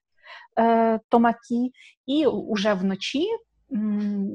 Томакі, 1.09 1.71
і 2.05 2.25
уже 2.25 2.73
вночі 2.73 3.27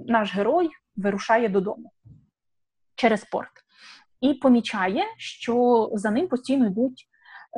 наш 0.07 0.35
герой 0.35 0.71
вирушає 0.97 1.49
додому 1.49 1.93
через 2.95 3.25
порт 3.25 3.51
і 4.21 4.35
помічає, 4.35 5.05
що 5.17 5.89
за 5.93 6.11
ним 6.11 6.29
постійно 6.29 6.67
йдуть 6.67 7.09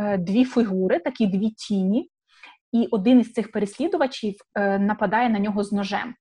е, 0.02 0.18
дві 0.18 0.44
фігури, 0.44 0.98
такі 0.98 1.26
дві 1.26 1.50
тіні, 1.50 2.10
і 2.72 2.88
один 2.90 3.20
із 3.20 3.32
цих 3.32 3.52
переслідувачів 3.52 4.34
е, 4.54 4.78
нападає 4.78 5.28
на 5.30 5.38
нього 5.38 5.64
з 5.64 5.72
ножем. 5.72 6.14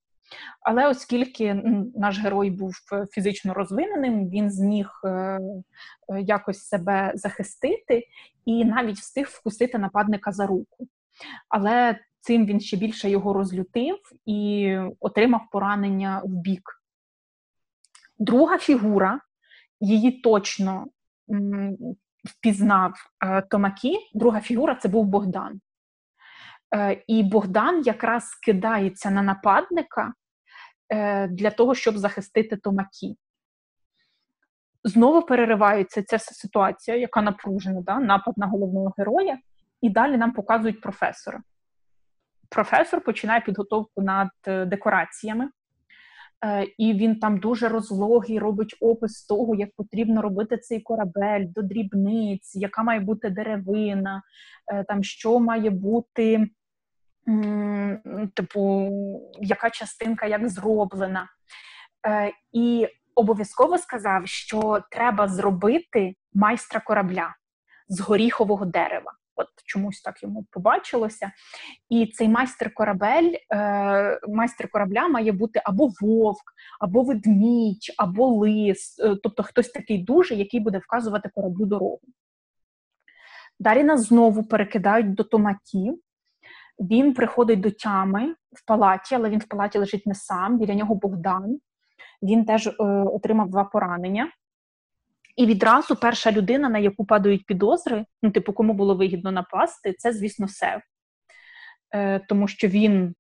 Але 0.62 0.88
оскільки 0.88 1.54
наш 1.96 2.20
герой 2.20 2.50
був 2.50 2.74
е, 2.94 3.06
фізично 3.12 3.54
розвиненим, 3.54 4.30
він 4.30 4.52
зміг 4.52 4.90
е, 5.06 5.10
е, 5.10 5.42
якось 6.22 6.64
себе 6.64 7.12
захистити 7.16 8.04
і 8.46 8.66
навіть 8.66 8.98
встиг 8.98 9.28
вкусити 9.30 9.78
нападника 9.78 10.32
за 10.32 10.48
руку. 10.48 10.88
Але 11.50 12.00
цим 12.20 12.46
він 12.46 12.60
ще 12.60 12.78
більше 12.78 13.10
його 13.10 13.34
розлютив 13.34 13.98
і 14.26 14.78
отримав 15.00 15.42
поранення 15.52 16.22
в 16.26 16.30
бік. 16.30 16.82
Друга 18.20 18.58
фігура, 18.58 19.20
її 19.80 20.12
точно 20.12 20.86
впізнав 22.26 22.94
Томакі. 23.50 23.98
Друга 24.14 24.42
фігура 24.42 24.76
це 24.76 24.90
був 24.90 25.06
Богдан. 25.06 25.62
І 27.08 27.24
Богдан 27.24 27.82
якраз 27.82 28.36
кидається 28.36 29.12
на 29.12 29.22
нападника, 29.22 30.14
Е, 30.94 31.28
для 31.28 31.52
того, 31.52 31.76
щоб 31.76 31.98
захистити 31.98 32.58
Томакі. 32.58 33.18
Знову 34.84 35.22
переривається 35.22 36.04
ця 36.04 36.20
ситуація, 36.20 36.98
яка 36.98 37.22
напружена, 37.22 37.82
да? 37.82 38.00
напад 38.00 38.38
на 38.38 38.48
головного 38.48 38.94
героя, 38.98 39.38
і 39.84 39.90
далі 39.90 40.18
нам 40.18 40.32
показують 40.32 40.82
професора. 40.82 41.42
Професор 42.50 43.02
починає 43.02 43.42
підготовку 43.42 44.02
над 44.02 44.30
е, 44.48 44.66
декораціями. 44.66 45.50
Е, 46.46 46.68
і 46.78 46.94
він 46.94 47.20
там 47.20 47.38
дуже 47.38 47.70
розлогий 47.70 48.40
робить 48.40 48.76
опис 48.80 49.26
того, 49.26 49.56
як 49.56 49.70
потрібно 49.76 50.22
робити 50.22 50.58
цей 50.58 50.82
корабель 50.82 51.46
до 51.48 51.62
дрібниць, 51.62 52.56
яка 52.56 52.84
має 52.84 53.00
бути 53.00 53.30
деревина, 53.30 54.24
е, 54.74 54.84
там 54.84 55.04
що 55.04 55.40
має 55.40 55.70
бути, 55.70 56.48
типу, 58.34 58.92
яка 59.42 59.70
частинка 59.70 60.26
як 60.26 60.50
зроблена. 60.50 61.30
І 62.52 62.88
обов'язково 63.16 63.78
сказав, 63.78 64.28
що 64.28 64.84
треба 64.92 65.28
зробити 65.28 66.16
майстра 66.34 66.80
корабля 66.80 67.36
з 67.88 68.00
горіхового 68.00 68.66
дерева. 68.66 69.14
От 69.36 69.48
чомусь 69.66 70.02
так 70.02 70.24
йому 70.24 70.46
побачилося. 70.52 71.32
І 71.90 72.08
цей 72.08 72.30
майстер 72.30 72.74
корабель, 72.74 73.34
е, 73.54 74.20
майстер 74.28 74.70
корабля 74.70 75.08
має 75.08 75.32
бути 75.32 75.62
або 75.66 75.92
вовк, 76.02 76.54
або 76.80 77.04
ведмідь, 77.04 77.94
або 77.98 78.28
лис, 78.28 79.00
е, 79.00 79.16
тобто 79.24 79.44
хтось 79.44 79.70
такий 79.70 79.98
дуже, 79.98 80.36
який 80.36 80.60
буде 80.60 80.78
вказувати 80.78 81.30
кораблю 81.34 81.66
дорогу. 81.66 82.00
Далі 83.60 83.84
нас 83.84 84.08
знову 84.08 84.44
перекидають 84.44 85.14
до 85.14 85.24
томатів. 85.24 86.00
Він 86.80 87.14
приходить 87.14 87.60
до 87.60 87.72
тями 87.72 88.36
в 88.52 88.66
палаті, 88.66 89.16
але 89.16 89.30
він 89.30 89.40
в 89.40 89.48
палаті 89.48 89.78
лежить 89.78 90.08
не 90.08 90.16
сам. 90.16 90.60
Біля 90.60 90.74
нього 90.74 90.96
Богдан. 90.96 91.60
Він 92.24 92.46
теж 92.46 92.68
е, 92.68 92.74
отримав 93.04 93.50
два 93.50 93.64
поранення. 93.64 94.32
І 95.36 95.46
відразу 95.46 95.96
перша 95.96 96.32
людина, 96.32 96.70
на 96.70 96.80
яку 96.80 97.06
падають 97.06 97.46
підозри, 97.46 98.06
ну, 98.22 98.32
типу, 98.32 98.54
кому 98.54 98.74
було 98.74 98.96
вигідно 98.96 99.32
напасти, 99.32 99.94
це, 99.94 100.14
звісно, 100.14 100.48
Сев. 100.48 100.82
Е, 101.96 102.20
Тому 102.20 102.48
що 102.48 102.68
він 102.68 103.16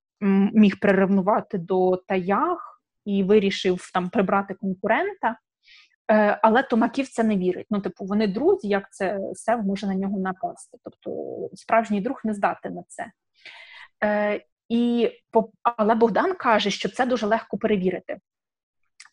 міг 0.53 0.79
приревнувати 0.79 1.57
до 1.57 1.97
таях 2.07 2.81
і 3.05 3.23
вирішив 3.23 3.91
там 3.93 4.09
прибрати 4.09 4.53
конкурента. 4.53 5.37
Е, 6.11 6.39
Але 6.41 6.63
Томаків 6.63 7.07
це 7.07 7.23
не 7.23 7.37
вірить. 7.37 7.67
Ну, 7.69 7.81
типу, 7.81 8.05
вони 8.05 8.27
друзі, 8.27 8.67
як 8.67 8.93
це 8.93 9.19
Сев 9.33 9.63
може 9.63 9.87
на 9.87 9.95
нього 9.95 10.19
напасти. 10.19 10.77
Тобто, 10.83 11.49
справжній 11.53 12.01
друг 12.01 12.21
не 12.23 12.33
здатен 12.33 12.73
на 12.73 12.83
це. 12.87 13.11
Е, 14.03 14.41
і, 14.69 15.11
Але 15.63 15.95
Богдан 15.95 16.33
каже, 16.33 16.69
що 16.69 16.89
це 16.89 17.05
дуже 17.05 17.25
легко 17.25 17.57
перевірити. 17.57 18.17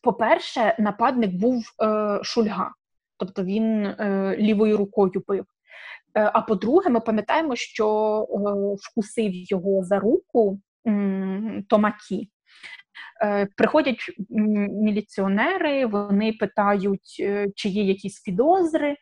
По-перше, 0.02 0.76
нападник 0.78 1.30
був 1.30 1.62
е, 1.82 2.18
шульга 2.22 2.72
тобто 3.20 3.44
він 3.44 3.86
е, 3.86 4.36
лівою 4.38 4.76
рукою 4.76 5.20
пив. 5.26 5.44
Е, 6.14 6.30
а 6.34 6.40
по-друге, 6.40 6.90
ми 6.90 7.00
пам'ятаємо, 7.00 7.56
що 7.56 7.86
е, 8.30 8.36
вкусив 8.82 9.30
його 9.34 9.84
за 9.84 9.98
руку 9.98 10.60
Томакі. 11.68 12.30
Е, 13.22 13.48
приходять 13.56 14.10
міліціонери, 14.28 15.86
вони 15.86 16.32
питають, 16.32 17.16
е, 17.20 17.48
чи 17.54 17.68
є 17.68 17.84
якісь 17.84 18.20
підозри, 18.20 18.96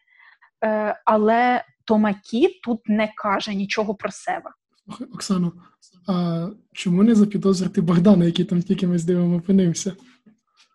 але 1.05 1.65
Томакі 1.85 2.61
тут 2.63 2.81
не 2.89 3.13
каже 3.17 3.55
нічого 3.55 3.95
про 3.95 4.11
себе. 4.11 4.51
Оксано, 5.15 5.53
а 6.09 6.47
чому 6.73 7.03
не 7.03 7.15
запідозрити 7.15 7.81
Богдана, 7.81 8.25
який 8.25 8.45
там 8.45 8.63
тільки 8.63 8.87
ми 8.87 8.99
з 8.99 9.05
дивом 9.05 9.35
опинився? 9.35 9.93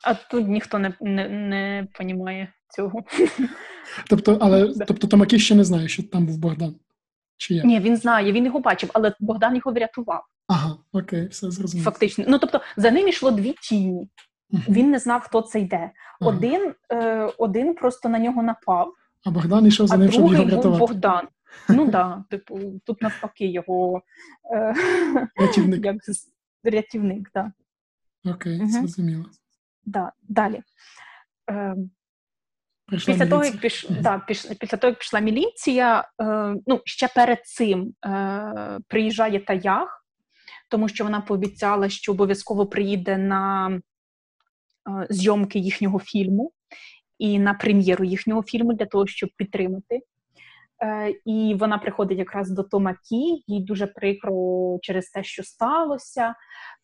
А 0.03 0.13
тут 0.13 0.47
ніхто 0.47 0.79
не 0.79 0.93
не, 1.01 1.29
не 1.29 1.87
понімає 1.93 2.53
цього. 2.75 3.03
Тобто, 4.09 4.37
але 4.41 4.73
тобто 4.87 5.07
Томакі 5.07 5.39
ще 5.39 5.55
не 5.55 5.63
знає, 5.63 5.87
що 5.87 6.03
там 6.03 6.25
був 6.25 6.37
Богдан? 6.37 6.75
Чи 7.37 7.53
як? 7.53 7.65
Ні, 7.65 7.79
він 7.79 7.97
знає, 7.97 8.31
він 8.31 8.45
його 8.45 8.59
бачив, 8.59 8.89
але 8.93 9.13
Богдан 9.19 9.55
його 9.55 9.71
врятував. 9.71 10.23
Ага, 10.47 10.77
окей, 10.91 11.27
все 11.27 11.51
зрозуміло. 11.51 11.85
Фактично. 11.85 12.25
Ну 12.27 12.39
тобто 12.39 12.61
за 12.77 12.91
ним 12.91 13.07
йшло 13.07 13.31
дві 13.31 13.55
тіні. 13.61 14.09
Він 14.69 14.91
не 14.91 14.99
знав, 14.99 15.21
хто 15.21 15.41
це 15.41 15.59
йде. 15.59 15.91
Один 16.19 16.73
е, 16.91 17.29
один 17.37 17.73
просто 17.73 18.09
на 18.09 18.19
нього 18.19 18.43
напав, 18.43 18.93
а 19.25 19.31
Богдан 19.31 19.65
йшов 19.65 19.87
за 19.87 19.97
ним, 19.97 20.11
щоб 20.11 20.21
його 20.21 20.43
врятувати. 20.43 20.69
був 20.69 20.79
Богдан. 20.79 21.27
Ну 21.69 21.91
так, 21.91 22.19
типу, 22.29 22.59
тут 22.85 23.01
навпаки 23.01 23.47
його 23.47 24.01
е, 24.53 24.75
рятівник. 25.35 25.85
Як, 25.85 25.95
рятівник, 26.63 27.29
так. 27.33 27.47
Окей, 28.25 28.59
угу. 28.59 28.69
зрозуміло. 28.69 29.25
Да. 29.85 30.11
Далі. 30.21 30.61
Е, 31.49 31.75
Після 32.89 33.27
того, 33.27 33.43
як 33.43 33.57
піш... 33.57 33.85
да, 33.89 34.19
піш... 34.19 34.45
після 34.59 34.77
того, 34.77 34.89
як 34.91 34.99
пішла 34.99 35.19
міліція, 35.19 36.09
е, 36.21 36.55
ну 36.67 36.81
ще 36.85 37.07
перед 37.07 37.45
цим 37.45 37.93
е, 38.05 38.79
приїжджає 38.87 39.39
Таях, 39.39 40.05
тому 40.69 40.89
що 40.89 41.03
вона 41.03 41.21
пообіцяла, 41.21 41.89
що 41.89 42.11
обов'язково 42.11 42.65
приїде 42.65 43.17
на 43.17 43.69
е, 43.69 45.07
зйомки 45.09 45.59
їхнього 45.59 45.99
фільму 45.99 46.51
і 47.19 47.39
на 47.39 47.53
прем'єру 47.53 48.05
їхнього 48.05 48.43
фільму 48.43 48.73
для 48.73 48.85
того, 48.85 49.07
щоб 49.07 49.29
підтримати. 49.37 49.99
Е, 50.83 51.13
І 51.25 51.55
вона 51.59 51.77
приходить 51.77 52.17
якраз 52.17 52.49
до 52.49 52.63
Тома 52.63 52.95
Кі, 53.09 53.43
їй 53.47 53.63
дуже 53.63 53.87
прикро 53.87 54.77
через 54.81 55.09
те, 55.09 55.23
що 55.23 55.43
сталося. 55.43 56.35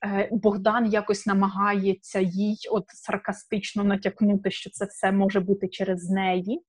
Е, 0.06 0.30
Богдан 0.32 0.86
якось 0.86 1.26
намагається 1.26 2.20
їй 2.20 2.58
от 2.72 2.86
саркастично 2.88 3.84
натякнути, 3.84 4.52
що 4.52 4.70
це 4.70 4.86
все 4.86 5.12
може 5.12 5.40
бути 5.40 5.68
через 5.68 6.10
неї. 6.10 6.62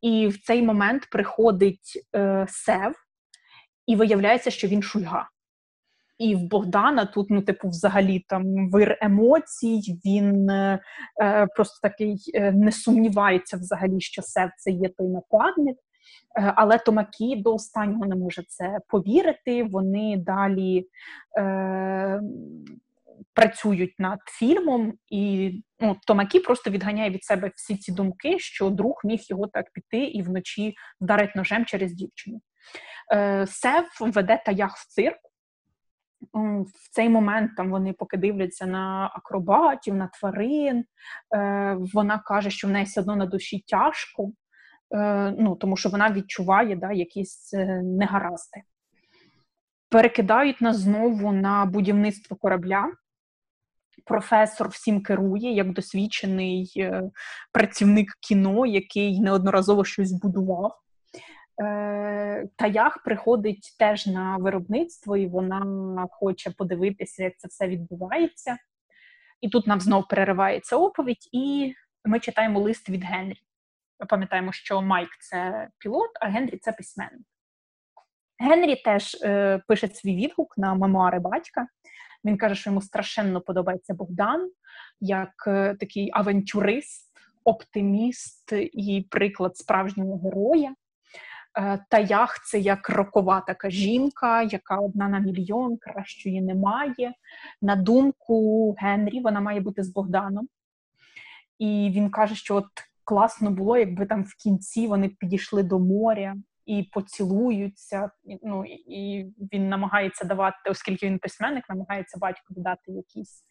І 0.00 0.28
в 0.28 0.42
цей 0.42 0.62
момент 0.62 1.08
приходить 1.10 2.06
е, 2.16 2.46
Сев, 2.48 2.94
і 3.86 3.96
виявляється, 3.96 4.50
що 4.50 4.68
він 4.68 4.82
шульга. 4.82 5.28
І 6.18 6.34
в 6.34 6.42
Богдана 6.42 7.04
тут, 7.04 7.30
ну, 7.30 7.42
типу, 7.42 7.68
взагалі 7.68 8.24
там 8.28 8.70
вир 8.70 8.98
емоцій, 9.00 10.00
він 10.04 10.50
е, 10.50 10.80
просто 11.56 11.88
такий 11.88 12.16
е, 12.34 12.52
не 12.52 12.72
сумнівається 12.72 13.56
взагалі, 13.56 14.00
що 14.00 14.22
Сев 14.22 14.50
це 14.58 14.70
є 14.70 14.88
той 14.88 15.08
нападник. 15.08 15.76
Е, 16.38 16.52
але 16.56 16.78
Томакі 16.78 17.36
до 17.36 17.54
останнього 17.54 18.06
не 18.06 18.16
може 18.16 18.42
це 18.42 18.78
повірити. 18.88 19.64
Вони 19.64 20.16
далі 20.16 20.88
е, 21.38 22.20
працюють 23.34 23.94
над 23.98 24.18
фільмом, 24.26 24.94
і 25.08 25.52
ну, 25.80 25.96
Томакі 26.06 26.40
просто 26.40 26.70
відганяє 26.70 27.10
від 27.10 27.24
себе 27.24 27.50
всі 27.56 27.76
ці 27.76 27.92
думки, 27.92 28.38
що 28.38 28.70
друг 28.70 29.00
міг 29.04 29.20
його 29.30 29.46
так 29.46 29.72
піти 29.72 30.04
і 30.04 30.22
вночі 30.22 30.74
вдарить 31.00 31.36
ножем 31.36 31.64
через 31.64 31.92
дівчину. 31.92 32.40
Е, 33.12 33.46
Сев 33.46 33.84
веде 34.00 34.42
таях 34.46 34.76
в 34.76 34.88
цирк. 34.88 35.18
В 36.32 36.90
цей 36.90 37.08
момент 37.08 37.56
там 37.56 37.70
вони 37.70 37.92
поки 37.92 38.16
дивляться 38.16 38.66
на 38.66 39.10
акробатів, 39.14 39.94
на 39.94 40.06
тварин. 40.06 40.84
Е, 41.34 41.76
Вона 41.94 42.18
каже, 42.18 42.50
що 42.50 42.68
в 42.68 42.70
неї 42.70 42.84
все 42.84 43.00
одно 43.00 43.16
на 43.16 43.26
душі 43.26 43.64
тяжко, 43.66 44.32
ну, 45.38 45.56
тому 45.60 45.76
що 45.76 45.88
вона 45.88 46.12
відчуває 46.12 46.76
да, 46.76 46.92
якісь 46.92 47.54
е, 47.54 47.82
негаразди. 47.82 48.62
Перекидають 49.88 50.60
нас 50.60 50.76
знову 50.76 51.32
на 51.32 51.66
будівництво 51.66 52.36
корабля. 52.36 52.92
Професор 54.04 54.68
всім 54.68 55.02
керує 55.02 55.52
як 55.54 55.72
досвідчений 55.72 56.72
е, 56.76 57.02
працівник 57.52 58.08
кіно, 58.20 58.66
який 58.66 59.20
неодноразово 59.20 59.84
щось 59.84 60.12
будував. 60.12 60.78
Таях 62.56 63.02
приходить 63.04 63.76
теж 63.78 64.06
на 64.06 64.36
виробництво, 64.36 65.16
і 65.16 65.26
вона 65.26 66.06
хоче 66.10 66.50
подивитися, 66.50 67.24
як 67.24 67.38
це 67.38 67.48
все 67.48 67.68
відбувається. 67.68 68.56
І 69.40 69.48
тут 69.48 69.66
нам 69.66 69.80
знов 69.80 70.08
переривається 70.08 70.76
оповідь, 70.76 71.28
і 71.32 71.74
ми 72.04 72.20
читаємо 72.20 72.60
лист 72.60 72.88
від 72.88 73.04
Генрі. 73.04 73.38
Ми 74.02 74.06
пам'ятаємо, 74.06 74.52
що 74.52 74.82
Майк 74.82 75.08
це 75.20 75.68
пілот, 75.78 76.10
а 76.20 76.28
Генрі 76.28 76.58
це 76.58 76.72
письменник. 76.72 77.26
Генрі 78.38 78.76
теж 78.76 79.16
е, 79.22 79.62
пише 79.68 79.88
свій 79.88 80.16
відгук 80.16 80.58
на 80.58 80.74
мемуари 80.74 81.18
батька. 81.18 81.66
Він 82.24 82.36
каже, 82.36 82.54
що 82.54 82.70
йому 82.70 82.82
страшенно 82.82 83.40
подобається 83.40 83.94
Богдан 83.94 84.50
як 85.00 85.44
е, 85.46 85.76
такий 85.80 86.10
авантюрист, 86.12 87.12
оптиміст 87.44 88.52
і 88.72 89.06
приклад 89.10 89.56
справжнього 89.56 90.20
героя. 90.24 90.74
Е, 91.58 91.84
Таях 91.90 92.44
це 92.44 92.58
як 92.58 92.88
рокова 92.88 93.40
така 93.40 93.70
жінка, 93.70 94.42
яка 94.42 94.76
одна 94.76 95.08
на 95.08 95.18
мільйон, 95.18 95.76
кращої 95.76 96.42
немає. 96.42 97.12
На 97.62 97.76
думку 97.76 98.72
Генрі, 98.78 99.20
вона 99.20 99.40
має 99.40 99.60
бути 99.60 99.82
з 99.82 99.88
Богданом. 99.88 100.48
І 101.58 101.92
він 101.94 102.10
каже, 102.10 102.34
що 102.34 102.56
от 102.56 102.68
класно 103.04 103.50
було, 103.50 103.76
якби 103.76 104.06
там 104.06 104.24
в 104.24 104.34
кінці 104.42 104.86
вони 104.86 105.08
підійшли 105.08 105.62
до 105.62 105.78
моря 105.78 106.36
і 106.66 106.82
поцілуються. 106.82 108.10
Ну 108.42 108.64
і 108.88 109.32
він 109.52 109.68
намагається 109.68 110.24
давати, 110.24 110.70
оскільки 110.70 111.06
він 111.06 111.18
письменник, 111.18 111.68
намагається 111.68 112.18
батькові 112.18 112.60
дати 112.60 112.92
якісь 112.92 113.44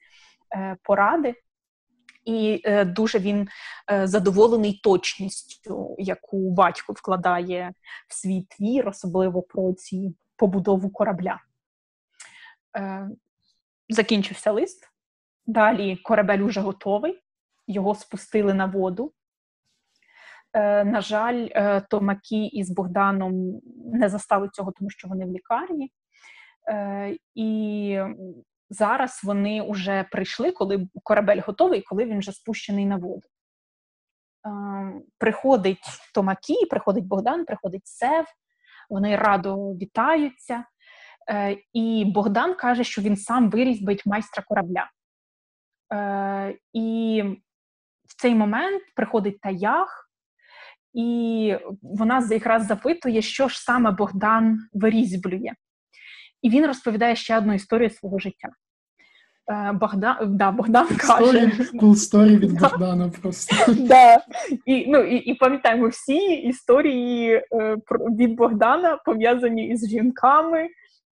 е, 0.56 0.78
поради. 0.84 1.36
І 2.26 2.62
е, 2.66 2.86
дуже 2.86 3.20
він 3.20 3.47
е, 3.91 4.08
задоволений 4.08 4.80
точністю, 4.84 5.95
яку 5.99 6.52
батько 6.52 6.93
вкладає 6.93 7.74
в 8.08 8.14
свій 8.14 8.47
твір, 8.49 8.88
особливо 8.88 9.41
про 9.41 9.74
ці 9.74 10.16
побудову 10.36 10.89
корабля. 10.89 11.39
Е, 12.78 13.10
Закінчився 13.89 14.52
лист. 14.52 14.88
Далі 15.45 15.95
корабель 15.95 16.39
уже 16.39 16.62
готовий, 16.62 17.22
його 17.68 17.95
спустили 17.95 18.54
на 18.54 18.66
воду. 18.66 19.14
Е, 20.54 20.84
На 20.84 21.02
жаль, 21.02 21.47
е, 21.52 21.82
Томакі 21.82 22.45
із 22.45 22.70
Богданом 22.70 23.62
не 23.93 24.10
застали 24.10 24.49
цього, 24.54 24.72
тому 24.72 24.89
що 24.89 25.08
вони 25.08 25.26
в 25.26 25.32
лікарні. 25.32 25.91
Е, 26.70 27.18
І 27.36 27.99
зараз 28.70 29.22
вони 29.24 29.72
вже 29.72 30.06
прийшли, 30.12 30.52
коли 30.52 30.88
корабель 31.04 31.41
готовий, 31.45 31.82
коли 31.82 32.06
він 32.06 32.20
вже 32.20 32.32
спущений 32.32 32.86
на 32.86 32.97
воду. 32.97 33.28
Приходить 35.18 35.84
Томакі, 36.14 36.66
приходить 36.70 37.08
Богдан, 37.08 37.45
приходить 37.45 37.88
Сев, 37.88 38.26
вони 38.89 39.16
радо 39.16 39.56
вітаються. 39.58 40.66
І 41.74 42.06
Богдан 42.16 42.54
каже, 42.56 42.84
що 42.84 43.02
він 43.02 43.18
сам 43.18 43.49
вирізбить 43.49 44.06
майстра 44.06 44.43
корабля. 44.47 44.89
І 46.74 47.24
в 48.08 48.22
цей 48.22 48.36
момент 48.36 48.84
приходить 48.95 49.41
Таях, 49.41 50.11
і 50.93 51.55
вона 51.81 52.27
якраз 52.31 52.67
запитує, 52.67 53.21
що 53.21 53.47
ж 53.47 53.63
саме 53.63 53.91
Богдан 53.91 54.59
вирізблює. 54.73 55.51
І 56.41 56.49
він 56.49 56.65
розповідає 56.65 57.15
ще 57.15 57.37
одну 57.37 57.53
історію 57.53 57.89
свого 57.89 58.19
життя. 58.19 58.49
Е, 59.51 59.71
Богдан, 59.71 60.37
да, 60.37 60.51
Богдан 60.51 60.87
каже. 60.87 61.51
Cool 61.73 61.95
story 61.95 62.39
від 62.39 62.51
Богдана 62.59 63.11
просто. 63.21 63.55
Да. 63.73 64.17
І, 64.65 64.85
ну, 64.87 64.99
і, 64.99 65.15
і 65.15 65.33
пам'ятаємо 65.33 65.87
всі 65.87 66.33
історії 66.33 67.33
е, 67.33 67.77
від 68.17 68.35
Богдана 68.35 68.97
пов'язані 69.05 69.67
із 69.67 69.89
жінками, 69.89 70.67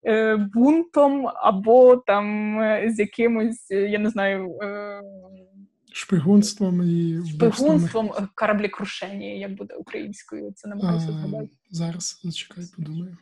е, 0.08 0.36
бунтом 0.54 1.28
або 1.36 1.96
там 1.96 2.60
е, 2.60 2.84
з 2.88 3.00
якимось, 3.00 3.72
я 3.72 4.00
не 4.00 4.10
знаю, 4.10 4.58
е, 4.62 5.02
Шпигунством 5.98 6.82
і 6.82 7.30
шпигунством 7.30 8.12
е, 8.18 8.28
кораблекрушення, 8.36 9.28
як 9.28 9.56
буде 9.56 9.76
українською, 9.76 10.52
це 10.56 10.68
намагаюся 10.70 11.12
згадати. 11.12 11.50
Зараз 11.70 12.22
зачекай, 12.24 12.64
подумаю. 12.76 13.18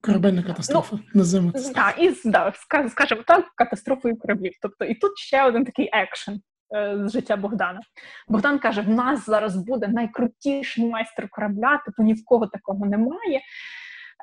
Корабельна 0.00 0.42
катастрофа. 0.42 0.98
Називаємо 1.14 1.52
це. 1.58 1.72
Так, 1.72 1.94
і 1.98 2.14
да, 2.24 2.46
ска- 2.48 2.88
скажімо 2.88 3.22
так, 3.26 3.44
катастрофою 3.54 4.16
кораблів. 4.18 4.52
Тобто, 4.62 4.84
і 4.84 4.94
тут 4.94 5.18
ще 5.18 5.44
один 5.44 5.64
такий 5.64 5.90
екшен 5.92 6.40
е, 6.74 7.02
з 7.08 7.12
життя 7.12 7.36
Богдана. 7.36 7.80
Богдан 8.28 8.58
каже: 8.58 8.80
в 8.80 8.88
нас 8.88 9.26
зараз 9.26 9.56
буде 9.56 9.88
найкрутіший 9.88 10.84
майстер 10.84 11.28
корабля, 11.30 11.82
типу 11.84 12.02
ні 12.02 12.14
в 12.14 12.24
кого 12.24 12.46
такого 12.46 12.86
немає. 12.86 13.40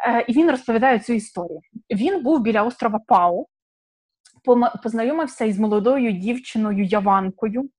Е, 0.07 0.25
і 0.27 0.33
він 0.33 0.51
розповідає 0.51 0.99
цю 0.99 1.13
історію. 1.13 1.59
Він 1.91 2.23
був 2.23 2.41
біля 2.41 2.63
острова 2.63 2.99
Пау, 3.07 3.47
познайомився 4.83 5.45
із 5.45 5.59
молодою 5.59 6.11
дівчиною 6.11 6.83
Яванкою. 6.83 7.69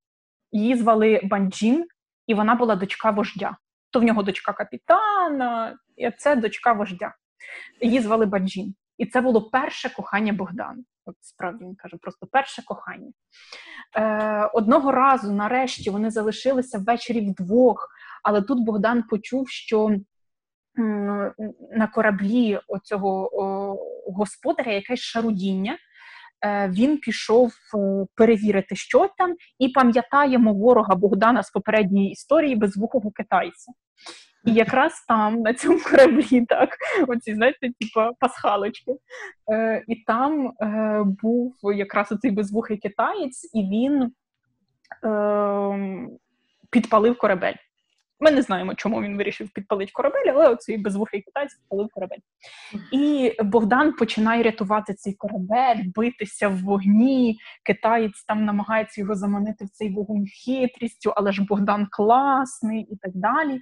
Її 0.53 0.76
звали 0.76 1.20
Банджін, 1.24 1.86
і 2.26 2.34
вона 2.34 2.55
була 2.55 2.76
дочка 2.76 3.11
вождя. 3.11 3.57
То 3.90 4.01
в 4.01 4.03
нього 4.03 4.22
дочка 4.22 4.53
капітана, 4.53 5.76
і 5.96 6.11
це 6.11 6.36
дочка 6.36 6.72
вождя. 6.72 7.14
Її 7.80 8.01
звали 8.01 8.26
Банджін. 8.26 8.74
І 8.99 9.07
це 9.07 9.20
було 9.20 9.42
перше 9.51 9.90
кохання 9.90 10.32
Богдана. 10.32 10.82
От 11.05 11.16
справді 11.20 11.64
він 11.64 11.74
каже, 11.74 11.96
просто 11.96 12.26
перше 12.26 12.62
кохання. 12.62 13.12
Е, 13.96 14.51
одного 14.55 14.92
разу, 14.92 15.32
нарешті, 15.32 15.90
вони 15.90 16.11
залишилися 16.11 16.78
ввечері 16.78 17.20
вдвох, 17.20 17.88
але 18.22 18.42
тут 18.42 18.64
Богдан 18.64 19.03
почув, 19.03 19.49
що 19.49 19.96
на 21.72 21.86
кораблі 21.94 22.61
оцього 22.68 23.30
о, 23.42 23.76
господаря 24.12 24.72
якесь 24.72 25.01
шарудіння. 25.01 25.78
Е, 26.45 26.68
Він 26.68 26.99
пішов 26.99 27.53
е, 27.53 28.07
перевірити, 28.14 28.76
що 28.76 29.09
там, 29.18 29.34
і 29.59 29.68
пам'ятаємо 29.68 30.55
ворога 30.55 30.95
Богдана 30.95 31.43
з 31.43 31.51
попередньої 31.51 32.11
історії 32.11 32.57
безвухого 32.57 33.11
китайця. 33.11 33.72
І 34.45 34.53
якраз 34.53 35.05
там, 35.09 35.41
на 35.41 35.55
цьому 35.55 35.78
кораблі, 35.91 36.47
так, 36.49 36.76
оці, 37.09 37.34
знаєте, 37.34 37.59
типу, 37.61 38.16
пасхалочки. 38.20 38.93
Е, 39.53 39.84
і 39.89 39.97
там 39.97 40.53
е, 40.61 41.03
був 41.22 41.55
якраз 41.74 42.12
оцей 42.12 42.30
безвухий 42.30 42.76
китаєць, 42.76 43.51
і 43.55 43.62
він 43.62 44.12
е, 45.05 46.09
підпалив 46.70 47.18
корабель. 47.18 47.55
Ми 48.21 48.31
не 48.31 48.43
знаємо, 48.43 48.75
чому 48.75 49.03
він 49.03 49.16
вирішив 49.16 49.51
підпалити 49.51 49.93
корабель, 49.93 50.33
але 50.35 50.49
оцей 50.49 50.79
безвухий 50.79 51.23
китаєць 51.23 51.55
підпалив 51.55 51.89
корабель. 51.93 52.19
І 52.93 53.33
Богдан 53.45 53.93
починає 53.93 54.43
рятувати 54.43 54.95
цей 54.95 55.12
корабель, 55.12 55.83
битися 55.95 56.49
в 56.49 56.62
вогні. 56.62 57.39
Китаєць 57.64 58.25
там 58.25 58.45
намагається 58.45 59.01
його 59.01 59.14
заманити 59.14 59.64
в 59.64 59.69
цей 59.69 59.95
вогонь 59.95 60.27
хитрістю, 60.27 61.12
але 61.16 61.33
ж 61.33 61.45
Богдан 61.45 61.87
класний 61.91 62.83
і 62.83 62.97
так 62.97 63.12
далі. 63.14 63.61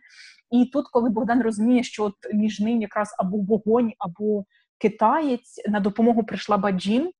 І 0.51 0.65
тут, 0.73 0.89
коли 0.89 1.11
Богдан 1.11 1.43
розуміє, 1.43 1.83
що 1.83 2.05
от 2.05 2.15
між 2.33 2.61
ним 2.61 2.81
якраз 2.83 3.15
або 3.19 3.37
вогонь, 3.37 3.93
або 3.99 4.45
китаєць, 4.79 5.61
на 5.69 5.81
допомогу 5.81 6.25
прийшла 6.25 6.59
Баджін. 6.59 7.11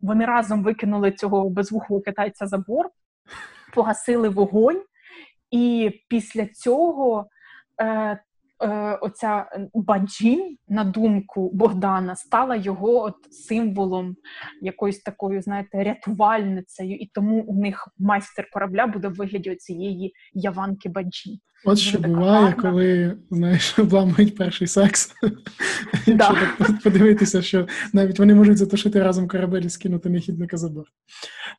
Вони 0.00 0.24
разом 0.24 0.62
викинули 0.62 1.12
цього 1.12 1.50
безвухого 1.50 2.00
китайця 2.00 2.46
за 2.46 2.58
борт, 2.58 2.92
погасили 3.74 4.28
вогонь, 4.28 4.82
і 5.52 5.90
після 6.08 6.46
цього 6.46 7.26
е, 7.82 7.86
е, 7.86 8.18
оця 8.94 9.46
Баджін, 9.74 10.56
на 10.68 10.84
думку 10.84 11.50
Богдана, 11.54 12.16
стала 12.16 12.56
його 12.56 13.02
от 13.02 13.14
символом 13.30 14.16
якоюсь 14.62 14.98
такою, 14.98 15.42
знаєте, 15.42 15.84
рятувальницею, 15.84 16.96
і 16.96 17.10
тому 17.14 17.40
у 17.42 17.60
них 17.60 17.88
майстер 17.98 18.48
корабля 18.52 18.86
буде 18.86 19.08
в 19.08 19.14
вигляді 19.14 19.54
цієї 19.54 20.12
Яванки 20.34 20.88
Баджін. 20.88 21.38
От 21.64 21.78
що 21.78 21.98
буває, 21.98 22.44
гарна. 22.44 22.62
коли 22.62 23.16
знаєш, 23.30 23.78
обламують 23.78 24.36
перший 24.36 24.66
секс. 24.66 25.14
Да. 26.06 26.36
Якщо 26.40 26.66
так 26.66 26.82
подивитися, 26.82 27.42
що 27.42 27.66
навіть 27.92 28.18
вони 28.18 28.34
можуть 28.34 28.56
затушити 28.58 29.02
разом 29.02 29.28
корабель 29.28 29.62
і 29.62 29.70
скинути 29.70 30.10
нехідника 30.10 30.56
за 30.56 30.68
борт. 30.68 30.88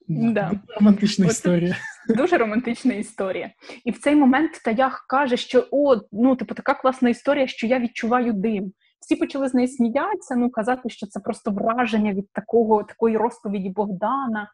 Да. 0.08 0.52
Романтична 0.80 1.26
От- 1.26 1.32
історія. 1.32 1.76
Дуже 2.10 2.38
романтична 2.38 2.94
історія. 2.94 3.52
І 3.86 3.92
в 3.92 4.00
цей 4.00 4.16
момент 4.16 4.52
Таях 4.66 5.06
каже, 5.10 5.38
що 5.38 5.68
о, 5.72 5.96
ну 6.12 6.36
типу 6.36 6.56
така 6.56 6.74
класна 6.74 7.10
історія, 7.10 7.48
що 7.48 7.68
я 7.68 7.80
відчуваю 7.80 8.34
дим. 8.34 8.74
Всі 9.00 9.16
почали 9.16 9.48
з 9.48 9.54
неї 9.54 9.68
сміятися, 9.68 10.36
ну 10.36 10.50
казати, 10.50 10.90
що 10.90 11.08
це 11.08 11.20
просто 11.20 11.52
враження 11.52 12.14
від 12.14 12.32
такого 12.32 12.84
такої 12.84 13.18
розповіді 13.18 13.70
Богдана, 13.70 14.52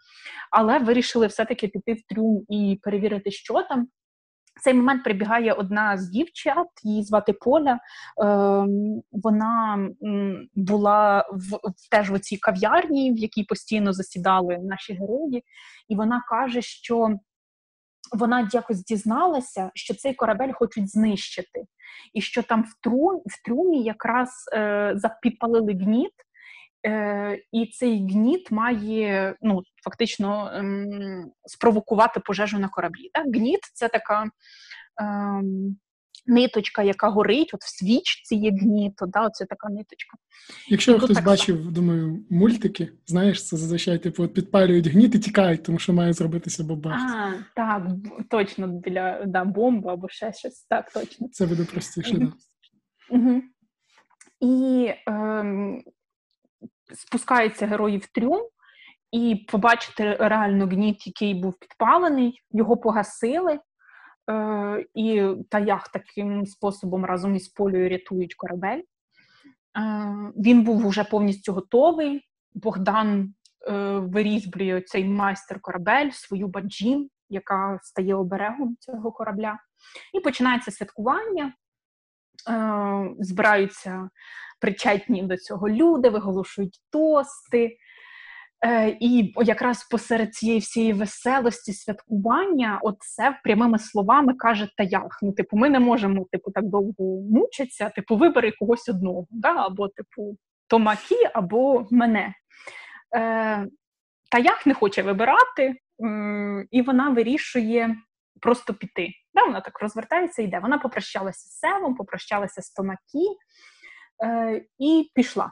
але 0.52 0.80
вирішили 0.80 1.28
все-таки 1.28 1.68
піти 1.68 1.94
в 1.94 2.14
трюм 2.14 2.46
і 2.50 2.80
перевірити, 2.84 3.32
що 3.32 3.64
там. 3.70 3.88
В 4.56 4.62
цей 4.62 4.74
момент 4.74 5.04
прибігає 5.04 5.54
одна 5.54 5.98
з 5.98 6.10
дівчат, 6.10 6.68
її 6.84 7.04
звати 7.04 7.34
Поля. 7.34 7.80
Ем, 8.24 9.02
вона 9.12 9.90
була 10.56 11.26
в, 11.32 11.56
в 11.56 11.90
теж 11.92 12.12
в 12.12 12.20
цій 12.20 12.38
кав'ярні, 12.38 13.14
в 13.14 13.18
якій 13.18 13.44
постійно 13.44 13.94
засідали 13.94 14.58
наші 14.58 14.94
герої, 14.94 15.44
і 15.88 15.96
вона 15.96 16.24
каже, 16.30 16.62
що 16.62 17.20
вона 18.12 18.50
якось 18.54 18.84
дізналася, 18.84 19.72
що 19.74 19.94
цей 19.94 20.14
корабель 20.14 20.52
хочуть 20.52 20.92
знищити, 20.92 21.66
і 22.14 22.22
що 22.22 22.44
там 22.44 22.64
в 22.64 22.84
трюм, 22.84 23.22
в 23.26 23.46
трюмі 23.46 23.84
якраз 23.84 24.30
е, 24.54 24.94
запідпалили 24.96 25.74
гніт, 25.74 26.14
е, 26.86 27.40
і 27.52 27.66
цей 27.66 27.98
гніт 27.98 28.52
має 28.52 29.36
ну, 29.42 29.62
фактично 29.84 30.52
ем, 30.54 31.32
спровокувати 31.46 32.20
пожежу 32.20 32.60
на 32.60 32.70
кораблі. 32.70 33.10
Так? 33.14 33.26
Гніт 33.26 33.60
це 33.74 33.88
така. 33.88 34.26
Ем, 35.02 35.78
Ниточка, 36.28 36.84
яка 36.84 37.10
горить, 37.10 37.54
от 37.54 37.62
в 37.62 37.78
свічці 37.80 38.36
є 38.36 38.52
гніт, 38.52 38.94
да, 39.08 39.30
це 39.30 39.46
така 39.46 39.70
ниточка. 39.70 40.18
Якщо 40.68 40.92
І 40.92 40.96
тут 40.96 41.04
хтось 41.04 41.18
так 41.18 41.26
бачив, 41.26 41.72
думаю, 41.72 42.26
мультики, 42.30 42.92
знаєш, 43.08 43.48
це 43.48 43.58
зазвичай 43.58 44.00
типу 44.00 44.24
от 44.24 44.34
підпалюють 44.34 44.88
гніт 44.88 45.16
і 45.16 45.20
тікають, 45.20 45.64
тому 45.64 45.80
що 45.80 45.94
має 45.94 46.14
зробитися 46.14 46.64
бабах. 46.64 47.00
А, 47.02 47.34
так, 47.56 47.88
точно 48.30 48.68
біля 48.68 49.24
да, 49.26 49.44
бомби 49.44 49.92
або 49.92 50.10
ще 50.10 50.34
щось. 50.34 50.66
Так, 50.70 50.92
точно. 50.92 51.28
Це 51.32 51.46
буде 51.46 51.66
простіше. 51.66 52.32
Угу. 53.10 53.42
І 54.40 54.92
ем, 55.08 55.84
спускаються 56.94 57.68
герої 57.68 57.98
в 57.98 58.08
трюм, 58.08 58.42
і 59.12 59.36
побачити 59.36 60.16
реально 60.20 60.66
гніт, 60.66 61.08
який 61.08 61.34
був 61.34 61.60
підпалений, 61.60 62.42
його 62.52 62.78
погасили. 62.78 63.60
І 64.94 65.28
Таях 65.50 65.88
таким 65.88 66.46
способом 66.46 67.06
разом 67.06 67.36
із 67.36 67.48
Полею 67.48 67.90
рятують 67.90 68.36
корабель. 68.36 68.82
Е, 69.78 70.32
він 70.38 70.64
був 70.64 70.86
уже 70.86 71.04
повністю 71.04 71.54
готовий. 71.54 72.22
Богдан 72.54 73.34
е, 73.68 73.74
вирізблює 74.00 74.82
цей 74.82 75.06
майстер 75.06 75.60
корабель, 75.62 76.10
свою 76.10 76.48
баджін, 76.48 77.10
яка 77.30 77.80
стає 77.84 78.16
оберегом 78.16 78.76
цього 78.80 79.12
корабля. 79.12 79.60
І 80.14 80.20
починається 80.20 80.72
святкування. 80.72 81.54
Е, 82.50 83.16
збираються 83.20 84.10
причетні 84.60 85.24
до 85.24 85.38
цього 85.38 85.70
люди, 85.70 86.10
виголошують 86.10 86.80
тости. 86.90 87.78
Е, 88.66 88.98
І 89.00 89.34
якраз 89.38 89.84
посеред 89.84 90.36
цієї 90.36 90.60
всієї 90.60 90.94
веселості 90.94 91.74
святкування, 91.74 92.80
от 92.84 92.96
це 93.00 93.40
прямими 93.44 93.80
словами 93.80 94.34
каже 94.34 94.70
Таях. 94.78 95.20
Ну, 95.22 95.32
типу, 95.32 95.58
ми 95.58 95.70
не 95.70 95.80
можемо 95.80 96.26
типу, 96.32 96.52
так 96.52 96.66
довго 96.66 97.22
мучитися, 97.32 97.90
типу, 97.90 98.18
вибери 98.18 98.52
когось 98.52 98.90
одного, 98.90 99.28
да? 99.30 99.56
або 99.56 99.88
типу 99.88 100.38
Томакі, 100.68 101.16
або 101.34 101.88
мене. 101.92 102.34
Е, 103.16 103.68
Таях 104.32 104.66
не 104.66 104.74
хоче 104.74 105.04
вибирати, 105.04 105.64
е, 105.64 105.76
і 106.72 106.82
вона 106.82 107.10
вирішує 107.10 107.96
просто 108.42 108.74
піти. 108.74 109.10
Да? 109.34 109.44
Вона 109.44 109.62
так 109.62 109.80
розвертається 109.82 110.42
і 110.42 110.46
йде. 110.46 110.60
Вона 110.60 110.78
попрощалася 110.78 111.50
з 111.50 111.60
Севом, 111.60 111.96
попрощалася 111.96 112.62
з 112.62 112.72
Томакі 112.72 113.28
е, 114.24 114.62
і 114.80 115.12
пішла. 115.16 115.52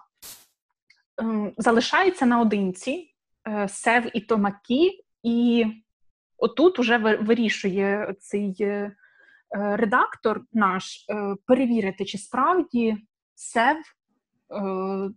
Ем, 1.18 1.54
залишається 1.58 2.26
наодинці 2.26 3.16
е, 3.48 3.68
Сев 3.70 4.12
і 4.14 4.22
Томакі, 4.22 5.04
і 5.24 5.66
отут 6.38 6.80
уже 6.80 6.98
вирішує 6.98 8.16
цей 8.20 8.56
е, 8.60 8.96
редактор 9.52 10.42
наш 10.54 11.06
перевірити, 11.46 12.06
чи 12.06 12.18
справді 12.18 12.98
Сев 13.36 13.78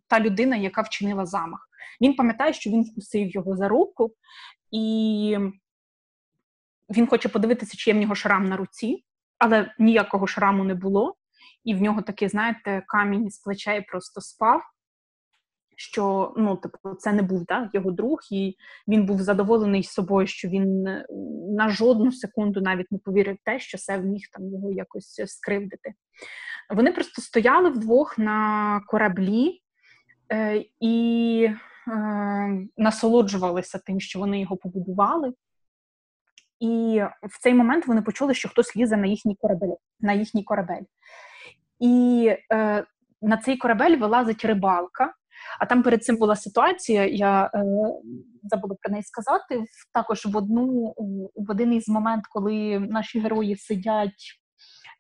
та 0.07 0.21
людина, 0.21 0.57
яка 0.57 0.83
вчинила 0.83 1.27
замах. 1.27 1.69
Він 2.01 2.15
пам'ятає, 2.15 2.53
що 2.53 2.71
він 2.71 2.83
вкусив 2.83 3.31
його 3.31 3.57
за 3.57 3.69
руку, 3.69 4.15
і 4.71 5.37
він 6.91 7.07
хоче 7.07 7.29
подивитися, 7.29 7.77
чи 7.77 7.91
є 7.91 7.97
в 7.97 8.01
нього 8.01 8.15
шрам 8.15 8.49
на 8.49 8.57
руці, 8.57 9.05
але 9.39 9.75
ніякого 9.79 10.27
шраму 10.27 10.65
не 10.65 10.75
було. 10.75 11.17
І 11.65 11.75
в 11.75 11.83
нього 11.83 12.03
такий, 12.03 12.29
знаєте, 12.29 12.83
камінь 12.87 13.31
з 13.31 13.39
плеча 13.39 13.73
і 13.73 13.87
просто 13.87 14.21
спав 14.21 14.63
що 15.81 16.35
ну, 16.37 16.57
типу, 16.57 16.95
це 16.99 17.12
не 17.12 17.22
був 17.22 17.45
да, 17.45 17.70
його 17.72 17.91
друг, 17.91 18.18
і 18.33 18.57
він 18.89 19.07
був 19.07 19.20
задоволений 19.20 19.83
собою, 19.83 20.26
що 20.26 20.49
він 20.49 20.87
е, 20.87 21.07
на 21.57 21.68
жодну 21.68 22.12
секунду 22.12 22.61
навіть 22.61 22.93
не 22.93 22.99
повірив 22.99 23.35
в 23.35 23.45
те, 23.45 23.61
що 23.61 23.78
Сев 23.78 24.05
міг 24.05 24.22
там 24.33 24.49
його 24.49 24.72
якось 24.72 25.22
скривдити. 25.26 25.95
Вони 26.74 26.93
просто 26.93 27.22
стояли 27.22 27.70
вдвох 27.70 28.18
на 28.18 28.81
кораблі 28.87 29.61
е, 30.33 30.64
і 30.81 31.49
е, 31.49 32.68
насолоджувалися 32.76 33.78
тим, 33.78 34.01
що 34.01 34.18
вони 34.18 34.41
його 34.41 34.57
побудували. 34.57 35.33
І 36.61 37.03
в 37.22 37.41
цей 37.41 37.55
момент 37.55 37.87
вони 37.87 38.03
почули, 38.03 38.35
що 38.35 38.49
хтось 38.49 38.76
лізе 38.76 38.97
на 38.97 39.07
їхній 39.07 39.37
корабель. 39.37 39.74
На 40.01 40.12
їхній 40.12 40.45
корабель. 40.45 40.85
І 41.78 42.26
е, 42.53 42.85
на 43.22 43.37
цей 43.37 43.57
корабель 43.57 43.97
вилазить 43.97 44.45
рибалка, 44.45 45.14
а 45.59 45.67
там 45.67 45.83
перед 45.83 46.05
цим 46.05 46.17
була 46.17 46.37
ситуація, 46.37 47.07
я 47.07 47.51
е, 47.55 47.65
забула 48.43 48.77
про 48.83 48.93
неї 48.93 49.03
сказати. 49.03 49.65
Також 49.93 50.27
в 50.27 50.37
одну 50.37 50.95
в 51.37 51.51
один 51.51 51.73
із 51.73 51.89
момент, 51.89 52.25
коли 52.31 52.79
наші 52.79 53.21
герої 53.21 53.57
сидять 53.57 54.41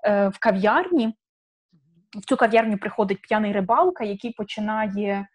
е, 0.06 0.28
в 0.28 0.38
кав'ярні, 0.38 1.14
в 2.18 2.24
цю 2.26 2.36
кав'ярню 2.36 2.78
приходить 2.78 3.22
п'яний 3.22 3.52
рибалка, 3.52 4.04
який 4.04 4.32
починає. 4.32 5.26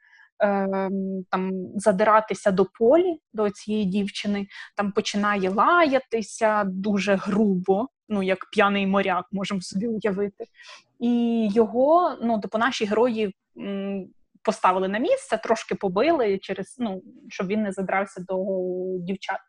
Е, 0.44 0.90
там 1.32 1.52
задиратися 1.76 2.52
до 2.52 2.66
полі 2.66 3.20
до 3.34 3.50
цієї 3.50 3.86
дівчини, 3.86 4.48
там 4.76 4.92
починає 4.92 5.50
лаятися 5.50 6.64
дуже 6.64 7.16
грубо, 7.16 7.88
ну 8.10 8.24
як 8.24 8.38
п'яний 8.52 8.88
моряк, 8.88 9.26
можемо 9.32 9.62
собі 9.62 9.88
уявити. 9.88 10.46
І 11.00 11.48
його, 11.54 12.18
ну, 12.22 12.40
типу, 12.40 12.58
наші 12.58 12.86
герої 12.86 13.36
поставили 14.46 14.88
на 14.88 15.00
місце, 15.00 15.38
трошки 15.38 15.76
побили 15.76 16.38
через 16.38 16.76
ну, 16.80 17.02
щоб 17.30 17.48
він 17.48 17.62
не 17.62 17.72
задрався 17.72 18.26
до 18.28 18.46
дівчат. 19.00 19.40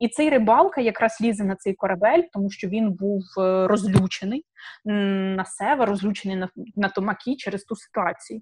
І 0.00 0.08
цей 0.08 0.30
рибалка 0.30 0.80
якраз 0.80 1.18
лізе 1.20 1.44
на 1.44 1.56
цей 1.56 1.74
корабель, 1.74 2.22
тому 2.32 2.50
що 2.50 2.68
він 2.68 2.92
був 2.92 3.22
е, 3.38 3.66
розлючений 3.66 4.44
на 4.84 5.44
себе, 5.44 5.86
розлючений 5.86 6.36
на, 6.36 6.48
на 6.76 6.88
Томакі 6.88 7.36
через 7.36 7.64
ту 7.64 7.76
ситуацію. 7.76 8.40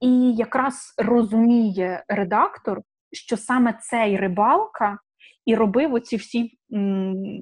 І 0.00 0.32
якраз 0.32 0.94
розуміє 0.98 2.04
редактор, 2.08 2.82
що 3.12 3.36
саме 3.36 3.78
цей 3.82 4.16
рибалка 4.16 4.98
і 5.44 5.54
робив 5.54 5.94
оці 5.94 6.16
всі 6.16 6.58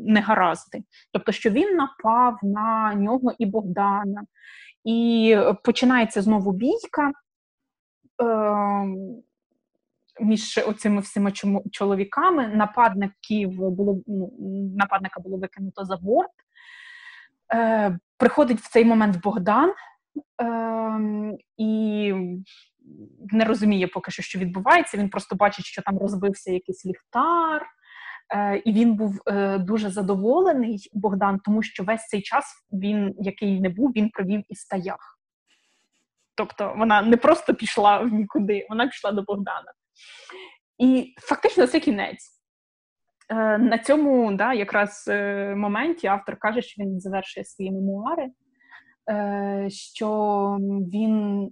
негаразди. 0.07 0.82
Тобто, 1.12 1.32
що 1.32 1.51
він 1.51 1.76
напав 1.76 2.39
на 2.43 2.95
нього 2.95 3.32
і 3.39 3.47
Богдана, 3.47 4.24
і 4.84 5.36
починається 5.64 6.22
знову 6.22 6.53
бійка. 6.53 7.12
Ем, 8.19 9.23
між 10.21 10.61
оцими 10.66 11.01
всіма 11.01 11.33
чоловіками 11.73 12.49
нападників 12.49 13.51
було 13.51 14.01
ну, 14.07 14.33
нападника 14.77 15.21
було 15.21 15.39
викинуто 15.39 15.85
за 15.85 15.97
борт. 15.97 16.31
Е, 17.55 17.99
Приходить 18.16 18.61
в 18.61 18.71
цей 18.71 18.85
момент 18.85 19.23
Богдан 19.23 19.73
е, 20.43 21.37
і 21.57 22.12
не 23.33 23.45
розуміє 23.45 23.87
поки 23.87 24.11
що, 24.11 24.23
що 24.23 24.39
відбувається. 24.39 24.97
Він 24.99 25.09
просто 25.09 25.37
бачить, 25.37 25.64
що 25.64 25.83
там 25.83 25.99
розбився 25.99 26.53
якийсь 26.53 26.87
ліхтар, 26.87 27.66
е, 28.35 28.57
і 28.57 28.73
він 28.73 28.95
був 28.95 29.21
е, 29.27 29.59
дуже 29.59 29.91
задоволений 29.91 30.91
Богдан, 30.93 31.39
тому 31.45 31.62
що 31.62 31.85
весь 31.85 32.07
цей 32.07 32.23
час 32.23 32.66
він, 32.73 33.14
який 33.19 33.61
не 33.61 33.69
був, 33.69 33.91
він 33.91 34.11
провів 34.11 34.43
і 34.49 34.55
стаях. 34.55 35.18
Тобто 36.39 36.74
вона 36.76 37.03
не 37.03 37.16
просто 37.16 37.55
пішла 37.55 37.99
в 37.99 38.12
нікуди, 38.12 38.66
вона 38.70 38.86
пішла 38.86 39.12
до 39.12 39.22
Богдана. 39.22 39.72
І 40.78 41.14
фактично 41.18 41.66
це 41.66 41.80
кінець. 41.80 42.39
Е, 43.30 43.59
на 43.59 43.78
цьому 43.78 44.32
да, 44.32 44.55
якраз 44.55 45.05
е, 45.09 45.55
моменті 45.55 46.07
автор 46.07 46.36
каже, 46.36 46.62
що 46.62 46.82
він 46.82 47.01
завершує 47.01 47.45
свої 47.45 47.70
мемуари, 47.70 48.28
е, 49.11 49.66
що 49.70 50.57
він 50.93 51.51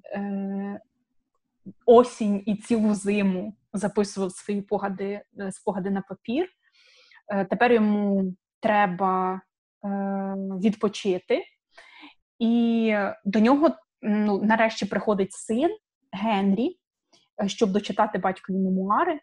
осінь 1.86 2.42
і 2.46 2.56
цілу 2.56 2.94
зиму 2.94 3.56
записував 3.72 4.32
свої 4.32 4.62
погади, 4.62 5.22
спогади 5.50 5.90
на 5.90 6.00
папір. 6.00 6.48
Тепер 7.50 7.72
йому 7.72 8.34
треба 8.60 9.40
відпочити, 10.60 11.42
і 12.38 12.94
до 13.24 13.40
нього 13.40 13.70
ну, 14.02 14.42
нарешті 14.42 14.86
приходить 14.86 15.32
син 15.32 15.76
Генрі, 16.12 16.78
е, 17.42 17.48
щоб 17.48 17.70
дочитати 17.70 18.18
батькові 18.18 18.56
мемуари. 18.56 19.20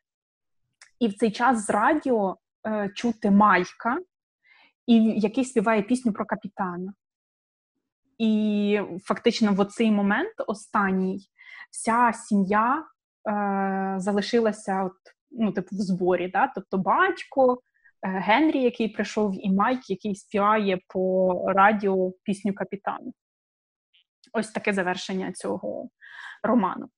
І 0.99 1.07
в 1.07 1.13
цей 1.13 1.31
час 1.31 1.65
з 1.65 1.69
радіо 1.69 2.37
е, 2.67 2.89
чути 2.95 3.31
Майка, 3.31 3.97
і 4.85 4.95
який 5.03 5.45
співає 5.45 5.81
пісню 5.81 6.13
про 6.13 6.25
капітана. 6.25 6.93
І 8.17 8.81
фактично 9.03 9.53
в 9.53 9.59
оцей 9.59 9.91
момент 9.91 10.33
останній 10.47 11.19
вся 11.71 12.13
сім'я 12.13 12.85
е, 13.29 13.95
залишилася 13.97 14.83
от, 14.83 14.93
ну, 15.31 15.51
типу, 15.51 15.75
в 15.75 15.79
зборі. 15.79 16.27
Да? 16.27 16.51
Тобто 16.55 16.77
батько, 16.77 17.53
е, 17.53 17.59
Генрі, 18.07 18.61
який 18.61 18.87
прийшов, 18.87 19.45
і 19.45 19.51
Майк, 19.51 19.89
який 19.89 20.15
співає 20.15 20.79
по 20.87 21.33
радіо 21.47 22.11
пісню 22.23 22.53
капітана. 22.53 23.11
Ось 24.33 24.51
таке 24.51 24.73
завершення 24.73 25.31
цього 25.31 25.89
роману. 26.43 26.89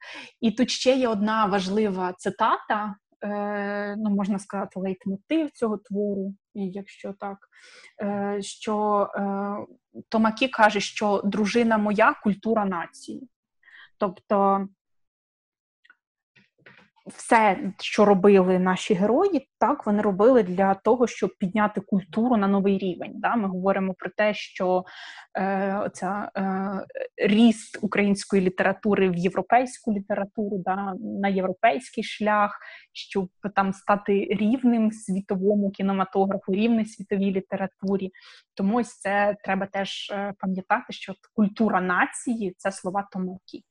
І 0.41 0.51
тут 0.51 0.69
ще 0.69 0.95
є 0.95 1.07
одна 1.07 1.45
важлива 1.45 2.13
цитата, 2.13 2.95
е, 3.23 3.95
ну 3.97 4.09
можна 4.09 4.39
сказати, 4.39 4.79
лейтмотив 4.79 5.51
цього 5.51 5.77
твору, 5.77 6.33
якщо 6.53 7.13
так, 7.13 7.37
е, 8.01 8.41
що 8.41 9.07
е, 9.15 10.01
Томакі 10.09 10.47
каже, 10.47 10.79
що 10.79 11.21
дружина 11.25 11.77
моя 11.77 12.13
культура 12.23 12.65
нації. 12.65 13.29
Тобто 13.97 14.67
все, 17.05 17.71
що 17.79 18.05
робили 18.05 18.59
наші 18.59 18.93
герої, 18.93 19.49
так 19.59 19.85
вони 19.85 20.01
робили 20.01 20.43
для 20.43 20.73
того, 20.73 21.07
щоб 21.07 21.31
підняти 21.39 21.81
культуру 21.81 22.37
на 22.37 22.47
новий 22.47 22.77
рівень. 22.77 23.11
Да? 23.15 23.35
Ми 23.35 23.47
говоримо 23.47 23.93
про 23.93 24.09
те, 24.17 24.33
що 24.33 24.85
е, 25.37 25.77
оця, 25.77 26.31
е, 26.37 26.71
ріст 27.17 27.77
української 27.81 28.41
літератури 28.41 29.09
в 29.09 29.17
європейську 29.17 29.93
літературу, 29.93 30.57
да? 30.65 30.93
на 30.99 31.27
європейський 31.27 32.03
шлях, 32.03 32.59
щоб 32.93 33.29
там 33.55 33.73
стати 33.73 34.27
рівним 34.31 34.91
світовому 34.91 35.71
кінематографу, 35.71 36.53
рівним 36.53 36.85
світовій 36.85 37.31
літературі. 37.31 38.11
Тому 38.53 38.77
ось 38.77 38.99
це 38.99 39.35
треба 39.43 39.65
теж 39.65 40.09
е, 40.11 40.33
пам'ятати, 40.39 40.93
що 40.93 41.13
культура 41.33 41.81
нації 41.81 42.55
це 42.57 42.71
слова 42.71 43.07
Томокі. 43.11 43.63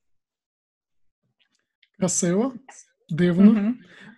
Красиво 1.99 2.53
дивно. 3.11 3.53
Mm-hmm. 3.53 3.73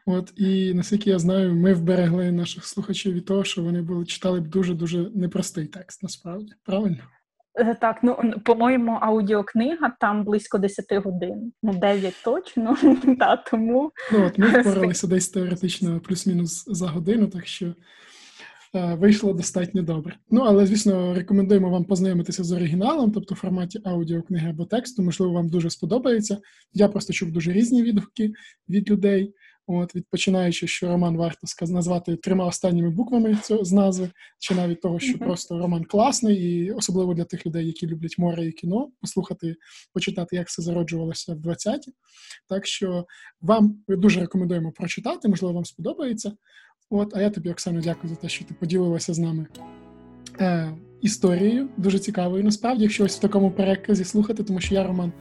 От 0.06 0.32
і 0.36 0.74
наскільки 0.74 1.10
я 1.10 1.18
знаю, 1.18 1.54
ми 1.54 1.74
вберегли 1.74 2.32
наших 2.32 2.64
слухачів 2.64 3.12
від 3.12 3.24
того, 3.24 3.44
що 3.44 3.62
вони 3.62 3.82
були 3.82 4.04
читали 4.04 4.40
б 4.40 4.48
дуже 4.48 4.74
дуже 4.74 5.10
непростий 5.14 5.66
текст, 5.66 6.02
насправді 6.02 6.52
правильно. 6.64 7.02
Е, 7.58 7.74
так, 7.74 7.96
ну 8.02 8.34
по-моєму, 8.44 8.98
аудіокнига 9.00 9.92
там 10.00 10.24
близько 10.24 10.58
10 10.58 11.04
годин. 11.04 11.52
Ну, 11.62 11.72
9 11.74 12.14
точно. 12.24 12.76
та, 13.18 13.36
тому... 13.36 13.92
Ну 14.12 14.26
от 14.26 14.38
ми 14.38 14.48
впоралися 14.60 15.06
десь 15.06 15.28
теоретично 15.28 16.00
плюс-мінус 16.00 16.64
за 16.66 16.88
годину, 16.88 17.26
так 17.26 17.46
що 17.46 17.74
вийшло 18.76 19.32
достатньо 19.32 19.82
добре. 19.82 20.16
Ну, 20.30 20.40
але, 20.40 20.66
звісно, 20.66 21.14
рекомендуємо 21.14 21.70
вам 21.70 21.84
познайомитися 21.84 22.44
з 22.44 22.52
оригіналом, 22.52 23.12
тобто 23.12 23.34
в 23.34 23.38
форматі 23.38 23.80
аудіокниги 23.84 24.50
або 24.50 24.64
тексту. 24.64 25.02
Можливо, 25.02 25.32
вам 25.32 25.48
дуже 25.48 25.70
сподобається. 25.70 26.38
Я 26.72 26.88
просто 26.88 27.12
чув 27.12 27.30
дуже 27.30 27.52
різні 27.52 27.82
відгуки 27.82 28.32
від 28.68 28.90
людей. 28.90 29.34
От, 29.68 29.94
Відпочинаючи, 29.94 30.66
що 30.66 30.88
роман 30.88 31.16
варто 31.16 31.46
назвати 31.66 32.16
трьома 32.16 32.46
останніми 32.46 32.90
буквами 32.90 33.38
цього 33.44 33.64
з 33.64 33.72
назви, 33.72 34.10
чи 34.38 34.54
навіть 34.54 34.80
того, 34.80 34.98
що 34.98 35.12
mm-hmm. 35.12 35.24
просто 35.24 35.58
роман 35.58 35.84
класний, 35.84 36.36
і 36.36 36.70
особливо 36.70 37.14
для 37.14 37.24
тих 37.24 37.46
людей, 37.46 37.66
які 37.66 37.86
люблять 37.86 38.18
море 38.18 38.46
і 38.46 38.52
кіно, 38.52 38.90
послухати, 39.00 39.56
почитати, 39.92 40.36
як 40.36 40.48
все 40.48 40.62
зароджувалося 40.62 41.34
в 41.34 41.38
20-ті. 41.38 41.92
Так 42.48 42.66
що 42.66 43.06
вам 43.40 43.82
дуже 43.88 44.20
рекомендуємо 44.20 44.72
прочитати, 44.72 45.28
можливо, 45.28 45.54
вам 45.54 45.64
сподобається. 45.64 46.32
От, 46.90 47.16
А 47.16 47.20
я 47.20 47.30
тобі, 47.30 47.50
Оксано, 47.50 47.80
дякую 47.80 48.14
за 48.14 48.20
те, 48.20 48.28
що 48.28 48.44
ти 48.44 48.54
поділилася 48.54 49.14
з 49.14 49.18
нами 49.18 49.46
е, 50.40 50.70
історією, 51.00 51.68
дуже 51.76 51.98
цікавою. 51.98 52.44
Насправді, 52.44 52.82
якщо 52.82 53.04
ось 53.04 53.16
в 53.16 53.20
такому 53.20 53.50
переказі 53.50 54.04
слухати, 54.04 54.44
тому 54.44 54.60
що 54.60 54.74
я 54.74 54.86
роман 54.86 55.12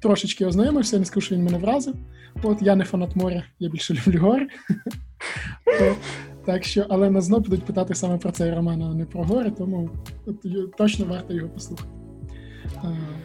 трошечки 0.00 0.46
ознайомився, 0.46 0.98
не 0.98 1.04
скажу, 1.04 1.26
що 1.26 1.34
він 1.34 1.44
мене 1.44 1.58
вразив. 1.58 1.94
От 2.42 2.62
я 2.62 2.76
не 2.76 2.84
фанат 2.84 3.16
моря, 3.16 3.44
я 3.58 3.68
більше 3.68 3.94
люблю 3.94 4.20
гори. 4.20 4.48
Так 6.46 6.64
що, 6.64 6.86
але 6.88 7.10
нас 7.10 7.24
знову 7.24 7.44
будуть 7.44 7.64
питати 7.64 7.94
саме 7.94 8.18
про 8.18 8.30
цей 8.30 8.54
роман, 8.54 8.82
а 8.82 8.94
не 8.94 9.04
про 9.04 9.24
гори, 9.24 9.50
тому 9.50 9.90
точно 10.78 11.06
варто 11.06 11.34
його 11.34 11.48
послухати. 11.48 11.88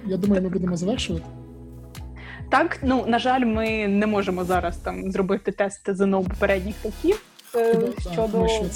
Я 0.08 0.18
думаю, 0.18 0.42
ми 0.42 0.50
будемо 0.50 0.78
завершувати. 0.78 1.26
Так, 2.52 2.80
ну 2.84 3.06
на 3.08 3.20
жаль, 3.20 3.46
ми 3.46 3.88
не 3.88 4.08
можемо 4.08 4.44
зараз 4.44 4.78
там 4.78 5.12
зробити 5.12 5.52
тест 5.52 5.96
ЗНО 5.96 6.24
попередніх 6.24 6.76
років. 6.84 7.24
Е, 7.56 7.80
щодо 8.00 8.28
тому 8.28 8.50
що 8.50 8.70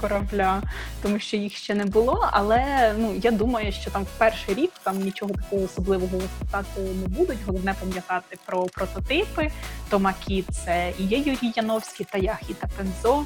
корабля, 0.00 0.62
тому 1.02 1.18
що 1.18 1.36
їх 1.36 1.56
ще 1.56 1.74
не 1.74 1.84
було. 1.84 2.28
Але 2.32 2.92
ну 2.98 3.14
я 3.22 3.30
думаю, 3.30 3.72
що 3.72 3.90
там 3.90 4.02
в 4.02 4.18
перший 4.18 4.54
рік 4.54 4.70
там 4.82 5.00
нічого 5.00 5.34
такого 5.34 5.62
особливого 5.62 6.18
виступати 6.18 6.80
не 6.80 7.08
будуть. 7.08 7.38
Головне 7.46 7.74
пам'ятати 7.80 8.38
про 8.46 8.62
прототипи. 8.62 9.50
Томакі 9.90 10.42
це 10.42 10.92
і 10.98 11.04
є 11.04 11.18
Юрій 11.18 11.52
Яновський 11.56 12.06
та 12.10 12.18
Яхіта 12.18 12.68
Пензо. 12.76 13.24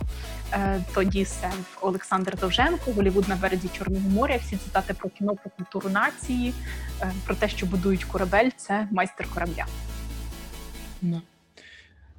Е, 0.52 0.80
тоді 0.94 1.24
Сенф 1.24 1.66
Олександр 1.80 2.38
Довженко, 2.38 2.92
Голівуд 2.92 3.28
на 3.28 3.36
березі 3.36 3.68
Чорного 3.78 4.08
моря. 4.08 4.38
Всі 4.46 4.56
цитати 4.56 4.94
про 4.94 5.08
кіно, 5.10 5.34
про 5.34 5.50
культуру 5.56 5.90
нації, 5.90 6.54
е, 7.02 7.12
про 7.26 7.34
те, 7.34 7.48
що 7.48 7.66
будують 7.66 8.04
корабель. 8.04 8.50
Це 8.56 8.88
майстер 8.90 9.26
корабля. 9.34 9.66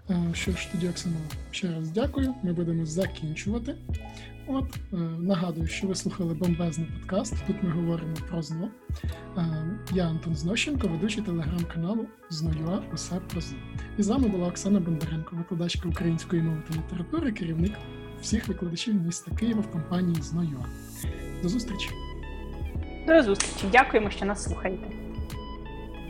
Е, 0.10 0.34
що 0.34 0.52
ж 0.52 0.72
тоді, 0.72 0.90
Оксана, 0.90 1.16
ще 1.52 1.72
раз 1.72 1.92
дякую. 1.92 2.34
Ми 2.44 2.54
будемо 2.54 2.86
закінчувати. 2.86 3.76
От 4.48 4.76
е, 4.94 4.96
нагадую, 5.20 5.68
що 5.68 5.88
ви 5.88 5.96
слухали 5.96 6.34
бомбезний 6.34 6.88
подкаст. 7.00 7.36
Тут 7.48 7.64
ми 7.64 7.70
говоримо 7.70 8.16
про 8.30 8.42
зно. 8.42 8.70
Е, 9.38 9.44
я 9.94 10.08
Антон 10.08 10.36
Знощенко, 10.36 10.88
ведучий 10.88 11.24
телеграм-каналу 11.24 12.06
Зноюа 12.30 12.82
усе 12.94 13.16
про 13.16 13.42
зно. 13.42 13.58
І 13.98 14.04
з 14.04 14.08
вами 14.08 14.28
була 14.28 14.48
Оксана 14.48 14.80
Бондаренко, 14.80 15.36
викладачка 15.36 15.90
української 15.90 16.42
мови 16.42 16.62
та 16.70 16.78
літератури, 16.78 17.32
керівник 17.32 17.74
всіх 18.22 18.48
викладачів 18.48 18.94
міста 18.94 19.32
Києва 19.36 19.62
в 19.62 19.72
компанії 19.72 20.22
Зноюа. 20.22 20.66
До 21.44 21.50
зустрічі. 21.50 21.90
До 23.08 23.24
зустрічі. 23.24 23.68
Дякуємо, 23.72 24.10
що 24.10 24.26
нас 24.26 24.44
слухаєте. 24.44 25.07